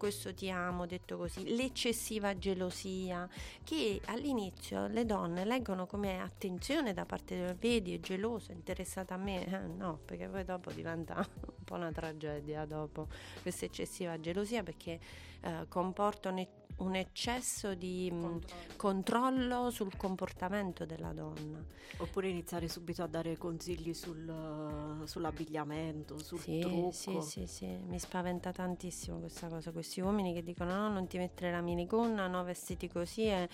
Questo 0.04 0.34
ti 0.34 0.50
amo, 0.50 0.84
detto 0.84 1.16
così, 1.16 1.56
l'eccessiva 1.56 2.36
gelosia, 2.36 3.26
che 3.64 4.02
all'inizio 4.04 4.86
le 4.86 5.06
donne 5.06 5.46
leggono 5.46 5.86
come 5.86 6.20
attenzione 6.20 6.92
da 6.92 7.06
parte 7.06 7.34
del 7.34 7.56
vedi, 7.56 7.94
è 7.94 8.00
geloso, 8.00 8.52
è 8.52 8.54
interessato 8.54 9.14
a 9.14 9.16
me, 9.16 9.46
Eh, 9.46 9.66
no, 9.66 9.98
perché 10.04 10.28
poi 10.28 10.44
dopo 10.44 10.70
diventa 10.72 11.14
un 11.16 11.64
po' 11.64 11.76
una 11.76 11.90
tragedia 11.90 12.66
dopo 12.66 13.08
questa 13.40 13.64
eccessiva 13.64 14.20
gelosia 14.20 14.62
perché 14.62 15.00
eh, 15.40 15.64
comporta 15.68 16.28
un, 16.76 16.94
eccesso 16.94 17.74
di 17.74 18.10
mh, 18.10 18.38
controllo 18.76 19.70
sul 19.70 19.96
comportamento 19.96 20.84
della 20.84 21.12
donna. 21.12 21.62
Oppure 21.98 22.28
iniziare 22.28 22.68
subito 22.68 23.02
a 23.02 23.06
dare 23.06 23.36
consigli 23.36 23.94
sul, 23.94 25.02
sull'abbigliamento, 25.04 26.18
sul 26.18 26.40
Sì, 26.40 26.58
trucco. 26.58 26.92
sì, 26.92 27.20
sì, 27.20 27.46
sì, 27.46 27.66
mi 27.86 27.98
spaventa 27.98 28.50
tantissimo 28.50 29.18
questa 29.18 29.48
cosa, 29.48 29.70
questi 29.70 30.00
uomini 30.00 30.32
che 30.34 30.42
dicono 30.42 30.74
no, 30.74 30.88
non 30.88 31.06
ti 31.06 31.18
mettere 31.18 31.50
la 31.52 31.60
minigonna, 31.60 32.26
no, 32.26 32.42
vestiti 32.42 32.88
così. 32.88 33.26
e-". 33.28 33.48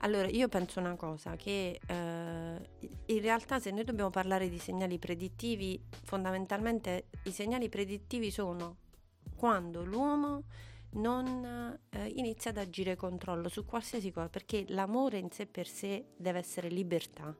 Allora, 0.00 0.28
io 0.28 0.48
penso 0.48 0.80
una 0.80 0.96
cosa, 0.96 1.36
che 1.36 1.80
eh, 1.86 2.68
in 3.06 3.20
realtà 3.20 3.58
se 3.60 3.70
noi 3.70 3.84
dobbiamo 3.84 4.10
parlare 4.10 4.48
di 4.48 4.58
segnali 4.58 4.98
predittivi, 4.98 5.80
fondamentalmente 6.04 7.08
i 7.24 7.32
segnali 7.32 7.68
predittivi 7.68 8.30
sono 8.30 8.76
quando 9.36 9.84
l'uomo 9.84 10.44
non 10.94 11.78
eh, 11.90 12.06
inizia 12.16 12.50
ad 12.50 12.58
agire 12.58 12.96
controllo 12.96 13.48
su 13.48 13.64
qualsiasi 13.64 14.10
cosa, 14.10 14.28
perché 14.28 14.64
l'amore 14.68 15.18
in 15.18 15.30
sé 15.30 15.46
per 15.46 15.66
sé 15.66 16.06
deve 16.16 16.38
essere 16.38 16.68
libertà. 16.68 17.34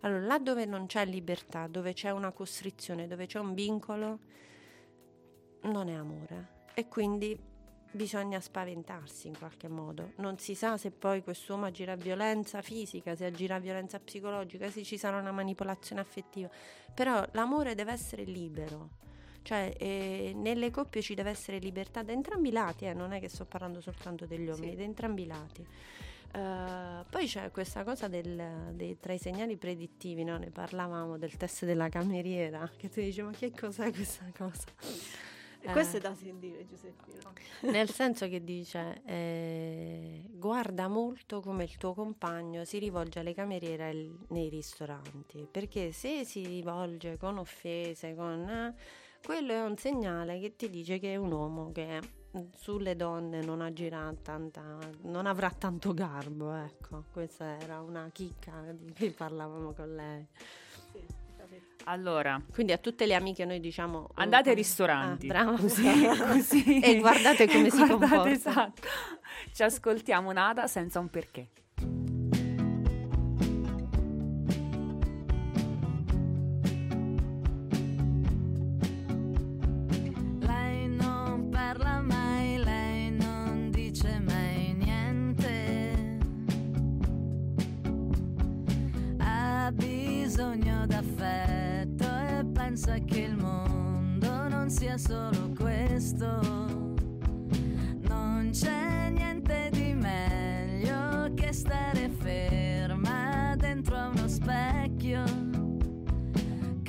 Allora, 0.00 0.20
là 0.20 0.38
dove 0.38 0.64
non 0.64 0.86
c'è 0.86 1.04
libertà, 1.06 1.68
dove 1.68 1.92
c'è 1.92 2.10
una 2.10 2.32
costrizione, 2.32 3.06
dove 3.06 3.26
c'è 3.26 3.38
un 3.38 3.54
vincolo, 3.54 4.18
non 5.62 5.88
è 5.88 5.94
amore. 5.94 6.60
E 6.74 6.88
quindi 6.88 7.38
bisogna 7.92 8.40
spaventarsi 8.40 9.28
in 9.28 9.38
qualche 9.38 9.68
modo. 9.68 10.12
Non 10.16 10.38
si 10.38 10.54
sa 10.54 10.76
se 10.76 10.90
poi 10.90 11.22
quest'uomo 11.22 11.66
agirà 11.66 11.94
violenza 11.94 12.62
fisica, 12.62 13.14
se 13.14 13.26
agirà 13.26 13.58
violenza 13.58 14.00
psicologica, 14.00 14.70
se 14.70 14.82
ci 14.82 14.96
sarà 14.96 15.18
una 15.18 15.30
manipolazione 15.30 16.00
affettiva. 16.00 16.50
Però 16.92 17.24
l'amore 17.32 17.74
deve 17.74 17.92
essere 17.92 18.24
libero. 18.24 19.00
Cioè, 19.42 19.74
eh, 19.78 20.32
nelle 20.36 20.70
coppie 20.70 21.02
ci 21.02 21.14
deve 21.14 21.30
essere 21.30 21.58
libertà 21.58 22.02
da 22.02 22.12
entrambi 22.12 22.48
i 22.48 22.52
lati, 22.52 22.84
eh, 22.86 22.92
non 22.94 23.12
è 23.12 23.20
che 23.20 23.28
sto 23.28 23.44
parlando 23.44 23.80
soltanto 23.80 24.24
degli 24.26 24.46
uomini, 24.48 24.70
Sì. 24.70 24.76
da 24.76 24.82
entrambi 24.84 25.22
i 25.22 25.26
lati. 25.26 25.66
Eh, 26.34 27.04
poi 27.10 27.26
c'è 27.26 27.50
questa 27.50 27.84
cosa 27.84 28.08
del- 28.08 28.70
dei, 28.72 28.98
tra 28.98 29.12
i 29.12 29.18
segnali 29.18 29.56
predittivi, 29.56 30.24
no? 30.24 30.38
ne 30.38 30.50
parlavamo 30.50 31.18
del 31.18 31.36
test 31.36 31.64
della 31.66 31.88
cameriera, 31.88 32.70
che 32.76 32.88
tu 32.88 33.00
dici 33.00 33.20
ma 33.20 33.32
che 33.32 33.50
cos'è 33.50 33.92
questa 33.92 34.24
cosa? 34.36 34.64
E 35.64 35.70
questo 35.70 35.96
Eh. 35.96 36.00
è 36.00 36.02
da 36.02 36.14
sentire, 36.14 36.64
Giuseppina. 36.66 37.18
Nel 37.70 37.88
senso 37.90 38.28
che 38.28 38.42
dice, 38.42 39.02
eh, 39.04 40.22
guarda 40.30 40.88
molto 40.88 41.40
come 41.40 41.64
il 41.64 41.76
tuo 41.76 41.94
compagno 41.94 42.64
si 42.64 42.78
rivolge 42.78 43.20
alle 43.20 43.34
cameriere 43.34 43.94
nei 44.28 44.48
ristoranti, 44.48 45.46
perché 45.48 45.92
se 45.92 46.24
si 46.24 46.44
rivolge 46.44 47.16
con 47.16 47.38
offese, 47.38 48.14
con, 48.16 48.48
eh, 48.48 48.74
quello 49.24 49.52
è 49.52 49.62
un 49.62 49.76
segnale 49.76 50.38
che 50.40 50.56
ti 50.56 50.68
dice 50.68 50.98
che 50.98 51.12
è 51.12 51.16
un 51.16 51.32
uomo 51.32 51.72
che 51.72 52.00
sulle 52.56 52.96
donne 52.96 53.42
non 53.42 53.60
agirà 53.60 54.12
tanta, 54.22 54.78
non 55.02 55.26
avrà 55.26 55.50
tanto 55.50 55.92
garbo, 55.92 56.54
ecco, 56.54 57.04
questa 57.12 57.58
era 57.58 57.80
una 57.80 58.08
chicca 58.12 58.52
di 58.72 58.92
cui 58.92 59.10
parlavamo 59.10 59.72
con 59.72 59.94
lei. 59.94 60.26
Sì. 60.92 61.20
Allora, 61.84 62.40
Quindi 62.52 62.72
a 62.72 62.78
tutte 62.78 63.06
le 63.06 63.14
amiche 63.14 63.44
noi 63.44 63.58
diciamo... 63.58 64.10
andate 64.14 64.50
ai 64.50 64.54
ah, 64.54 64.58
ristoranti. 64.58 65.26
brava. 65.26 65.56
Così, 65.56 65.82
così. 66.16 66.80
E 66.80 66.98
guardate 67.00 67.48
come 67.48 67.70
si 67.70 67.76
Guardate, 67.76 68.08
comporta. 68.08 68.30
Esatto. 68.30 68.82
Ci 69.52 69.62
ascoltiamo 69.62 70.32
nada 70.32 70.66
senza 70.66 71.00
un 71.00 71.08
perché. 71.08 71.48
sia 94.92 94.98
solo 94.98 95.52
questo. 95.56 96.26
Non 98.08 98.50
c'è 98.50 99.10
niente 99.10 99.70
di 99.72 99.94
meglio 99.94 101.32
che 101.34 101.52
stare 101.52 102.10
ferma 102.10 103.54
dentro 103.56 103.96
a 103.96 104.08
uno 104.08 104.28
specchio. 104.28 105.24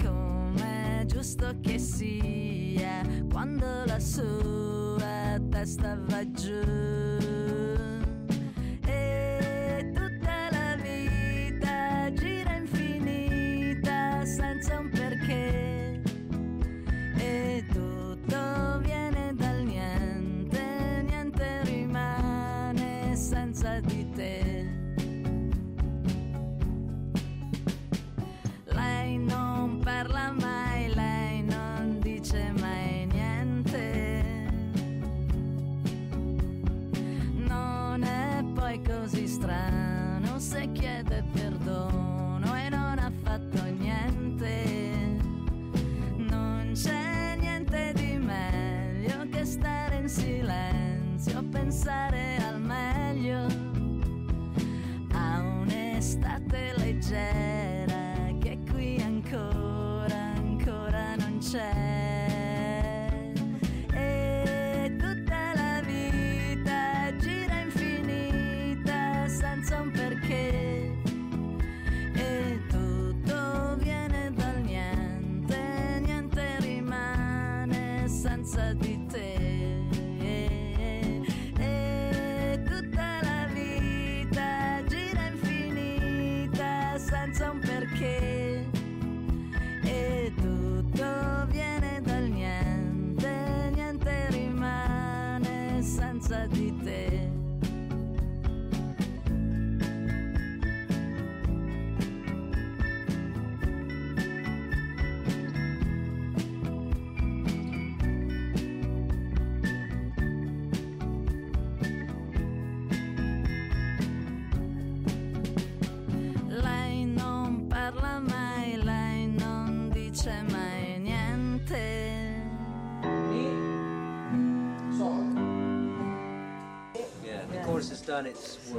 Com'è 0.02 1.04
giusto 1.06 1.56
che 1.62 1.78
sia 1.80 3.02
quando 3.32 3.86
la 3.86 4.00
sua 4.00 5.40
testa 5.50 5.98
va 6.08 6.30
giù. 6.32 7.13
Così 39.44 39.50
strano 39.50 40.40
se 40.40 40.72
chiede 40.72 41.03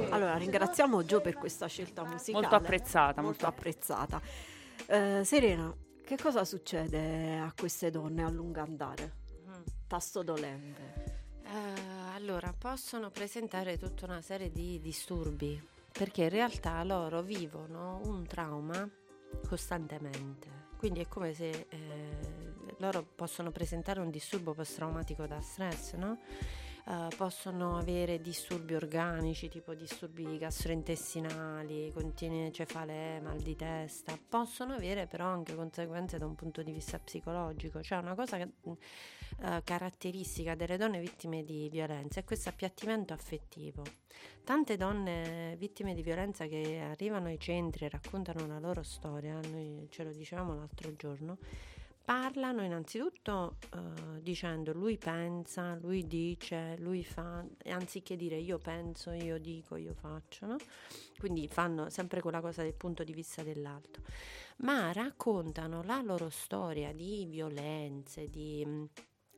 Allora, 0.09 0.35
ringraziamo 0.37 1.03
Gio 1.03 1.21
per 1.21 1.35
questa 1.35 1.67
scelta 1.67 2.03
musicale. 2.03 2.47
Molto 2.47 2.55
apprezzata, 2.55 3.21
Molto 3.21 3.21
molto 3.21 3.47
apprezzata. 3.47 4.21
Eh, 4.87 5.21
Serena, 5.23 5.73
che 6.03 6.17
cosa 6.17 6.45
succede 6.45 7.39
a 7.39 7.51
queste 7.57 7.89
donne 7.89 8.23
a 8.23 8.29
lungo 8.29 8.61
andare? 8.61 9.23
Tasto 9.87 10.23
dolente. 10.23 11.23
Eh, 11.43 12.13
allora, 12.13 12.53
possono 12.57 13.09
presentare 13.09 13.77
tutta 13.77 14.05
una 14.05 14.21
serie 14.21 14.51
di 14.51 14.79
disturbi, 14.79 15.61
perché 15.91 16.23
in 16.23 16.29
realtà 16.29 16.83
loro 16.83 17.21
vivono 17.21 18.01
un 18.03 18.25
trauma 18.25 18.87
costantemente. 19.47 20.63
Quindi 20.77 21.01
è 21.01 21.07
come 21.07 21.33
se 21.33 21.67
eh, 21.69 22.45
loro 22.77 23.03
possono 23.15 23.51
presentare 23.51 23.99
un 23.99 24.09
disturbo 24.09 24.53
post-traumatico 24.53 25.25
da 25.25 25.41
stress, 25.41 25.93
no? 25.93 26.19
Eh, 26.87 27.07
possono 27.17 27.79
avere 27.79 28.21
disturbi 28.21 28.75
organici, 28.75 29.49
tipo 29.49 29.73
disturbi 29.73 30.37
gastrointestinali, 30.37 31.91
continue 31.91 32.51
cefalee, 32.51 33.19
mal 33.21 33.39
di 33.39 33.55
testa, 33.55 34.15
possono 34.29 34.73
avere 34.75 35.07
però 35.07 35.25
anche 35.25 35.55
conseguenze 35.55 36.19
da 36.19 36.27
un 36.27 36.35
punto 36.35 36.61
di 36.61 36.71
vista 36.71 36.99
psicologico, 36.99 37.81
cioè 37.81 37.97
una 37.97 38.13
cosa 38.13 38.37
che, 38.37 38.51
mh, 38.61 38.71
eh, 39.41 39.61
caratteristica 39.63 40.53
delle 40.53 40.77
donne 40.77 40.99
vittime 40.99 41.43
di 41.43 41.69
violenza 41.69 42.19
è 42.19 42.23
questo 42.23 42.49
appiattimento 42.49 43.13
affettivo. 43.13 43.81
Tante 44.43 44.77
donne 44.77 45.55
vittime 45.57 45.95
di 45.95 46.03
violenza 46.03 46.45
che 46.45 46.81
arrivano 46.81 47.29
ai 47.29 47.39
centri 47.39 47.85
e 47.85 47.89
raccontano 47.89 48.45
la 48.45 48.59
loro 48.59 48.83
storia, 48.83 49.39
noi 49.49 49.87
ce 49.89 50.03
lo 50.03 50.11
dicevamo 50.11 50.53
l'altro 50.53 50.95
giorno, 50.95 51.39
parlano 52.05 52.63
innanzitutto 52.63 53.57
eh, 53.73 54.21
dicendo 54.21 54.71
lui 54.71 54.97
pensa, 54.97 55.75
lui 55.75 56.05
dice, 56.05 56.75
lui 56.77 57.03
fa, 57.03 57.43
anziché 57.65 58.15
dire 58.15 58.37
io 58.37 58.59
penso, 58.59 59.11
io 59.11 59.39
dico, 59.39 59.75
io 59.75 59.93
faccio, 59.93 60.45
no? 60.45 60.57
quindi 61.17 61.47
fanno 61.47 61.89
sempre 61.89 62.21
quella 62.21 62.41
cosa 62.41 62.61
del 62.61 62.75
punto 62.75 63.03
di 63.03 63.13
vista 63.13 63.41
dell'altro, 63.41 64.03
ma 64.57 64.91
raccontano 64.93 65.81
la 65.83 66.01
loro 66.01 66.29
storia 66.29 66.93
di 66.93 67.25
violenze, 67.25 68.29
di 68.29 68.87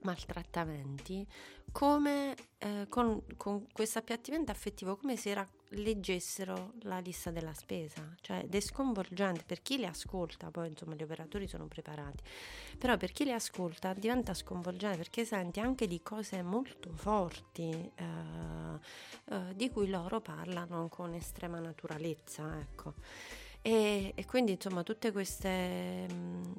maltrattamenti 0.07 1.27
come 1.71 2.33
eh, 2.59 2.85
con, 2.87 3.21
con 3.35 3.67
questo 3.71 3.99
appiattimento 3.99 4.51
affettivo 4.51 4.95
come 4.95 5.17
se 5.17 5.33
ra- 5.33 5.47
leggessero 5.71 6.73
la 6.83 6.99
lista 6.99 7.29
della 7.29 7.53
spesa. 7.53 8.15
Cioè 8.21 8.43
ed 8.45 8.55
è 8.55 8.59
sconvolgente. 8.59 9.43
Per 9.45 9.61
chi 9.61 9.77
le 9.77 9.87
ascolta 9.87 10.49
poi 10.49 10.69
insomma 10.69 10.95
gli 10.95 11.03
operatori 11.03 11.47
sono 11.47 11.67
preparati. 11.67 12.23
Però 12.77 12.95
per 12.95 13.11
chi 13.11 13.25
le 13.25 13.33
ascolta 13.33 13.93
diventa 13.93 14.33
sconvolgente 14.33 14.97
perché 14.97 15.25
senti 15.25 15.59
anche 15.59 15.87
di 15.87 16.01
cose 16.01 16.41
molto 16.41 16.91
forti 16.93 17.91
eh, 17.95 18.05
eh, 19.29 19.55
di 19.55 19.69
cui 19.69 19.89
loro 19.89 20.21
parlano 20.21 20.87
con 20.87 21.13
estrema 21.13 21.59
naturalezza 21.59 22.57
ecco 22.59 22.93
e, 23.61 24.13
e 24.15 24.25
quindi 24.25 24.53
insomma 24.53 24.83
tutte 24.83 25.11
queste, 25.11 26.05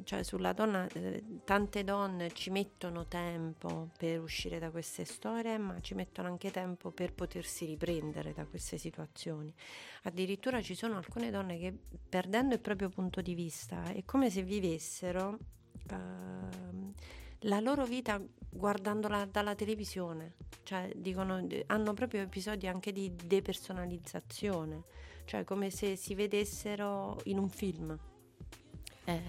cioè 0.05 0.23
sulla 0.23 0.53
donna, 0.53 0.87
eh, 0.93 1.23
tante 1.45 1.85
donne 1.85 2.33
ci 2.33 2.51
mettono 2.51 3.07
tempo 3.07 3.89
per 3.97 4.21
uscire 4.21 4.59
da 4.59 4.71
queste 4.71 5.05
storie, 5.05 5.57
ma 5.59 5.81
ci 5.81 5.95
mettono 5.95 6.29
anche 6.29 6.51
tempo 6.51 6.91
per 6.91 7.15
potersi 7.15 7.65
riprendere 7.65 8.33
da 8.33 8.45
queste 8.45 8.77
situazioni. 8.77 9.53
Addirittura 10.03 10.61
ci 10.61 10.75
sono 10.75 10.97
alcune 10.97 11.31
donne 11.31 11.59
che 11.59 11.75
perdendo 12.09 12.55
il 12.55 12.61
proprio 12.61 12.89
punto 12.89 13.21
di 13.21 13.35
vista 13.35 13.85
è 13.93 14.05
come 14.05 14.29
se 14.31 14.43
vivessero 14.43 15.39
ehm, 15.91 16.93
la 17.43 17.61
loro 17.61 17.85
vita 17.85 18.21
guardandola 18.51 19.27
dalla 19.27 19.55
televisione, 19.55 20.35
cioè 20.65 20.91
dicono, 20.97 21.47
hanno 21.67 21.95
proprio 21.95 22.23
episodi 22.23 22.67
anche 22.67 22.93
di 22.93 23.15
depersonalizzazione, 23.15 24.83
cioè 25.29 25.45
come 25.45 25.69
se 25.69 25.95
si 25.95 26.15
vedessero 26.15 27.21
in 27.25 27.39
un 27.39 27.51
film. 27.51 27.97
Eh, 29.05 29.23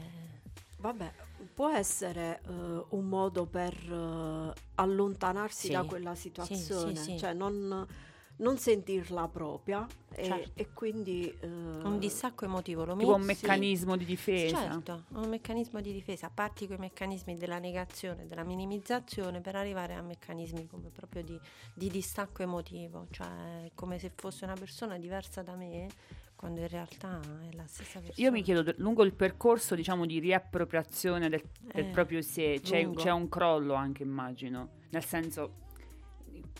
Vabbè, 0.78 1.12
può 1.54 1.70
essere 1.72 2.40
eh, 2.48 2.86
un 2.92 3.06
modo 3.06 3.46
per 3.46 3.74
eh, 3.74 4.54
allontanarsi 4.76 5.68
Sì, 5.68 5.74
da 5.74 5.84
quella 5.84 6.16
situazione, 6.16 6.96
sì, 6.96 7.12
sì. 7.12 7.18
cioè 7.18 7.34
non, 7.34 7.86
non 8.40 8.58
sentirla 8.58 9.28
propria 9.28 9.86
e, 10.14 10.24
Certo. 10.24 10.52
e 10.56 10.74
quindi... 10.74 11.34
eh, 11.40 11.48
un 11.48 11.98
distacco 12.00 12.46
emotivo 12.46 12.86
lo 12.86 12.96
Tipo 12.96 13.16
un 13.16 13.22
meccanismo 13.22 13.96
di 13.98 14.06
difesa. 14.06 14.58
Certo, 14.58 15.04
un 15.10 15.30
meccanismo 15.30 15.82
di 15.82 15.92
difesa, 15.92 16.30
parti 16.34 16.66
con 16.68 16.78
i 16.78 16.80
meccanismi 16.80 17.36
della 17.38 17.60
negazione, 17.60 18.28
della 18.28 18.44
minimizzazione 18.44 19.42
per 19.42 19.56
arrivare 19.56 19.94
a 19.94 20.02
meccanismi 20.02 20.68
come 20.68 20.90
proprio 20.90 21.24
di, 21.24 21.40
di 21.74 21.90
distacco 21.90 22.42
emotivo, 22.42 23.08
cioè 23.12 23.72
come 23.76 24.00
se 24.00 24.12
fosse 24.16 24.46
una 24.46 24.56
persona 24.56 24.98
diversa 24.98 25.42
da 25.42 25.56
me 25.56 25.88
quando 26.36 26.62
in 26.62 26.70
realtà 26.70 27.20
è 27.50 27.54
la 27.54 27.68
stessa 27.68 28.00
persona. 28.00 28.26
Io 28.26 28.32
mi 28.32 28.42
chiedo, 28.42 28.74
lungo 28.78 29.04
il 29.04 29.14
percorso 29.14 29.76
diciamo 29.76 30.06
di 30.06 30.20
riappropriazione 30.20 31.28
del, 31.28 31.44
del 31.74 31.86
Eh, 31.88 31.90
proprio 31.90 32.22
sé, 32.22 32.62
c'è, 32.64 32.90
c'è 32.92 33.12
un 33.12 33.28
crollo 33.28 33.74
anche 33.74 34.04
immagino, 34.04 34.70
nel 34.92 35.04
senso 35.04 35.68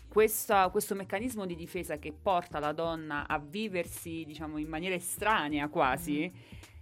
questa- 0.08 0.70
questo 0.70 0.96
meccanismo 0.96 1.46
di 1.46 1.56
difesa 1.56 1.98
che 1.98 2.12
porta 2.14 2.60
la 2.60 2.72
donna 2.72 3.28
a 3.28 3.40
viversi 3.40 4.24
diciamo 4.26 4.58
in 4.58 4.68
maniera 4.68 4.96
estranea 4.96 5.68
quasi, 5.68 6.32
Mm. 6.34 6.38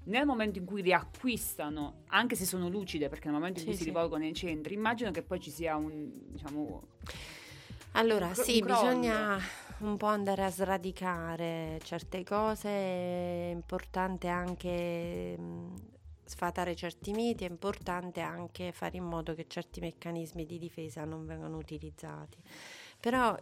nel 0.05 0.26
momento 0.26 0.57
in 0.59 0.65
cui 0.65 0.82
riacquistano, 0.82 2.03
anche 2.07 2.36
se 2.36 2.45
sono 2.45 2.70
lucide, 2.70 3.09
perché 3.09 3.26
nel 3.28 3.36
momento 3.36 3.59
in 3.59 3.65
Sì, 3.65 3.70
cui 3.72 3.76
si 3.78 3.84
sì. 3.84 3.89
rivolgono 3.89 4.24
ai 4.24 4.34
centri, 4.34 4.74
immagino 4.74 5.11
che 5.11 5.22
poi 5.22 5.39
ci 5.39 5.51
sia 5.51 5.76
un, 5.76 6.09
diciamo, 6.30 6.82
Allora, 7.93 8.30
cro- 8.30 8.43
sì, 8.43 8.59
crollo. 8.61 8.74
bisogna 8.82 9.39
un 9.80 9.97
po' 9.97 10.05
andare 10.07 10.43
a 10.43 10.49
sradicare 10.49 11.80
certe 11.84 12.24
cose, 12.24 12.70
è 12.70 13.49
importante 13.51 14.28
anche 14.28 15.36
mh, 15.38 15.74
sfatare 16.24 16.76
certi 16.76 17.11
miti, 17.11 17.45
è 17.45 17.49
importante 17.49 18.22
anche 18.22 18.72
fare 18.72 18.97
in 18.97 19.03
modo 19.05 19.34
che 19.34 19.45
certi 19.47 19.80
meccanismi 19.80 20.45
di 20.45 20.57
difesa 20.59 21.03
non 21.05 21.26
vengano 21.26 21.57
utilizzati. 21.57 22.38
Però, 23.08 23.34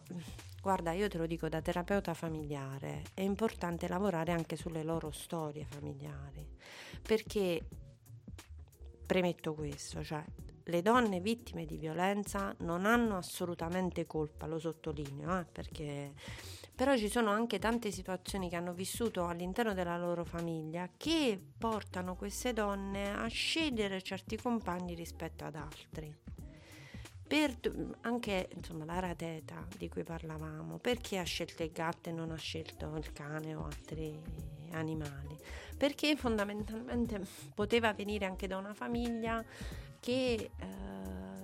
guarda, 0.62 0.92
io 0.92 1.08
te 1.08 1.18
lo 1.18 1.26
dico 1.26 1.50
da 1.50 1.60
terapeuta 1.60 2.14
familiare, 2.14 3.02
è 3.16 3.22
importante 3.22 3.88
lavorare 3.88 4.32
anche 4.32 4.56
sulle 4.56 4.84
loro 4.84 5.10
storie 5.10 5.66
familiari, 5.66 6.48
perché 7.02 7.66
premetto 9.08 9.56
questo, 9.56 10.04
cioè 10.04 10.24
le 10.66 10.82
donne 10.84 11.20
vittime 11.20 11.66
di 11.66 11.78
violenza 11.78 12.54
non 12.60 12.86
hanno 12.86 13.18
assolutamente 13.18 14.06
colpa, 14.06 14.46
lo 14.46 14.60
sottolineo, 14.60 15.40
eh, 15.40 15.46
perché 15.46 16.14
però 16.76 16.96
ci 16.96 17.10
sono 17.10 17.32
anche 17.32 17.58
tante 17.58 17.90
situazioni 17.90 18.50
che 18.50 18.58
hanno 18.58 18.74
vissuto 18.74 19.26
all'interno 19.26 19.74
della 19.74 19.98
loro 19.98 20.26
famiglia 20.26 20.92
che 20.96 21.42
portano 21.58 22.16
queste 22.16 22.54
donne 22.54 23.16
a 23.16 23.26
scegliere 23.26 24.00
certi 24.04 24.38
compagni 24.38 24.94
rispetto 24.94 25.44
ad 25.44 25.56
altri. 25.56 26.45
Per, 27.28 27.58
anche 28.02 28.50
insomma 28.54 28.86
la 28.86 29.00
rateta 29.00 29.66
di 29.78 29.90
cui 29.90 30.04
parlavamo, 30.04 30.78
perché 30.78 31.18
ha 31.18 31.24
scelto 31.24 31.64
il 31.64 31.72
gatto 31.72 32.10
e 32.10 32.12
non 32.12 32.30
ha 32.30 32.38
scelto 32.38 32.96
il 32.98 33.12
cane 33.14 33.56
o 33.56 33.66
altri 33.66 34.22
animali? 34.72 35.36
Perché 35.76 36.16
fondamentalmente 36.16 37.20
poteva 37.54 37.94
venire 37.94 38.26
anche 38.26 38.46
da 38.46 38.58
una 38.58 38.76
famiglia 38.76 39.44
che, 40.00 40.52
eh, 40.56 40.68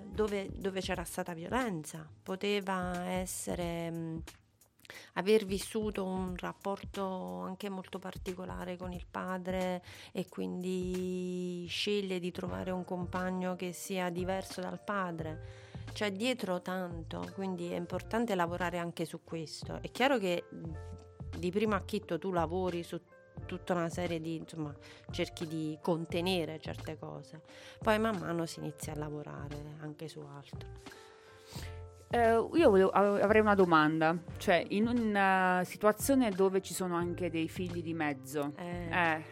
dove, 0.06 0.50
dove 0.54 0.82
c'era 0.82 1.04
stata 1.04 1.34
violenza, 1.34 2.08
poteva 2.22 3.04
essere 3.08 3.90
mh, 3.90 4.24
aver 5.14 5.46
vissuto 5.46 6.06
un 6.06 6.36
rapporto 6.38 7.40
anche 7.40 7.70
molto 7.70 7.98
particolare 7.98 8.78
con 8.78 8.94
il 8.94 9.06
padre 9.10 9.82
e 10.12 10.30
quindi 10.30 11.66
sceglie 11.68 12.20
di 12.20 12.32
trovare 12.32 12.70
un 12.70 12.86
compagno 12.86 13.56
che 13.56 13.74
sia 13.74 14.10
diverso 14.12 14.62
dal 14.62 14.80
padre. 14.80 15.70
C'è 15.94 16.12
dietro 16.12 16.62
tanto, 16.62 17.30
quindi 17.36 17.72
è 17.72 17.76
importante 17.76 18.34
lavorare 18.36 18.78
anche 18.78 19.06
su 19.06 19.22
questo. 19.24 19.80
È 19.82 19.92
chiaro 19.92 20.18
che 20.18 20.46
di 21.38 21.52
primo 21.52 21.76
acchitto 21.76 22.18
tu 22.18 22.32
lavori 22.32 22.82
su 22.84 23.00
tutta 23.46 23.74
una 23.74 23.90
serie 23.90 24.20
di, 24.22 24.36
insomma, 24.36 24.74
cerchi 25.12 25.48
di 25.48 25.78
contenere 25.82 26.60
certe 26.60 26.98
cose. 26.98 27.42
Poi 27.80 28.00
man 28.00 28.18
mano 28.18 28.46
si 28.46 28.60
inizia 28.60 28.94
a 28.94 28.98
lavorare 28.98 29.76
anche 29.82 30.08
su 30.08 30.20
altro. 30.20 30.68
Eh, 32.10 32.48
io 32.54 32.70
volevo- 32.70 32.90
av- 32.90 33.22
avrei 33.22 33.42
una 33.42 33.56
domanda, 33.56 34.18
cioè 34.38 34.66
in 34.70 34.88
una 34.88 35.62
situazione 35.66 36.30
dove 36.32 36.62
ci 36.62 36.74
sono 36.74 36.96
anche 36.96 37.30
dei 37.30 37.48
figli 37.48 37.82
di 37.82 37.94
mezzo, 37.94 38.52
Eh, 38.58 38.90
eh, 38.92 39.24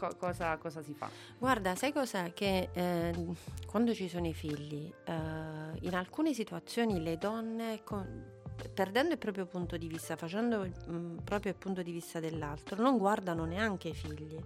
co- 0.00 0.16
cosa, 0.16 0.56
cosa 0.56 0.82
si 0.82 0.94
fa? 0.94 1.10
Guarda, 1.38 1.74
sai 1.74 1.92
cos'è? 1.92 2.32
Che 2.32 2.70
eh, 2.72 3.26
quando 3.66 3.92
ci 3.92 4.08
sono 4.08 4.26
i 4.26 4.32
figli, 4.32 4.90
eh, 5.04 5.12
in 5.80 5.94
alcune 5.94 6.32
situazioni 6.32 7.02
le 7.02 7.18
donne, 7.18 7.82
con- 7.84 8.38
perdendo 8.72 9.12
il 9.12 9.18
proprio 9.18 9.46
punto 9.46 9.76
di 9.76 9.86
vista, 9.86 10.16
facendo 10.16 10.66
mm, 10.66 11.18
proprio 11.18 11.52
il 11.52 11.58
punto 11.58 11.82
di 11.82 11.92
vista 11.92 12.18
dell'altro, 12.18 12.80
non 12.80 12.96
guardano 12.96 13.44
neanche 13.44 13.88
i 13.88 13.94
figli. 13.94 14.38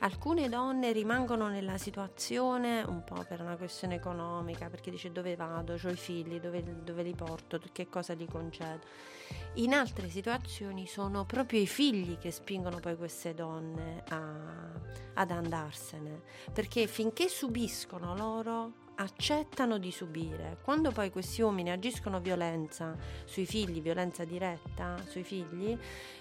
Alcune 0.00 0.48
donne 0.48 0.92
rimangono 0.92 1.48
nella 1.48 1.78
situazione 1.78 2.82
un 2.82 3.04
po' 3.04 3.24
per 3.28 3.40
una 3.40 3.56
questione 3.56 3.94
economica, 3.94 4.68
perché 4.68 4.90
dice 4.90 5.12
dove 5.12 5.36
vado, 5.36 5.78
ho 5.82 5.88
i 5.88 5.96
figli, 5.96 6.40
dove, 6.40 6.62
dove 6.82 7.02
li 7.02 7.14
porto, 7.14 7.60
che 7.72 7.88
cosa 7.88 8.14
gli 8.14 8.26
concedo. 8.26 9.12
In 9.54 9.72
altre 9.72 10.08
situazioni 10.08 10.86
sono 10.86 11.24
proprio 11.24 11.60
i 11.60 11.66
figli 11.66 12.18
che 12.18 12.30
spingono 12.32 12.80
poi 12.80 12.96
queste 12.96 13.34
donne 13.34 14.02
a- 14.08 14.72
ad 15.14 15.30
andarsene, 15.30 16.22
perché 16.52 16.86
finché 16.88 17.28
subiscono 17.28 18.16
loro 18.16 18.82
accettano 18.96 19.78
di 19.78 19.90
subire. 19.90 20.58
Quando 20.62 20.92
poi 20.92 21.10
questi 21.10 21.42
uomini 21.42 21.70
agiscono 21.72 22.20
violenza 22.20 22.96
sui 23.24 23.44
figli, 23.44 23.80
violenza 23.80 24.24
diretta 24.24 24.96
sui 25.08 25.24
figli, 25.24 25.76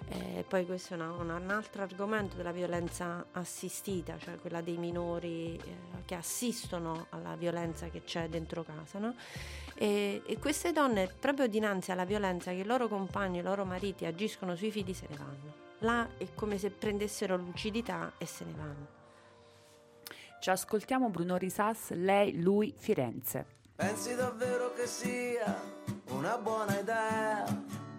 eh, 0.07 0.43
poi 0.47 0.65
questo 0.65 0.93
è 0.93 0.97
una- 0.97 1.11
una- 1.11 1.35
un 1.37 1.49
altro 1.51 1.83
argomento 1.83 2.35
della 2.35 2.51
violenza 2.51 3.27
assistita, 3.31 4.17
cioè 4.17 4.37
quella 4.37 4.61
dei 4.61 4.77
minori 4.77 5.55
eh, 5.55 5.75
che 6.05 6.15
assistono 6.15 7.05
alla 7.09 7.35
violenza 7.35 7.89
che 7.89 8.03
c'è 8.03 8.27
dentro 8.27 8.63
casa, 8.63 8.97
no? 8.97 9.13
E, 9.75 10.21
e 10.25 10.39
queste 10.39 10.71
donne, 10.71 11.11
proprio 11.19 11.47
dinanzi 11.47 11.91
alla 11.91 12.05
violenza 12.05 12.51
che 12.51 12.57
i 12.57 12.65
loro 12.65 12.87
compagni, 12.87 13.39
i 13.39 13.41
loro 13.41 13.65
mariti 13.65 14.05
agiscono 14.05 14.55
sui 14.55 14.71
figli, 14.71 14.93
se 14.93 15.07
ne 15.09 15.15
vanno. 15.17 15.61
Là 15.79 16.07
è 16.17 16.27
come 16.33 16.57
se 16.57 16.69
prendessero 16.69 17.35
lucidità 17.35 18.13
e 18.17 18.25
se 18.25 18.45
ne 18.45 18.53
vanno. 18.55 18.87
Ci 20.39 20.49
ascoltiamo 20.49 21.09
Bruno 21.09 21.37
Risas, 21.37 21.91
lei, 21.91 22.41
lui, 22.41 22.73
Firenze. 22.77 23.45
Pensi 23.75 24.15
davvero 24.15 24.73
che 24.73 24.87
sia 24.87 25.59
una 26.09 26.37
buona 26.37 26.79
idea 26.79 27.91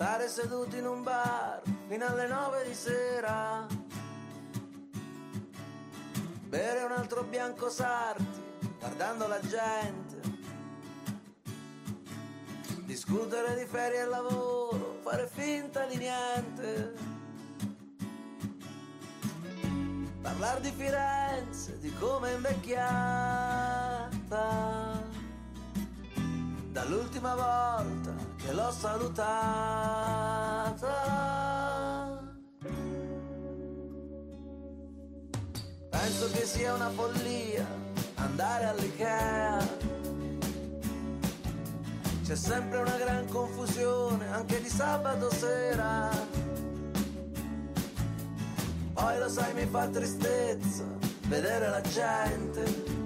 stare 0.00 0.28
seduti 0.28 0.78
in 0.78 0.86
un 0.86 1.02
bar 1.02 1.60
fino 1.86 2.06
alle 2.06 2.26
nove 2.26 2.64
di 2.64 2.72
sera? 2.72 3.66
Bere 6.48 6.84
un 6.84 6.92
altro 6.92 7.22
bianco 7.24 7.68
sarti 7.68 8.39
guardando 8.80 9.28
la 9.28 9.40
gente. 9.40 10.18
Discutere 12.86 13.54
di 13.56 13.66
ferie 13.66 14.00
e 14.00 14.06
lavoro, 14.06 14.98
fare 15.02 15.28
finta 15.32 15.84
di 15.84 15.98
niente. 15.98 17.08
Parlar 20.22 20.60
di 20.60 20.72
Firenze, 20.72 21.78
di 21.78 21.90
come 21.94 22.30
è 22.30 22.34
invecchiata 22.34 22.78
Dall'ultima 26.72 27.34
volta 27.34 28.14
che 28.36 28.52
l'ho 28.52 28.70
salutata 28.70 29.28
Penso 35.88 36.30
che 36.32 36.44
sia 36.44 36.74
una 36.74 36.90
follia 36.90 37.89
andare 38.20 38.64
all'Ikea. 38.64 39.58
C'è 42.24 42.36
sempre 42.36 42.78
una 42.78 42.96
gran 42.96 43.26
confusione 43.26 44.30
anche 44.30 44.60
di 44.60 44.68
sabato 44.68 45.30
sera. 45.32 46.10
Poi 48.92 49.18
lo 49.18 49.28
sai 49.28 49.54
mi 49.54 49.66
fa 49.66 49.88
tristezza 49.88 50.84
vedere 51.26 51.68
la 51.68 51.80
gente 51.80 52.98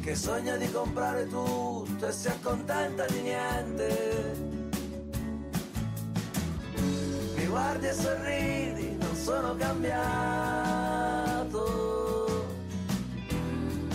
che 0.00 0.14
sogna 0.14 0.56
di 0.56 0.70
comprare 0.70 1.26
tutto 1.28 2.06
e 2.06 2.12
si 2.12 2.28
accontenta 2.28 3.04
di 3.06 3.20
niente. 3.22 4.50
Mi 7.36 7.46
guardi 7.46 7.86
e 7.86 7.92
sorridi, 7.92 8.96
non 8.96 9.14
sono 9.16 9.56
cambiato 9.56 10.62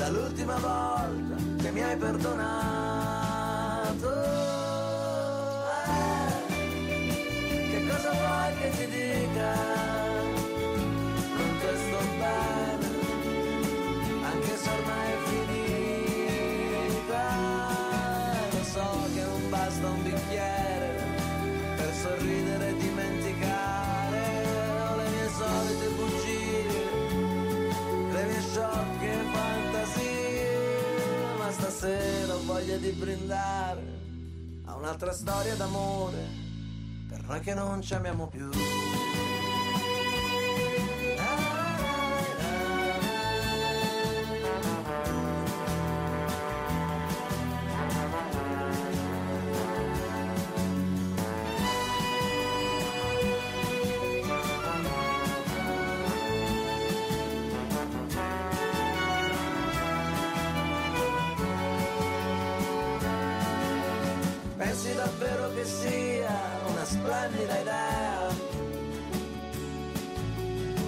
dall'ultima 0.10 0.56
volta 0.56 1.36
che 1.62 1.72
mi 1.72 1.84
hai 1.84 1.98
perdonato. 1.98 2.46
Eh, 5.86 6.46
che 7.72 7.88
cosa 7.90 8.12
vuoi 8.12 8.56
che 8.58 8.70
ti 8.78 8.86
dica? 8.88 9.87
Voglia 32.58 32.78
di 32.78 32.90
brindare 32.90 33.84
a 34.66 34.76
un'altra 34.76 35.12
storia 35.14 35.54
d'amore 35.54 36.28
per 37.08 37.22
noi 37.22 37.40
che 37.40 37.54
non 37.54 37.84
ci 37.84 37.94
amiamo 37.94 38.28
più. 38.30 38.50
Sia 65.68 66.40
una 66.66 66.86
splendida 66.86 67.60
idea? 67.60 68.28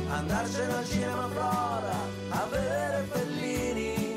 Andarcene 0.10 0.74
al 0.74 0.88
cinema 0.88 1.28
Flora 1.28 1.98
a 2.30 2.46
vedere 2.50 3.08
Fellini. 3.12 4.16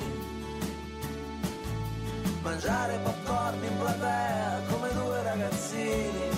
Mangiare 2.43 2.99
popcorn 3.03 3.65
in 3.65 3.77
platea 3.79 4.63
come 4.71 4.93
due 4.93 5.23
ragazzini. 5.23 6.31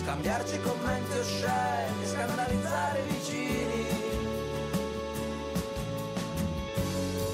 Scambiarci 0.00 0.60
commenti 0.60 1.18
osceni, 1.18 2.06
scandalizzare 2.06 3.00
i 3.00 3.12
vicini. 3.12 3.86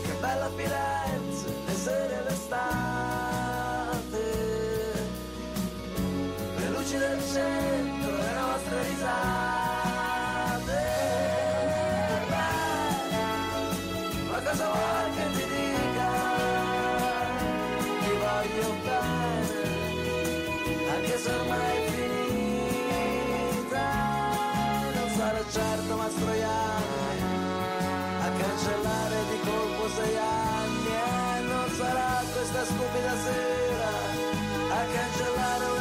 Che 0.02 0.12
bella 0.20 0.50
Firenze, 0.56 0.93
centro, 7.32 8.16
le 8.16 8.32
nostre 8.40 8.82
risate. 8.88 9.32
Ma 14.30 14.38
cosa 14.40 14.66
vuoi 14.72 15.06
che 15.16 15.26
ti 15.36 15.44
dica? 15.54 16.10
Ti 18.02 18.12
voglio 18.24 18.68
bene 18.84 19.62
Anche 20.94 21.16
se 21.18 21.30
ormai 21.30 21.76
è 21.76 21.90
finita. 21.94 23.86
Non 24.94 25.08
sarà 25.16 25.42
certo 25.50 25.96
Mastroianni 25.96 27.22
A 28.20 28.28
cancellare 28.42 29.18
di 29.30 29.38
colpo 29.48 29.88
sei 29.96 30.16
anni. 30.16 30.92
E 31.36 31.40
non 31.42 31.68
sarà 31.76 32.22
questa 32.32 32.64
stupida 32.64 33.14
sera 33.24 33.92
A 34.70 34.84
cancellare 34.92 35.73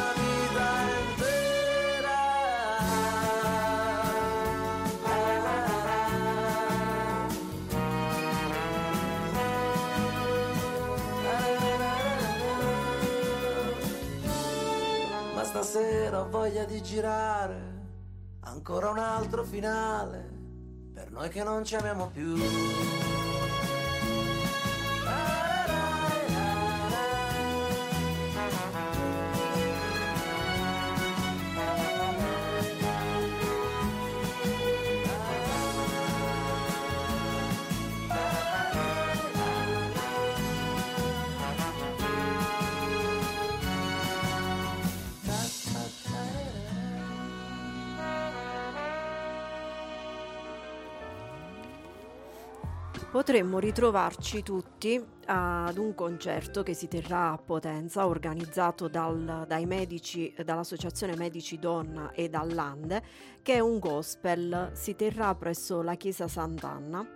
stasera 15.54 16.22
ho 16.22 16.28
voglia 16.28 16.64
di 16.64 16.82
girare 16.82 17.60
ancora 18.40 18.90
un 18.90 18.98
altro 18.98 19.44
finale 19.44 20.28
per 20.92 21.12
noi 21.12 21.28
che 21.28 21.44
non 21.44 21.64
ci 21.64 21.76
amiamo 21.76 22.08
più. 22.08 22.34
Potremmo 53.14 53.60
ritrovarci 53.60 54.42
tutti 54.42 55.00
ad 55.26 55.78
un 55.78 55.94
concerto 55.94 56.64
che 56.64 56.74
si 56.74 56.88
terrà 56.88 57.30
a 57.30 57.38
Potenza, 57.38 58.08
organizzato 58.08 58.88
dal- 58.88 59.44
dai 59.46 59.66
medici, 59.66 60.34
dall'Associazione 60.44 61.14
Medici 61.14 61.60
Donna 61.60 62.10
e 62.10 62.28
dall'Ande, 62.28 63.00
che 63.40 63.54
è 63.54 63.60
un 63.60 63.78
gospel. 63.78 64.70
Si 64.72 64.96
terrà 64.96 65.32
presso 65.36 65.80
la 65.82 65.94
Chiesa 65.94 66.26
Sant'Anna 66.26 67.08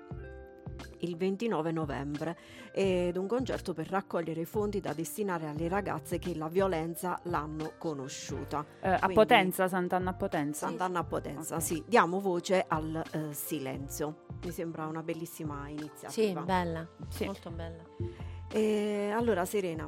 il 0.98 1.16
29 1.16 1.72
novembre 1.72 2.38
ed 2.72 3.16
un 3.16 3.26
concerto 3.26 3.72
per 3.72 3.88
raccogliere 3.88 4.42
i 4.42 4.44
fondi 4.44 4.78
da 4.78 4.92
destinare 4.92 5.48
alle 5.48 5.66
ragazze 5.66 6.20
che 6.20 6.36
la 6.36 6.48
violenza 6.48 7.18
l'hanno 7.24 7.72
conosciuta. 7.76 8.64
Eh, 8.80 8.88
a 8.88 8.98
Quindi- 8.98 9.14
Potenza, 9.14 9.66
Sant'Anna 9.66 10.10
a 10.10 10.14
Potenza. 10.14 10.68
Sant'Anna 10.68 11.00
a 11.00 11.04
Potenza, 11.04 11.56
Ok. 11.56 11.62
sì. 11.62 11.82
Diamo 11.88 12.20
voce 12.20 12.64
al 12.68 13.02
eh, 13.10 13.32
silenzio. 13.34 14.26
Mi 14.44 14.50
sembra 14.50 14.86
una 14.86 15.02
bellissima 15.02 15.64
Sì, 15.66 15.72
iniziativa. 15.72 16.40
bella, 16.42 16.86
Sì. 17.08 17.24
molto 17.24 17.50
bella. 17.50 17.82
E 18.50 19.10
allora 19.14 19.44
Serena, 19.44 19.84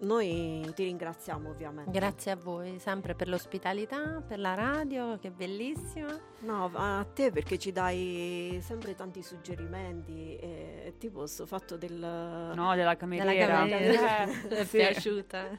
noi 0.00 0.70
ti 0.74 0.84
ringraziamo 0.84 1.48
ovviamente. 1.48 1.90
Grazie 1.90 2.32
a 2.32 2.36
voi 2.36 2.78
sempre 2.78 3.14
per 3.14 3.28
l'ospitalità, 3.28 4.22
per 4.26 4.38
la 4.38 4.54
radio, 4.54 5.18
che 5.18 5.28
è 5.28 5.30
bellissima. 5.30 6.16
No, 6.40 6.70
a 6.74 7.04
te 7.12 7.32
perché 7.32 7.58
ci 7.58 7.72
dai 7.72 8.60
sempre 8.62 8.94
tanti 8.94 9.22
suggerimenti 9.22 10.36
e 10.36 10.94
tipo 10.98 11.26
sto 11.26 11.46
fatto 11.46 11.76
del... 11.76 11.94
No, 11.94 12.74
della 12.76 12.96
cameriera. 12.96 13.58
cameriera. 13.58 14.24
Eh, 14.24 14.48
è 14.60 14.64
sì. 14.64 14.76
piaciuta. 14.76 15.58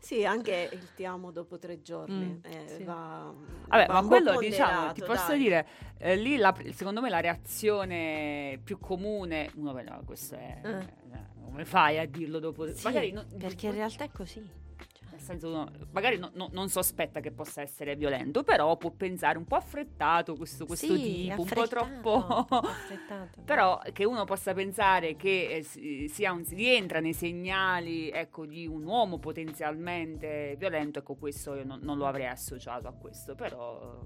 Sì, 0.00 0.24
anche 0.24 0.70
il 0.72 0.94
ti 0.94 1.04
amo 1.04 1.30
dopo 1.30 1.58
tre 1.58 1.82
giorni. 1.82 2.24
Mm, 2.24 2.52
eh, 2.52 2.68
sì. 2.68 2.84
va, 2.84 3.32
Vabbè, 3.68 3.86
va 3.86 4.00
ma 4.00 4.06
quello 4.08 4.38
diciamo, 4.38 4.92
ti 4.92 5.02
posso 5.02 5.28
dai. 5.28 5.38
dire, 5.38 5.66
eh, 5.98 6.16
lì 6.16 6.36
la- 6.36 6.54
secondo 6.72 7.00
me 7.00 7.10
la 7.10 7.20
reazione 7.20 8.60
più 8.64 8.78
comune, 8.78 9.50
uno 9.56 9.72
no, 9.72 10.02
questo 10.06 10.36
è, 10.36 10.60
Eh. 10.62 11.02
Come 11.44 11.64
fai 11.64 11.98
a 11.98 12.06
dirlo 12.06 12.38
dopo? 12.38 12.66
Sì, 12.72 12.84
magari 12.84 13.12
no- 13.12 13.24
perché 13.38 13.66
in 13.66 13.74
realtà 13.74 14.04
è 14.04 14.10
così. 14.10 14.62
Cioè, 14.76 15.08
nel 15.10 15.20
senso 15.20 15.68
magari 15.92 16.18
no- 16.18 16.30
no- 16.34 16.48
non 16.52 16.68
sospetta 16.68 17.20
che 17.20 17.30
possa 17.30 17.62
essere 17.62 17.94
violento, 17.96 18.42
però 18.42 18.76
può 18.76 18.90
pensare 18.90 19.38
un 19.38 19.44
po' 19.44 19.56
affrettato 19.56 20.34
questo, 20.34 20.66
questo 20.66 20.94
sì, 20.96 21.28
tipo, 21.28 21.42
un 21.42 21.48
po' 21.48 21.68
troppo... 21.68 22.16
affrettato. 22.48 23.42
Però 23.46 23.80
che 23.92 24.04
uno 24.04 24.24
possa 24.24 24.52
pensare 24.54 25.14
che 25.16 25.56
eh, 25.56 25.62
si- 25.62 26.08
sia 26.08 26.32
un, 26.32 26.44
rientra 26.48 27.00
nei 27.00 27.12
segnali 27.14 28.10
ecco, 28.10 28.46
di 28.46 28.66
un 28.66 28.84
uomo 28.84 29.18
potenzialmente 29.18 30.56
violento, 30.58 30.98
ecco 30.98 31.14
questo 31.14 31.54
io 31.54 31.64
non, 31.64 31.80
non 31.82 31.96
lo 31.98 32.06
avrei 32.06 32.26
associato 32.26 32.88
a 32.88 32.92
questo, 32.92 33.34
però 33.34 34.00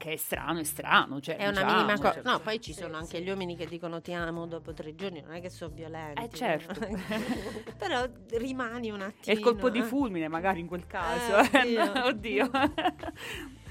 che 0.00 0.12
è 0.12 0.16
strano, 0.16 0.60
è 0.60 0.64
strano. 0.64 1.20
Cioè, 1.20 1.36
È 1.36 1.42
una 1.42 1.50
diciamo, 1.60 1.72
minima 1.74 1.96
cosa. 1.98 2.12
cioè- 2.14 2.22
No, 2.24 2.40
poi 2.40 2.58
ci 2.58 2.72
Sì, 2.72 2.80
sono 2.80 2.96
anche 2.96 3.18
sì. 3.18 3.22
gli 3.22 3.28
uomini 3.28 3.54
che 3.54 3.66
dicono 3.66 4.00
ti 4.00 4.14
amo 4.14 4.46
dopo 4.46 4.72
tre 4.72 4.94
giorni, 4.94 5.20
non 5.20 5.34
è 5.34 5.42
che 5.42 5.50
sono 5.50 5.74
violenti. 5.74 6.22
Eh, 6.22 6.28
certo. 6.30 6.80
Però 7.76 8.06
rimani 8.30 8.88
un 8.90 9.00
È 9.00 9.04
attimo. 9.04 9.36
il 9.36 9.42
colpo 9.42 9.68
di 9.68 9.82
fulmine 9.82 10.26
magari 10.28 10.60
in 10.60 10.68
quel 10.68 10.86
caso. 10.86 11.36
Eh, 11.54 11.72
eh, 11.74 11.80
oddio. 12.00 12.44
oddio. 12.48 12.50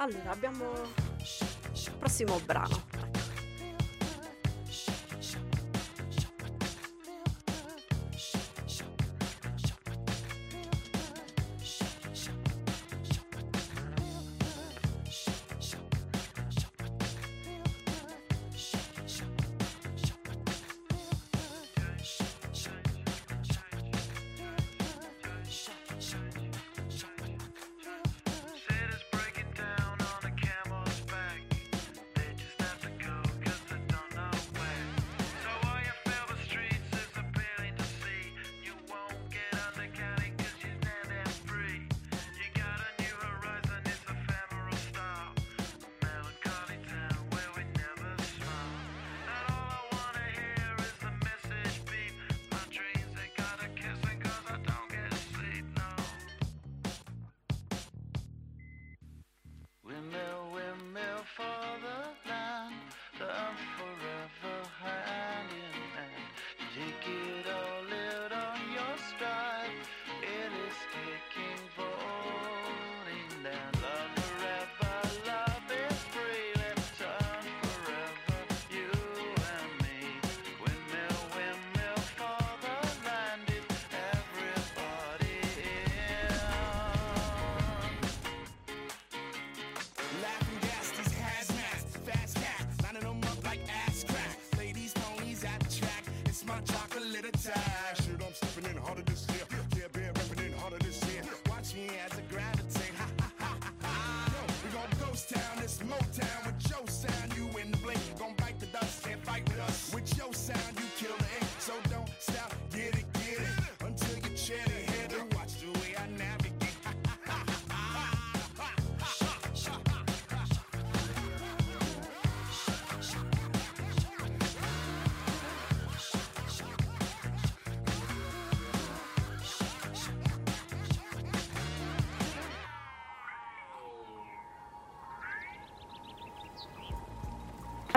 Allora, 0.00 0.30
abbiamo 0.30 0.64
prossimo 1.98 2.38
brano. 2.44 3.07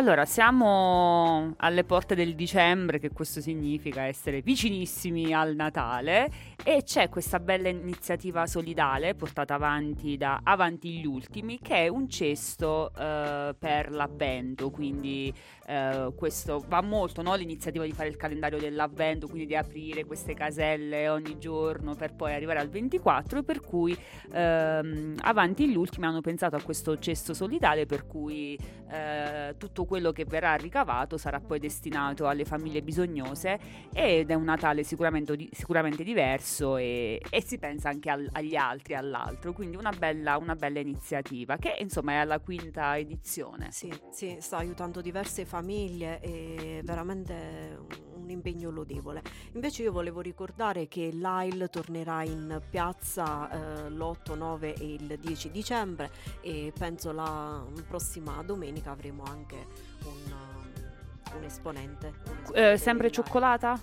Allora, 0.02 0.26
siamo 0.26 1.54
alle 1.58 1.84
porte 1.84 2.16
del 2.16 2.34
dicembre, 2.34 2.98
che 2.98 3.12
questo 3.12 3.40
significa 3.40 4.02
essere 4.02 4.42
vicinissimi 4.42 5.32
al 5.32 5.54
Natale 5.54 6.28
e 6.64 6.84
c'è 6.84 7.10
questa 7.10 7.40
bella 7.40 7.70
iniziativa 7.70 8.46
solidale 8.46 9.16
portata 9.16 9.56
avanti 9.56 10.16
da 10.16 10.42
Avanti 10.44 10.92
gli 10.92 11.06
Ultimi, 11.06 11.60
che 11.60 11.86
è 11.86 11.88
un 11.88 12.08
cesto 12.08 12.92
eh, 12.94 13.56
per 13.58 13.90
l'avvento, 13.90 14.70
quindi 14.70 15.34
eh, 15.66 16.14
questo 16.16 16.64
va 16.68 16.82
molto, 16.82 17.24
no? 17.24 17.34
l'iniziativa 17.34 17.84
di 17.84 17.94
fare 17.94 18.10
il 18.10 18.16
calendario 18.16 18.60
dell'avvento, 18.60 19.26
quindi 19.26 19.48
di 19.48 19.56
aprire 19.56 20.06
queste 20.06 20.36
caselle 20.36 21.10
ogni 21.10 21.40
giorno 21.40 21.96
per 21.96 22.14
poi 22.14 22.34
arrivare 22.34 22.60
al 22.60 22.70
24, 22.70 23.40
e 23.40 23.44
per 23.44 23.60
cui 23.62 23.98
ehm, 24.32 25.16
Avanti 25.22 25.68
gli 25.68 25.76
Ultimi 25.76 26.06
hanno 26.06 26.22
pensato 26.22 26.56
a 26.56 26.62
questo 26.62 27.00
cesto 27.00 27.34
solidale 27.34 27.88
per 27.88 28.06
cui 28.06 28.58
eh, 28.92 29.56
tutto 29.58 29.86
quello 29.86 30.12
che 30.12 30.26
verrà 30.26 30.56
ricavato 30.56 31.18
sarà 31.18 31.40
poi 31.40 31.58
destinato 31.58 32.28
alle 32.28 32.46
famiglie 32.46 32.84
bisognose 32.84 33.60
ed 33.94 34.30
è 34.30 34.34
un 34.36 34.44
Natale 34.44 34.84
sicuramente, 34.84 35.48
sicuramente 35.52 36.04
diverso 36.04 36.51
e, 36.60 37.22
e 37.30 37.42
si 37.42 37.58
pensa 37.58 37.90
anche 37.90 38.10
al- 38.10 38.30
agli 38.34 38.56
altri, 38.56 38.96
all'altro, 38.96 39.54
quindi 39.54 39.78
una 39.78 39.92
bella, 39.92 40.38
una 40.38 40.56
bella 40.56 40.80
iniziativa 40.80 41.58
che 41.58 41.78
insomma 41.80 42.14
è 42.14 42.16
alla 42.16 42.40
quinta 42.40 42.98
edizione. 42.98 43.72
Sì, 43.72 43.92
sì, 44.12 44.38
sta 44.40 44.58
aiutando 44.58 45.02
diverse 45.02 45.46
famiglie 45.46 46.20
e 46.22 46.82
veramente 46.84 47.80
un 48.16 48.30
impegno 48.30 48.70
lodevole. 48.70 49.22
Invece 49.54 49.84
io 49.84 49.92
volevo 49.92 50.22
ricordare 50.22 50.88
che 50.88 51.12
l'AIL 51.14 51.70
tornerà 51.72 52.24
in 52.24 52.62
piazza 52.70 53.86
eh, 53.86 53.90
l'8, 53.90 54.36
9 54.36 54.74
e 54.74 54.94
il 54.94 55.18
10 55.20 55.52
dicembre 55.52 56.12
e 56.42 56.72
penso 56.78 57.12
la 57.12 57.64
prossima 57.88 58.42
domenica 58.44 58.92
avremo 58.92 59.24
anche 59.24 59.68
un, 60.04 60.32
um, 60.32 61.38
un 61.38 61.44
esponente. 61.44 62.14
un 62.48 62.56
Eh, 62.56 62.78
sempre 62.78 63.12
cioccolata? 63.12 63.80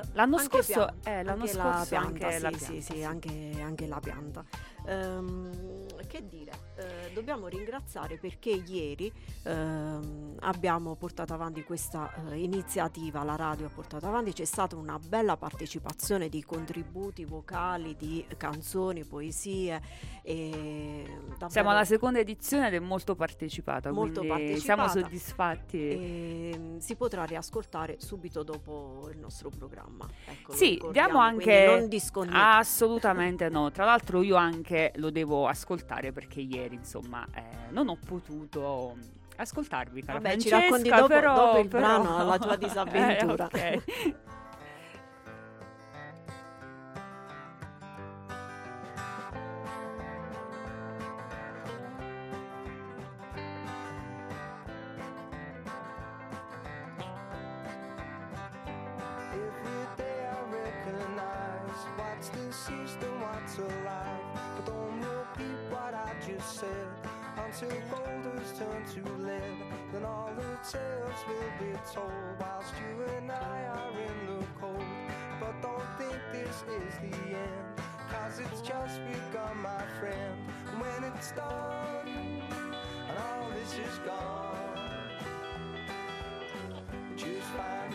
Eh, 0.00 0.08
L'anno 0.12 0.36
anche 0.36 0.62
scorso, 0.62 0.72
pian- 1.02 1.18
eh, 1.18 1.22
l'anno 1.22 1.42
anche 1.42 1.52
la 1.54 1.62
scorso 1.62 1.88
pianta, 1.88 2.06
anche 2.26 2.36
sì, 2.36 2.42
la 2.42 2.50
sì, 2.50 2.56
pianta, 2.56 2.66
sì, 2.66 2.80
sì. 2.80 3.04
anche, 3.04 3.60
anche 3.62 3.86
la 3.86 4.00
pianta. 4.00 4.44
Ehm, 4.86 5.86
che 6.08 6.26
dire, 6.26 6.50
eh, 6.76 7.12
dobbiamo 7.12 7.46
ringraziare 7.46 8.16
perché 8.16 8.50
ieri 8.50 9.12
ehm, 9.44 10.36
abbiamo 10.40 10.96
portato 10.96 11.34
avanti 11.34 11.62
questa 11.62 12.12
eh, 12.30 12.42
iniziativa, 12.42 13.22
la 13.22 13.36
radio 13.36 13.66
ha 13.66 13.70
portato 13.70 14.06
avanti, 14.06 14.32
c'è 14.32 14.44
stata 14.44 14.74
una 14.74 14.98
bella 14.98 15.36
partecipazione 15.36 16.28
di 16.28 16.42
contributi 16.42 17.24
vocali, 17.24 17.94
di 17.96 18.26
canzoni, 18.36 19.04
poesie. 19.04 19.80
Siamo 21.46 21.70
alla 21.70 21.84
seconda 21.84 22.18
edizione 22.18 22.68
ed 22.68 22.74
è 22.74 22.78
molto 22.78 23.14
partecipata, 23.14 23.90
Molto 23.92 24.20
quindi 24.20 24.58
siamo 24.58 24.82
partecipata. 24.82 25.06
soddisfatti. 25.06 25.88
e 25.90 26.54
mm, 26.56 26.78
si 26.78 26.96
potrà 26.96 27.24
riascoltare 27.24 27.96
subito 28.00 28.42
dopo 28.42 29.08
il 29.12 29.18
nostro 29.18 29.50
programma. 29.50 30.06
Ecco, 30.26 30.52
Sì, 30.52 30.80
diamo 30.90 31.18
anche... 31.18 31.66
Non 31.66 31.88
disconnetti. 31.88 32.36
Assolutamente 32.36 33.48
no. 33.48 33.70
Tra 33.70 33.84
l'altro 33.84 34.22
io 34.22 34.36
anche 34.36 34.92
lo 34.96 35.10
devo 35.10 35.46
ascoltare 35.46 35.97
perché 36.12 36.40
ieri, 36.40 36.74
insomma, 36.76 37.26
eh, 37.34 37.42
non 37.70 37.88
ho 37.88 37.98
potuto 38.04 38.96
ascoltarvi, 39.36 40.02
cara 40.02 40.18
Vabbè, 40.20 40.36
ci 40.38 40.48
Francesca, 40.48 40.58
racconti 40.58 40.88
dopo- 40.90 41.06
però- 41.06 41.34
dopo 41.34 41.58
il 41.58 41.68
però- 41.68 42.00
brano 42.02 42.24
la 42.26 42.38
tua 42.38 42.56
disavventura. 42.56 43.48
Eh, 43.50 43.74
ok. 43.76 44.14
Until 67.60 67.80
gold 67.90 68.38
has 68.38 68.58
turned 68.58 68.86
to 68.86 69.12
lead. 69.22 69.42
Then 69.92 70.04
all 70.04 70.30
the 70.36 70.42
tales 70.70 71.20
will 71.26 71.66
be 71.66 71.72
told 71.92 72.12
whilst 72.40 72.72
you 72.78 73.04
and 73.16 73.30
I 73.32 73.64
are 73.74 73.90
in 73.90 74.26
the 74.26 74.46
cold. 74.60 74.82
But 75.40 75.60
don't 75.62 75.82
think 75.98 76.20
this 76.32 76.56
is 76.62 76.94
the 77.00 77.16
end, 77.36 77.82
cause 78.10 78.38
it's 78.38 78.60
just 78.60 79.00
begun, 79.06 79.62
my 79.62 79.82
friend. 79.98 80.38
When 80.78 81.12
it's 81.12 81.32
done 81.32 82.08
and 83.08 83.18
all 83.18 83.50
this 83.50 83.72
is 83.72 83.98
gone. 84.06 84.78
Just 87.16 87.48
find 87.56 87.87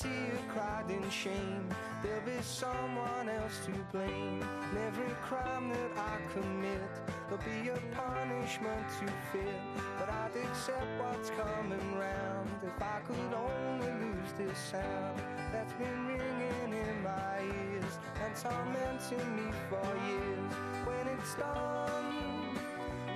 tear 0.00 0.38
cried 0.48 0.88
in 0.88 1.08
shame, 1.10 1.68
there'll 2.02 2.22
be 2.22 2.40
someone 2.42 3.28
else 3.28 3.60
to 3.66 3.72
blame. 3.92 4.42
And 4.70 4.78
every 4.78 5.14
crime 5.22 5.68
that 5.68 5.92
I 5.96 6.16
commit, 6.32 6.90
there'll 7.28 7.44
be 7.44 7.68
a 7.68 7.78
punishment 7.94 8.86
to 9.00 9.06
fit. 9.30 9.60
But 9.98 10.08
I'd 10.08 10.30
accept 10.44 10.86
what's 11.00 11.30
coming 11.30 11.98
round 11.98 12.48
if 12.64 12.82
I 12.82 13.00
could 13.06 13.34
only 13.34 13.92
lose 14.06 14.32
this 14.38 14.58
sound 14.58 15.20
that's 15.52 15.72
been 15.74 16.06
ringing 16.06 16.72
in 16.72 17.02
my 17.02 17.40
ears 17.40 17.98
and 18.24 18.34
tormenting 18.36 19.36
me 19.36 19.52
for 19.68 19.88
years. 20.08 20.52
When 20.86 21.18
it's 21.18 21.34
done 21.34 22.20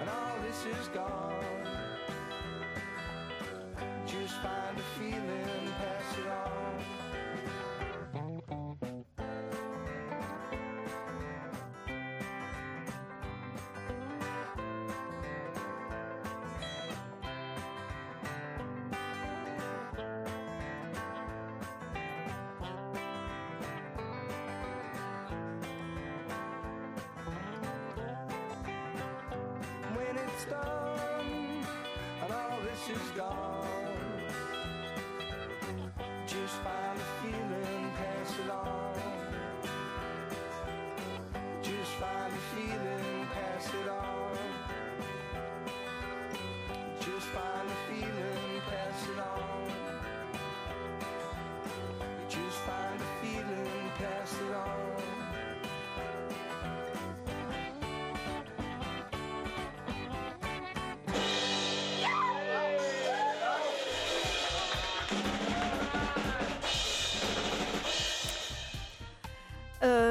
and 0.00 0.08
all 0.10 0.36
this 0.46 0.66
is 0.66 0.88
gone. 0.88 1.34
Just 4.06 4.34
find 4.42 4.78
a 4.78 4.82
feeling, 4.98 5.63
and 30.52 32.32
all 32.32 32.58
this 32.62 32.88
is 32.96 33.10
gone. 33.10 33.53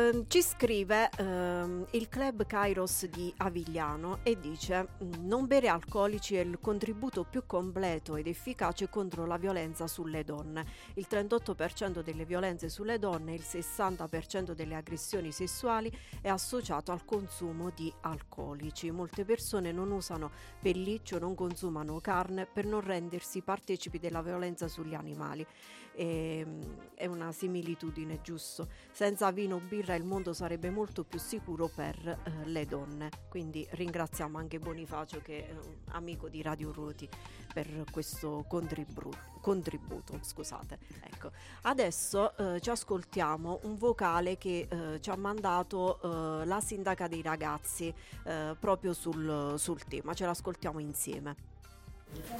Eh, 0.03 0.25
ci 0.27 0.41
scrive 0.41 1.09
ehm, 1.17 1.85
il 1.91 2.09
club 2.09 2.45
Kairos 2.45 3.05
di 3.05 3.33
Avigliano 3.37 4.19
e 4.23 4.37
dice 4.37 4.89
"Mm, 5.01 5.27
non 5.27 5.45
bere 5.45 5.69
alcolici 5.69 6.35
è 6.35 6.41
il 6.41 6.57
contributo 6.59 7.23
più 7.23 7.43
completo 7.45 8.17
ed 8.17 8.27
efficace 8.27 8.89
contro 8.89 9.25
la 9.25 9.37
violenza 9.37 9.87
sulle 9.87 10.25
donne. 10.25 10.65
Il 10.95 11.07
38% 11.09 12.01
delle 12.01 12.25
violenze 12.25 12.67
sulle 12.67 12.99
donne 12.99 13.31
e 13.31 13.35
il 13.35 13.45
60% 13.45 14.51
delle 14.51 14.75
aggressioni 14.75 15.31
sessuali 15.31 15.89
è 16.19 16.27
associato 16.27 16.91
al 16.91 17.05
consumo 17.05 17.69
di 17.69 17.91
alcolici. 18.01 18.91
Molte 18.91 19.23
persone 19.23 19.71
non 19.71 19.91
usano 19.91 20.31
pelliccio, 20.59 21.17
non 21.17 21.33
consumano 21.33 21.99
carne 22.01 22.45
per 22.45 22.65
non 22.65 22.81
rendersi 22.81 23.41
partecipi 23.41 23.99
della 23.99 24.21
violenza 24.21 24.67
sugli 24.67 24.95
animali. 24.95 25.45
E, 25.95 26.43
mm, 26.45 26.61
è 26.95 27.05
una 27.05 27.31
similitudine, 27.31 28.21
giusto? 28.21 28.67
Senza 28.91 29.31
vino 29.31 29.55
o 29.55 29.59
birra 29.59 29.95
il 29.95 30.03
mondo 30.03 30.33
sarebbe 30.33 30.69
molto 30.69 31.03
più 31.03 31.19
sicuro 31.19 31.69
per 31.73 31.95
eh, 32.07 32.45
le 32.45 32.65
donne. 32.65 33.09
Quindi 33.29 33.67
ringraziamo 33.71 34.37
anche 34.37 34.59
Bonifacio 34.59 35.21
che 35.21 35.47
è 35.47 35.51
un 35.51 35.75
amico 35.91 36.29
di 36.29 36.41
Radio 36.41 36.71
Ruoti 36.71 37.07
per 37.53 37.85
questo 37.91 38.45
contribu- 38.47 39.15
contributo. 39.41 40.19
Scusate. 40.21 40.79
Ecco. 41.03 41.31
Adesso 41.63 42.37
eh, 42.37 42.59
ci 42.61 42.69
ascoltiamo 42.69 43.59
un 43.63 43.75
vocale 43.77 44.37
che 44.37 44.67
eh, 44.69 45.01
ci 45.01 45.09
ha 45.09 45.15
mandato 45.15 45.99
eh, 46.01 46.45
la 46.45 46.59
sindaca 46.59 47.07
dei 47.07 47.21
ragazzi 47.21 47.93
eh, 48.23 48.55
proprio 48.59 48.93
sul, 48.93 49.55
sul 49.57 49.83
tema. 49.83 50.13
Ce 50.13 50.25
l'ascoltiamo 50.25 50.79
insieme. 50.79 51.35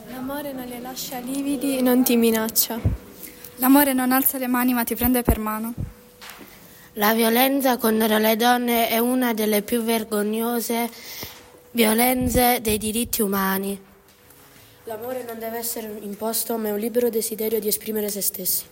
L'amore 0.08 0.54
non 0.54 0.66
le 0.66 0.80
lascia 0.80 1.20
lividi, 1.20 1.82
non 1.82 2.04
ti 2.04 2.16
minaccia. 2.16 3.13
L'amore 3.58 3.94
non 3.94 4.12
alza 4.12 4.38
le 4.38 4.48
mani 4.48 4.74
ma 4.74 4.84
ti 4.84 4.96
prende 4.96 5.22
per 5.22 5.40
mano. 5.40 5.74
La 6.94 7.14
violenza 7.14 7.78
contro 7.78 8.18
le 8.18 8.36
donne 8.36 8.88
è 8.88 9.00
una 9.00 9.34
delle 9.34 9.62
più 9.62 9.82
vergognose 9.82 10.90
violenze 11.72 12.62
dei 12.62 12.78
diritti 12.78 13.22
umani. 13.22 13.80
L'amore 14.86 15.24
non 15.24 15.40
deve 15.40 15.58
essere 15.58 15.98
imposto, 16.02 16.58
ma 16.58 16.68
è 16.68 16.72
un 16.72 16.80
libero 16.80 17.10
desiderio 17.10 17.60
di 17.60 17.68
esprimere 17.68 18.10
se 18.10 18.22
stessi. 18.22 18.66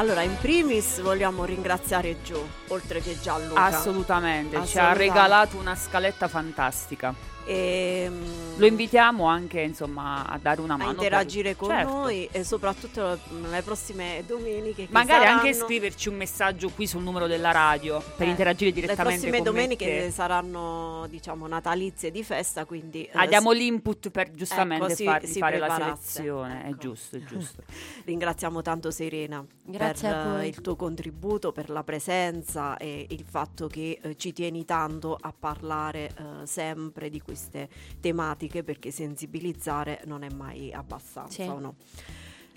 Allora, 0.00 0.22
in 0.22 0.34
primis 0.40 0.98
vogliamo 1.02 1.44
ringraziare 1.44 2.22
Gio, 2.22 2.48
oltre 2.68 3.02
che 3.02 3.20
Gianluca. 3.20 3.64
Assolutamente, 3.64 4.52
ci 4.64 4.78
ha 4.78 4.88
Assolutamente. 4.88 4.98
regalato 5.04 5.56
una 5.58 5.74
scaletta 5.76 6.26
fantastica. 6.26 7.14
E, 7.44 8.06
mm, 8.08 8.58
Lo 8.58 8.64
invitiamo 8.66 9.26
anche 9.26 9.60
insomma 9.60 10.24
a 10.26 10.38
dare 10.40 10.60
una 10.62 10.74
a 10.74 10.76
mano. 10.78 10.90
interagire 10.92 11.50
per- 11.54 11.56
con 11.56 11.68
Certo. 11.68 11.92
noi 11.92 12.28
e 12.32 12.44
soprattutto 12.44 13.18
le 13.50 13.62
prossime 13.62 14.22
domeniche. 14.26 14.86
che 14.86 14.88
Magari 14.92 15.26
anche 15.26 15.48
saranno- 15.52 15.66
scriverci 15.66 16.08
un 16.08 16.14
messaggio 16.16 16.70
qui 16.70 16.86
sul 16.86 17.02
numero 17.02 17.26
della 17.26 17.50
radio 17.50 18.02
per 18.16 18.26
Eh, 18.26 18.30
interagire 18.30 18.70
Le 18.70 18.80
direttamente 18.80 19.20
prossime 19.20 19.36
con 19.42 19.46
me 19.46 19.50
domeniche 19.60 19.84
che- 19.84 20.04
diciamo, 21.06 21.46
natalizie 21.46 22.10
di 22.10 22.22
festa, 22.24 22.64
quindi... 22.64 23.04
eh, 23.04 23.10
Ah, 23.14 23.26
diamo 23.26 23.50
l'input 23.52 24.10
per 24.10 24.30
giustamente 24.32 24.84
Ecco, 24.86 24.94
si- 24.94 25.04
far- 25.04 25.24
si 25.24 25.38
fare 25.38 25.58
la 25.58 25.66
preparasse. 25.66 26.02
selezione. 26.10 26.64
È 26.64 26.74
giusto, 26.74 27.16
è 27.16 27.20
giusto. 27.24 27.62
Ringraziamo 28.04 28.62
tanto 28.62 28.90
Serena 28.90 29.44
Grazie 29.64 30.08
per 30.08 30.16
a 30.16 30.22
eh, 30.22 30.30
voi. 30.30 30.48
il 30.48 30.60
tuo 30.60 30.76
contributo, 30.76 31.52
per 31.52 31.70
la 31.70 31.82
presenza 31.84 32.76
e 32.76 33.06
il 33.10 33.24
fatto 33.28 33.66
che 33.66 33.98
eh, 34.02 34.16
ci 34.16 34.32
tieni 34.32 34.64
tanto 34.64 35.16
a 35.20 35.32
parlare 35.38 36.08
eh, 36.16 36.46
sempre 36.46 37.08
di 37.10 37.20
queste 37.20 37.68
tematiche 38.00 38.62
perché 38.64 38.90
sensibilizzare 38.90 40.02
non 40.06 40.22
è 40.22 40.28
mai 40.34 40.72
abbastanza, 40.72 41.42
Sì. 41.42 41.46
no? 41.46 41.74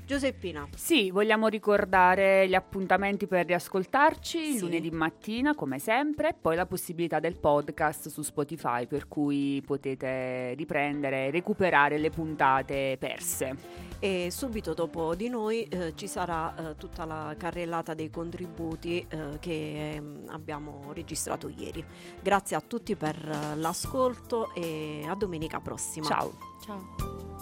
Giuseppina, 0.06 0.68
Sì, 0.76 1.12
vogliamo 1.12 1.48
ricordare 1.48 2.48
gli 2.48 2.54
appuntamenti 2.54 3.26
per 3.28 3.46
riascoltarci 3.46 4.54
Sì. 4.54 4.60
lunedì 4.60 4.92
mattina, 4.92 5.56
come 5.56 5.80
sempre, 5.80 6.30
e 6.30 6.36
poi 6.40 6.56
la 6.56 6.66
possibilità 6.66 7.20
del 7.20 7.38
podcast 7.40 8.10
su 8.10 8.22
Spotify, 8.22 8.86
per 8.86 9.08
cui 9.08 9.62
potete 9.66 10.54
riprendere 10.56 11.28
e 11.28 11.32
recuperare 11.32 11.98
le 11.98 12.10
puntate 12.10 12.98
perse. 13.00 13.56
e 14.00 14.28
subito 14.32 14.74
dopo 14.74 15.16
di 15.16 15.30
noi 15.30 15.64
eh, 15.64 15.94
ci 15.96 16.08
sarà 16.08 16.54
eh, 16.72 16.76
tutta 16.76 17.06
la 17.06 17.34
carrellata 17.38 17.94
dei 17.94 18.10
contributi 18.10 19.06
eh, 19.08 19.40
che 19.40 19.94
ehm, 19.94 20.24
abbiamo 20.28 20.92
registrato 20.94 21.48
ieri. 21.48 21.84
Grazie 22.22 22.58
a 22.58 22.62
tutti 22.62 22.98
per 22.98 23.16
eh, 23.16 23.56
l'ascolto 23.56 24.54
e 24.54 25.06
a 25.08 25.16
domenica 25.16 25.62
prossima. 25.62 26.06
Ciao. 26.06 26.34
Ciao. 26.66 27.33